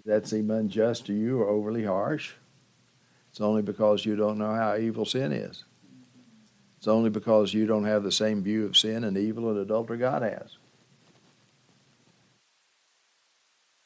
That 0.05 0.27
seem 0.27 0.51
unjust 0.51 1.05
to 1.07 1.13
you 1.13 1.41
or 1.41 1.49
overly 1.49 1.83
harsh? 1.83 2.33
It's 3.31 3.41
only 3.41 3.61
because 3.61 4.05
you 4.05 4.15
don't 4.15 4.37
know 4.37 4.53
how 4.53 4.77
evil 4.77 5.05
sin 5.05 5.31
is. 5.31 5.63
It's 6.77 6.87
only 6.87 7.09
because 7.09 7.53
you 7.53 7.65
don't 7.65 7.85
have 7.85 8.03
the 8.03 8.11
same 8.11 8.43
view 8.43 8.65
of 8.65 8.77
sin 8.77 9.03
and 9.03 9.17
evil 9.17 9.49
and 9.49 9.57
adultery 9.57 9.97
God 9.97 10.21
has. 10.21 10.57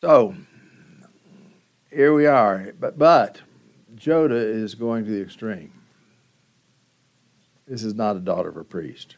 So, 0.01 0.36
here 1.89 2.13
we 2.13 2.26
are. 2.26 2.74
But, 2.80 2.99
but 2.99 3.41
Judah 3.95 4.36
is 4.36 4.76
going 4.76 5.05
to 5.05 5.11
the 5.11 5.22
extreme. 5.22 5.72
This 7.67 7.84
is 7.84 7.93
not 7.93 8.15
a 8.15 8.20
daughter 8.20 8.49
of 8.49 8.57
a 8.57 8.63
priest. 8.63 9.15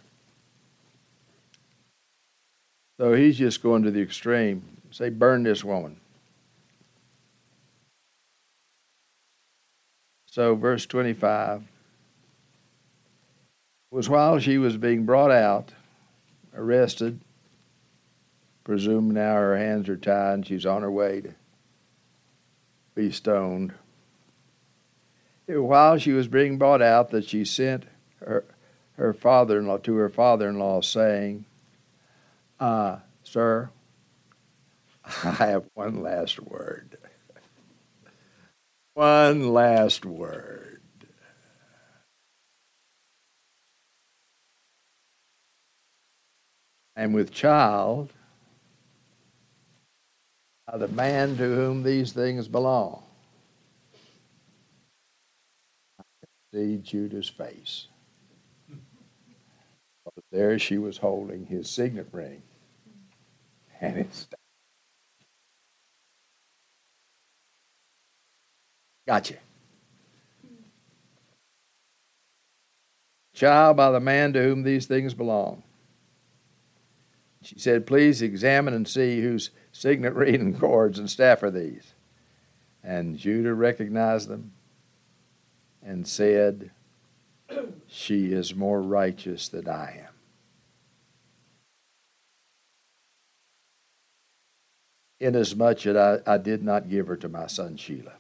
So 3.00 3.14
he's 3.14 3.38
just 3.38 3.64
going 3.64 3.84
to 3.84 3.92
the 3.92 4.02
extreme. 4.02 4.64
Say, 4.92 5.10
burn 5.10 5.44
this 5.44 5.64
woman. 5.64 5.98
So, 10.32 10.56
verse 10.56 10.86
25 10.86 11.64
was 13.92 14.08
while 14.08 14.40
she 14.40 14.58
was 14.58 14.78
being 14.78 15.06
brought 15.06 15.30
out, 15.30 15.74
arrested, 16.56 17.20
presume 18.64 19.12
now 19.12 19.34
her 19.34 19.58
hands 19.58 19.90
are 19.90 19.98
tied 19.98 20.34
and 20.36 20.48
she's 20.48 20.66
on 20.66 20.84
her 20.84 20.90
way 20.90 21.20
to 21.20 21.34
be 22.96 23.12
stoned. 23.12 23.74
While 25.48 25.98
she 25.98 26.14
was 26.14 26.30
being 26.30 26.58
brought 26.58 26.82
out, 26.82 27.10
that 27.10 27.28
she 27.28 27.44
sent 27.44 27.84
her, 28.22 28.46
her 28.94 29.12
father-in-law 29.12 29.80
to 29.80 29.96
her 29.96 30.08
father-in-law, 30.08 30.80
saying, 30.80 31.44
uh, 32.58 33.00
sir, 33.26 33.70
I 35.26 35.48
have 35.48 35.66
one 35.74 36.02
last 36.02 36.40
word. 36.40 36.98
One 38.94 39.54
last 39.54 40.06
word. 40.06 40.82
And 46.96 47.14
with 47.14 47.32
child, 47.32 48.12
the 50.74 50.88
man 50.88 51.38
to 51.38 51.56
whom 51.56 51.84
these 51.84 52.14
things 52.14 52.48
belong. 52.48 53.04
I 56.00 56.04
see 56.54 56.78
Judah's 56.78 57.30
face. 57.30 57.88
There 60.32 60.60
she 60.60 60.78
was 60.78 60.98
holding 60.98 61.46
his 61.46 61.70
signet 61.70 62.08
ring 62.12 62.44
and 63.82 63.98
it's 63.98 64.28
Gotcha. 69.12 69.36
Child 73.34 73.76
by 73.76 73.92
the 73.92 74.00
man 74.00 74.32
to 74.32 74.42
whom 74.42 74.64
these 74.64 74.86
things 74.86 75.14
belong. 75.14 75.64
She 77.42 77.60
said, 77.60 77.86
Please 77.86 78.22
examine 78.22 78.74
and 78.74 78.88
see 78.88 79.20
whose 79.20 79.50
signet 79.74 80.14
ring 80.16 80.36
and 80.36 80.58
cords 80.58 80.98
and 80.98 81.10
staff 81.10 81.44
are 81.44 81.52
these. 81.52 81.94
And 82.86 83.18
Judah 83.18 83.54
recognized 83.54 84.30
them 84.30 84.54
and 85.84 86.08
said, 86.08 86.72
She 87.88 88.32
is 88.32 88.56
more 88.56 88.82
righteous 88.82 89.50
than 89.50 89.68
I 89.68 90.06
am. 90.06 90.14
inasmuch 95.20 95.84
that 95.84 96.24
I, 96.26 96.34
I 96.34 96.38
did 96.38 96.64
not 96.64 96.90
give 96.90 97.08
her 97.08 97.18
to 97.18 97.28
my 97.28 97.48
son 97.48 97.76
Shelah. 97.76 98.14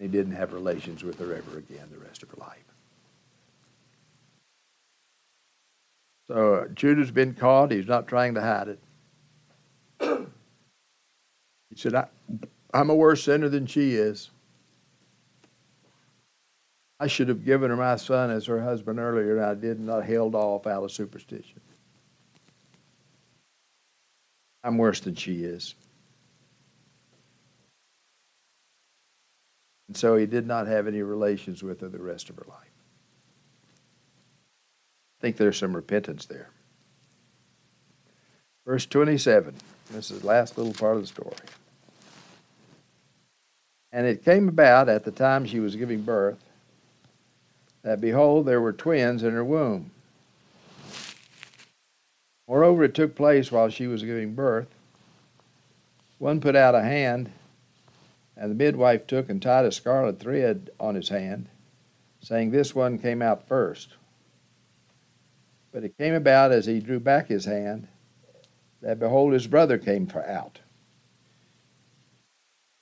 He 0.00 0.08
didn't 0.08 0.32
have 0.32 0.54
relations 0.54 1.04
with 1.04 1.18
her 1.18 1.34
ever 1.34 1.58
again 1.58 1.86
the 1.92 1.98
rest 1.98 2.22
of 2.22 2.30
her 2.30 2.38
life. 2.38 2.64
So 6.26 6.68
Judah's 6.74 7.10
been 7.10 7.34
caught. 7.34 7.70
He's 7.70 7.86
not 7.86 8.08
trying 8.08 8.34
to 8.34 8.40
hide 8.40 8.68
it. 8.68 8.78
he 11.70 11.76
said, 11.76 11.94
I, 11.94 12.06
I'm 12.72 12.88
a 12.88 12.94
worse 12.94 13.24
sinner 13.24 13.48
than 13.48 13.66
she 13.66 13.94
is. 13.94 14.30
I 16.98 17.06
should 17.06 17.28
have 17.28 17.44
given 17.44 17.70
her 17.70 17.76
my 17.76 17.96
son 17.96 18.30
as 18.30 18.46
her 18.46 18.62
husband 18.62 18.98
earlier, 18.98 19.36
and 19.36 19.44
I 19.44 19.54
did 19.54 19.80
not 19.80 20.04
held 20.04 20.34
off 20.34 20.66
out 20.66 20.84
of 20.84 20.92
superstition. 20.92 21.60
I'm 24.62 24.78
worse 24.78 25.00
than 25.00 25.14
she 25.14 25.44
is. 25.44 25.74
And 29.90 29.96
so 29.96 30.14
he 30.14 30.24
did 30.24 30.46
not 30.46 30.68
have 30.68 30.86
any 30.86 31.02
relations 31.02 31.64
with 31.64 31.80
her 31.80 31.88
the 31.88 31.98
rest 31.98 32.30
of 32.30 32.36
her 32.36 32.44
life. 32.46 32.70
I 35.18 35.20
think 35.20 35.36
there's 35.36 35.58
some 35.58 35.74
repentance 35.74 36.26
there. 36.26 36.48
Verse 38.64 38.86
27. 38.86 39.52
This 39.90 40.12
is 40.12 40.20
the 40.20 40.28
last 40.28 40.56
little 40.56 40.74
part 40.74 40.94
of 40.94 41.02
the 41.02 41.08
story. 41.08 41.34
And 43.90 44.06
it 44.06 44.24
came 44.24 44.48
about 44.48 44.88
at 44.88 45.02
the 45.02 45.10
time 45.10 45.44
she 45.44 45.58
was 45.58 45.74
giving 45.74 46.02
birth 46.02 46.38
that 47.82 48.00
behold, 48.00 48.46
there 48.46 48.60
were 48.60 48.72
twins 48.72 49.24
in 49.24 49.32
her 49.32 49.44
womb. 49.44 49.90
Moreover, 52.46 52.84
it 52.84 52.94
took 52.94 53.16
place 53.16 53.50
while 53.50 53.70
she 53.70 53.88
was 53.88 54.04
giving 54.04 54.34
birth. 54.34 54.68
One 56.18 56.40
put 56.40 56.54
out 56.54 56.76
a 56.76 56.80
hand, 56.80 57.32
and 58.40 58.50
the 58.50 58.54
midwife 58.54 59.06
took 59.06 59.28
and 59.28 59.42
tied 59.42 59.66
a 59.66 59.70
scarlet 59.70 60.18
thread 60.18 60.70
on 60.80 60.94
his 60.94 61.10
hand, 61.10 61.46
saying, 62.22 62.50
This 62.50 62.74
one 62.74 62.98
came 62.98 63.20
out 63.20 63.46
first. 63.46 63.90
But 65.70 65.84
it 65.84 65.98
came 65.98 66.14
about 66.14 66.50
as 66.50 66.64
he 66.64 66.80
drew 66.80 66.98
back 66.98 67.28
his 67.28 67.44
hand 67.44 67.86
that 68.80 68.98
behold, 68.98 69.34
his 69.34 69.46
brother 69.46 69.76
came 69.76 70.10
out. 70.26 70.60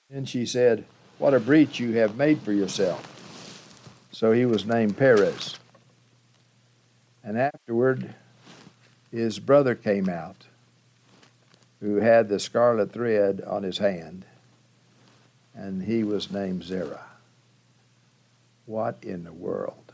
Then 0.09 0.25
she 0.25 0.47
said, 0.47 0.85
What 1.19 1.35
a 1.35 1.41
breach 1.41 1.81
you 1.81 1.93
have 1.95 2.17
made 2.17 2.41
for 2.41 2.53
yourself. 2.53 4.07
So 4.13 4.31
he 4.31 4.47
was 4.47 4.65
named 4.65 4.97
Perez. 4.97 5.59
And 7.25 7.37
afterward, 7.37 8.15
his 9.11 9.41
brother 9.41 9.75
came 9.75 10.09
out, 10.09 10.47
who 11.81 11.97
had 11.97 12.29
the 12.29 12.39
scarlet 12.39 12.93
thread 12.93 13.43
on 13.45 13.65
his 13.65 13.79
hand, 13.79 14.25
and 15.59 15.83
he 15.83 16.05
was 16.05 16.31
named 16.31 16.63
Zerah. 16.63 17.05
What 18.65 18.99
in 19.03 19.25
the 19.25 19.33
world 19.33 19.93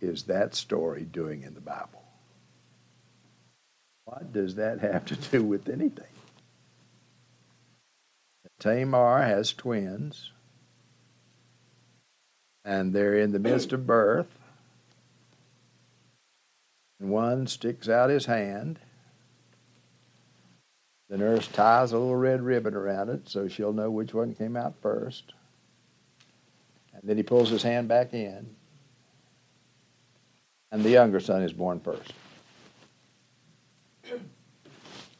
is 0.00 0.24
that 0.24 0.54
story 0.54 1.04
doing 1.04 1.42
in 1.42 1.54
the 1.54 1.60
Bible? 1.60 2.04
What 4.04 4.32
does 4.32 4.56
that 4.56 4.80
have 4.80 5.06
to 5.06 5.16
do 5.16 5.42
with 5.42 5.68
anything? 5.68 6.06
Tamar 8.60 9.22
has 9.22 9.52
twins 9.52 10.32
and 12.64 12.92
they're 12.92 13.16
in 13.16 13.32
the 13.32 13.38
midst 13.38 13.72
of 13.72 13.86
birth. 13.86 14.38
And 17.00 17.10
one 17.10 17.46
sticks 17.46 17.88
out 17.88 18.10
his 18.10 18.26
hand. 18.26 18.80
The 21.08 21.16
nurse 21.16 21.46
ties 21.48 21.92
a 21.92 21.98
little 21.98 22.16
red 22.16 22.42
ribbon 22.42 22.74
around 22.74 23.08
it 23.08 23.28
so 23.28 23.48
she'll 23.48 23.72
know 23.72 23.90
which 23.90 24.12
one 24.12 24.34
came 24.34 24.56
out 24.56 24.74
first. 24.82 25.32
And 26.92 27.02
then 27.02 27.16
he 27.16 27.22
pulls 27.22 27.48
his 27.48 27.62
hand 27.62 27.88
back 27.88 28.12
in. 28.12 28.54
And 30.70 30.82
the 30.82 30.90
younger 30.90 31.20
son 31.20 31.42
is 31.42 31.52
born 31.52 31.80
first. 31.80 32.12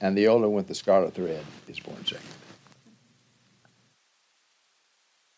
And 0.00 0.16
the 0.16 0.28
older 0.28 0.46
one 0.46 0.56
with 0.56 0.68
the 0.68 0.74
scarlet 0.74 1.14
thread 1.14 1.44
is 1.66 1.80
born 1.80 2.04
second. 2.04 2.26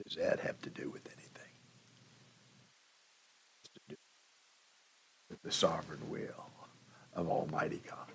Does 0.05 0.17
that 0.17 0.41
have 0.41 0.61
to 0.63 0.71
do 0.71 0.91
with 0.91 1.07
anything? 1.07 1.21
it? 3.89 3.99
the 5.43 5.53
sovereign 5.53 6.11
will 6.11 6.51
of 7.15 7.29
Almighty 7.29 7.81
God. 7.89 8.10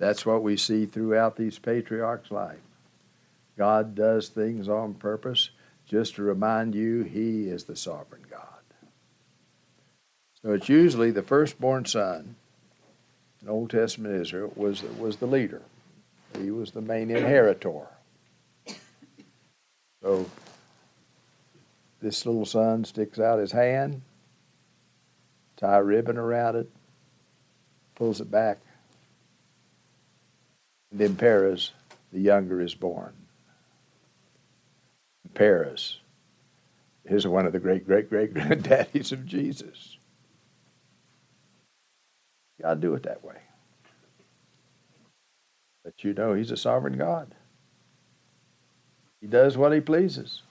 That's 0.00 0.24
what 0.24 0.42
we 0.42 0.56
see 0.56 0.86
throughout 0.86 1.36
these 1.36 1.58
patriarchs' 1.58 2.30
life. 2.30 2.58
God 3.58 3.94
does 3.94 4.30
things 4.30 4.66
on 4.66 4.94
purpose 4.94 5.50
just 5.86 6.14
to 6.14 6.22
remind 6.22 6.74
you 6.74 7.02
He 7.02 7.48
is 7.48 7.64
the 7.64 7.76
sovereign 7.76 8.24
God. 8.28 8.40
So 10.42 10.54
it's 10.54 10.70
usually 10.70 11.10
the 11.10 11.22
firstborn 11.22 11.84
son 11.84 12.36
in 13.42 13.48
Old 13.50 13.70
Testament 13.70 14.14
Israel 14.14 14.52
was, 14.56 14.82
was 14.82 15.16
the 15.16 15.26
leader. 15.26 15.60
He 16.38 16.50
was 16.50 16.70
the 16.70 16.80
main 16.80 17.10
inheritor. 17.10 17.86
So 20.02 20.30
this 22.00 22.24
little 22.24 22.46
son 22.46 22.86
sticks 22.86 23.20
out 23.20 23.38
his 23.38 23.52
hand 23.52 24.00
tie 25.58 25.76
a 25.76 25.82
ribbon 25.82 26.16
around 26.16 26.56
it, 26.56 26.70
pulls 27.94 28.22
it 28.22 28.30
back. 28.30 28.60
And 30.90 31.00
then 31.00 31.16
Perez, 31.16 31.72
the 32.12 32.20
younger, 32.20 32.60
is 32.60 32.74
born. 32.74 33.12
Perez 35.34 35.98
is 37.04 37.26
one 37.26 37.46
of 37.46 37.52
the 37.52 37.58
great, 37.58 37.86
great, 37.86 38.08
great 38.08 38.34
granddaddies 38.34 39.12
of 39.12 39.26
Jesus. 39.26 39.96
God 42.60 42.80
do 42.80 42.94
it 42.94 43.04
that 43.04 43.24
way. 43.24 43.36
But 45.84 46.04
you 46.04 46.12
know 46.12 46.34
he's 46.34 46.50
a 46.50 46.56
sovereign 46.56 46.98
God. 46.98 47.34
He 49.20 49.26
does 49.26 49.56
what 49.56 49.72
he 49.72 49.80
pleases. 49.80 50.42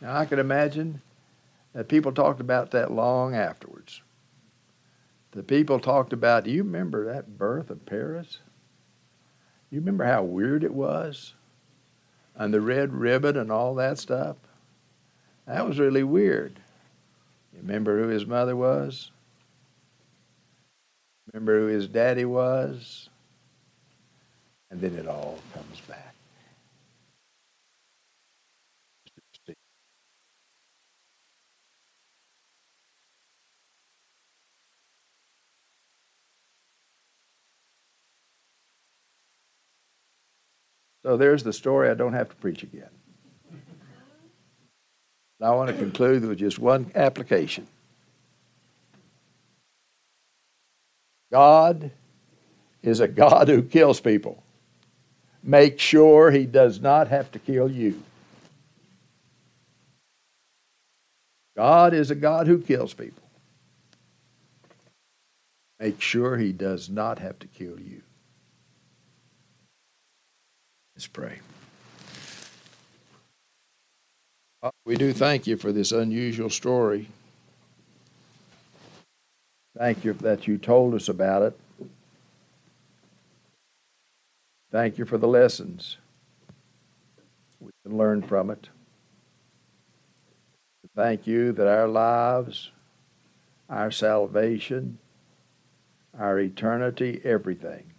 Now 0.00 0.16
I 0.16 0.24
can 0.24 0.38
imagine 0.38 1.00
that 1.72 1.88
people 1.88 2.12
talked 2.12 2.40
about 2.40 2.70
that 2.72 2.92
long 2.92 3.34
afterwards. 3.34 4.02
The 5.32 5.42
people 5.42 5.78
talked 5.78 6.12
about, 6.12 6.44
do 6.44 6.50
you 6.50 6.62
remember 6.62 7.12
that 7.12 7.36
birth 7.38 7.70
of 7.70 7.84
Perez? 7.84 8.38
You 9.70 9.80
remember 9.80 10.04
how 10.04 10.22
weird 10.22 10.64
it 10.64 10.72
was? 10.72 11.34
And 12.34 12.54
the 12.54 12.60
red 12.60 12.92
ribbon 12.92 13.36
and 13.36 13.50
all 13.50 13.74
that 13.74 13.98
stuff? 13.98 14.36
That 15.46 15.66
was 15.66 15.78
really 15.78 16.04
weird. 16.04 16.58
You 17.52 17.60
remember 17.60 18.00
who 18.00 18.08
his 18.08 18.26
mother 18.26 18.56
was? 18.56 19.10
Remember 21.32 21.60
who 21.60 21.66
his 21.66 21.88
daddy 21.88 22.24
was? 22.24 23.08
And 24.70 24.80
then 24.80 24.94
it 24.94 25.06
all 25.06 25.38
comes 25.54 25.80
back. 25.88 26.14
So 41.04 41.16
there's 41.16 41.42
the 41.42 41.52
story. 41.52 41.90
I 41.90 41.94
don't 41.94 42.12
have 42.12 42.28
to 42.28 42.36
preach 42.36 42.62
again. 42.62 42.90
I 45.40 45.50
want 45.52 45.70
to 45.70 45.76
conclude 45.76 46.24
with 46.24 46.38
just 46.38 46.58
one 46.58 46.90
application. 46.94 47.66
God 51.30 51.92
is 52.82 53.00
a 53.00 53.08
God 53.08 53.48
who 53.48 53.62
kills 53.62 54.00
people. 54.00 54.42
Make 55.42 55.78
sure 55.78 56.30
he 56.30 56.46
does 56.46 56.80
not 56.80 57.08
have 57.08 57.30
to 57.32 57.38
kill 57.38 57.70
you. 57.70 58.02
God 61.56 61.94
is 61.94 62.10
a 62.10 62.14
God 62.14 62.46
who 62.46 62.58
kills 62.58 62.94
people. 62.94 63.22
Make 65.78 66.00
sure 66.00 66.36
he 66.36 66.52
does 66.52 66.88
not 66.88 67.18
have 67.20 67.38
to 67.40 67.46
kill 67.46 67.78
you. 67.80 68.02
Let's 70.98 71.06
pray. 71.06 71.38
We 74.84 74.96
do 74.96 75.12
thank 75.12 75.46
you 75.46 75.56
for 75.56 75.70
this 75.70 75.92
unusual 75.92 76.50
story. 76.50 77.06
Thank 79.76 80.04
you 80.04 80.14
that 80.14 80.48
you 80.48 80.58
told 80.58 80.94
us 80.94 81.08
about 81.08 81.42
it. 81.42 81.88
Thank 84.72 84.98
you 84.98 85.04
for 85.04 85.18
the 85.18 85.28
lessons 85.28 85.98
we 87.60 87.70
can 87.86 87.96
learn 87.96 88.20
from 88.20 88.50
it. 88.50 88.68
Thank 90.96 91.28
you 91.28 91.52
that 91.52 91.68
our 91.68 91.86
lives, 91.86 92.72
our 93.70 93.92
salvation, 93.92 94.98
our 96.18 96.40
eternity, 96.40 97.20
everything 97.22 97.92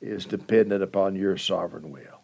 is 0.00 0.24
dependent 0.26 0.82
upon 0.82 1.16
your 1.16 1.36
sovereign 1.36 1.90
will. 1.90 2.20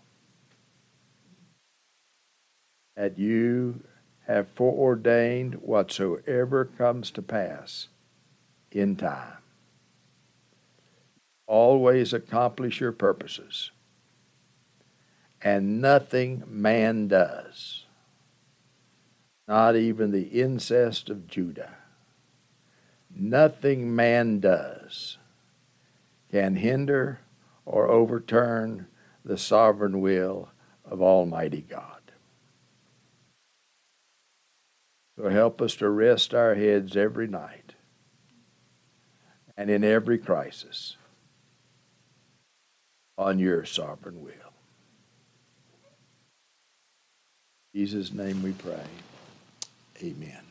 That 2.97 3.18
you 3.18 3.83
have 4.27 4.49
foreordained 4.49 5.57
whatsoever 5.57 6.64
comes 6.64 7.11
to 7.11 7.22
pass 7.22 7.89
in 8.70 8.97
time. 8.97 9.39
Always 11.47 12.12
accomplish 12.12 12.81
your 12.81 12.93
purposes. 12.93 13.70
And 15.43 15.83
nothing 15.83 16.43
man 16.47 17.07
does, 17.07 17.85
not 19.47 19.77
even 19.77 20.11
the 20.11 20.29
incest 20.29 21.11
of 21.11 21.27
Judah, 21.29 21.75
nothing 23.14 23.95
man 23.95 24.41
does 24.41 25.18
can 26.31 26.57
hinder 26.57 27.20
or 27.66 27.90
overturn 27.90 28.86
the 29.24 29.38
sovereign 29.38 30.00
will 30.00 30.50
of 30.84 31.00
Almighty 31.00 31.62
God. 31.62 32.12
So 35.16 35.28
help 35.28 35.62
us 35.62 35.74
to 35.76 35.88
rest 35.88 36.34
our 36.34 36.54
heads 36.54 36.96
every 36.96 37.26
night 37.26 37.74
and 39.56 39.70
in 39.70 39.84
every 39.84 40.18
crisis 40.18 40.96
on 43.16 43.38
your 43.38 43.64
sovereign 43.64 44.22
will. 44.22 44.32
Jesus' 47.74 48.12
name 48.12 48.42
we 48.42 48.52
pray. 48.52 48.86
Amen. 50.02 50.43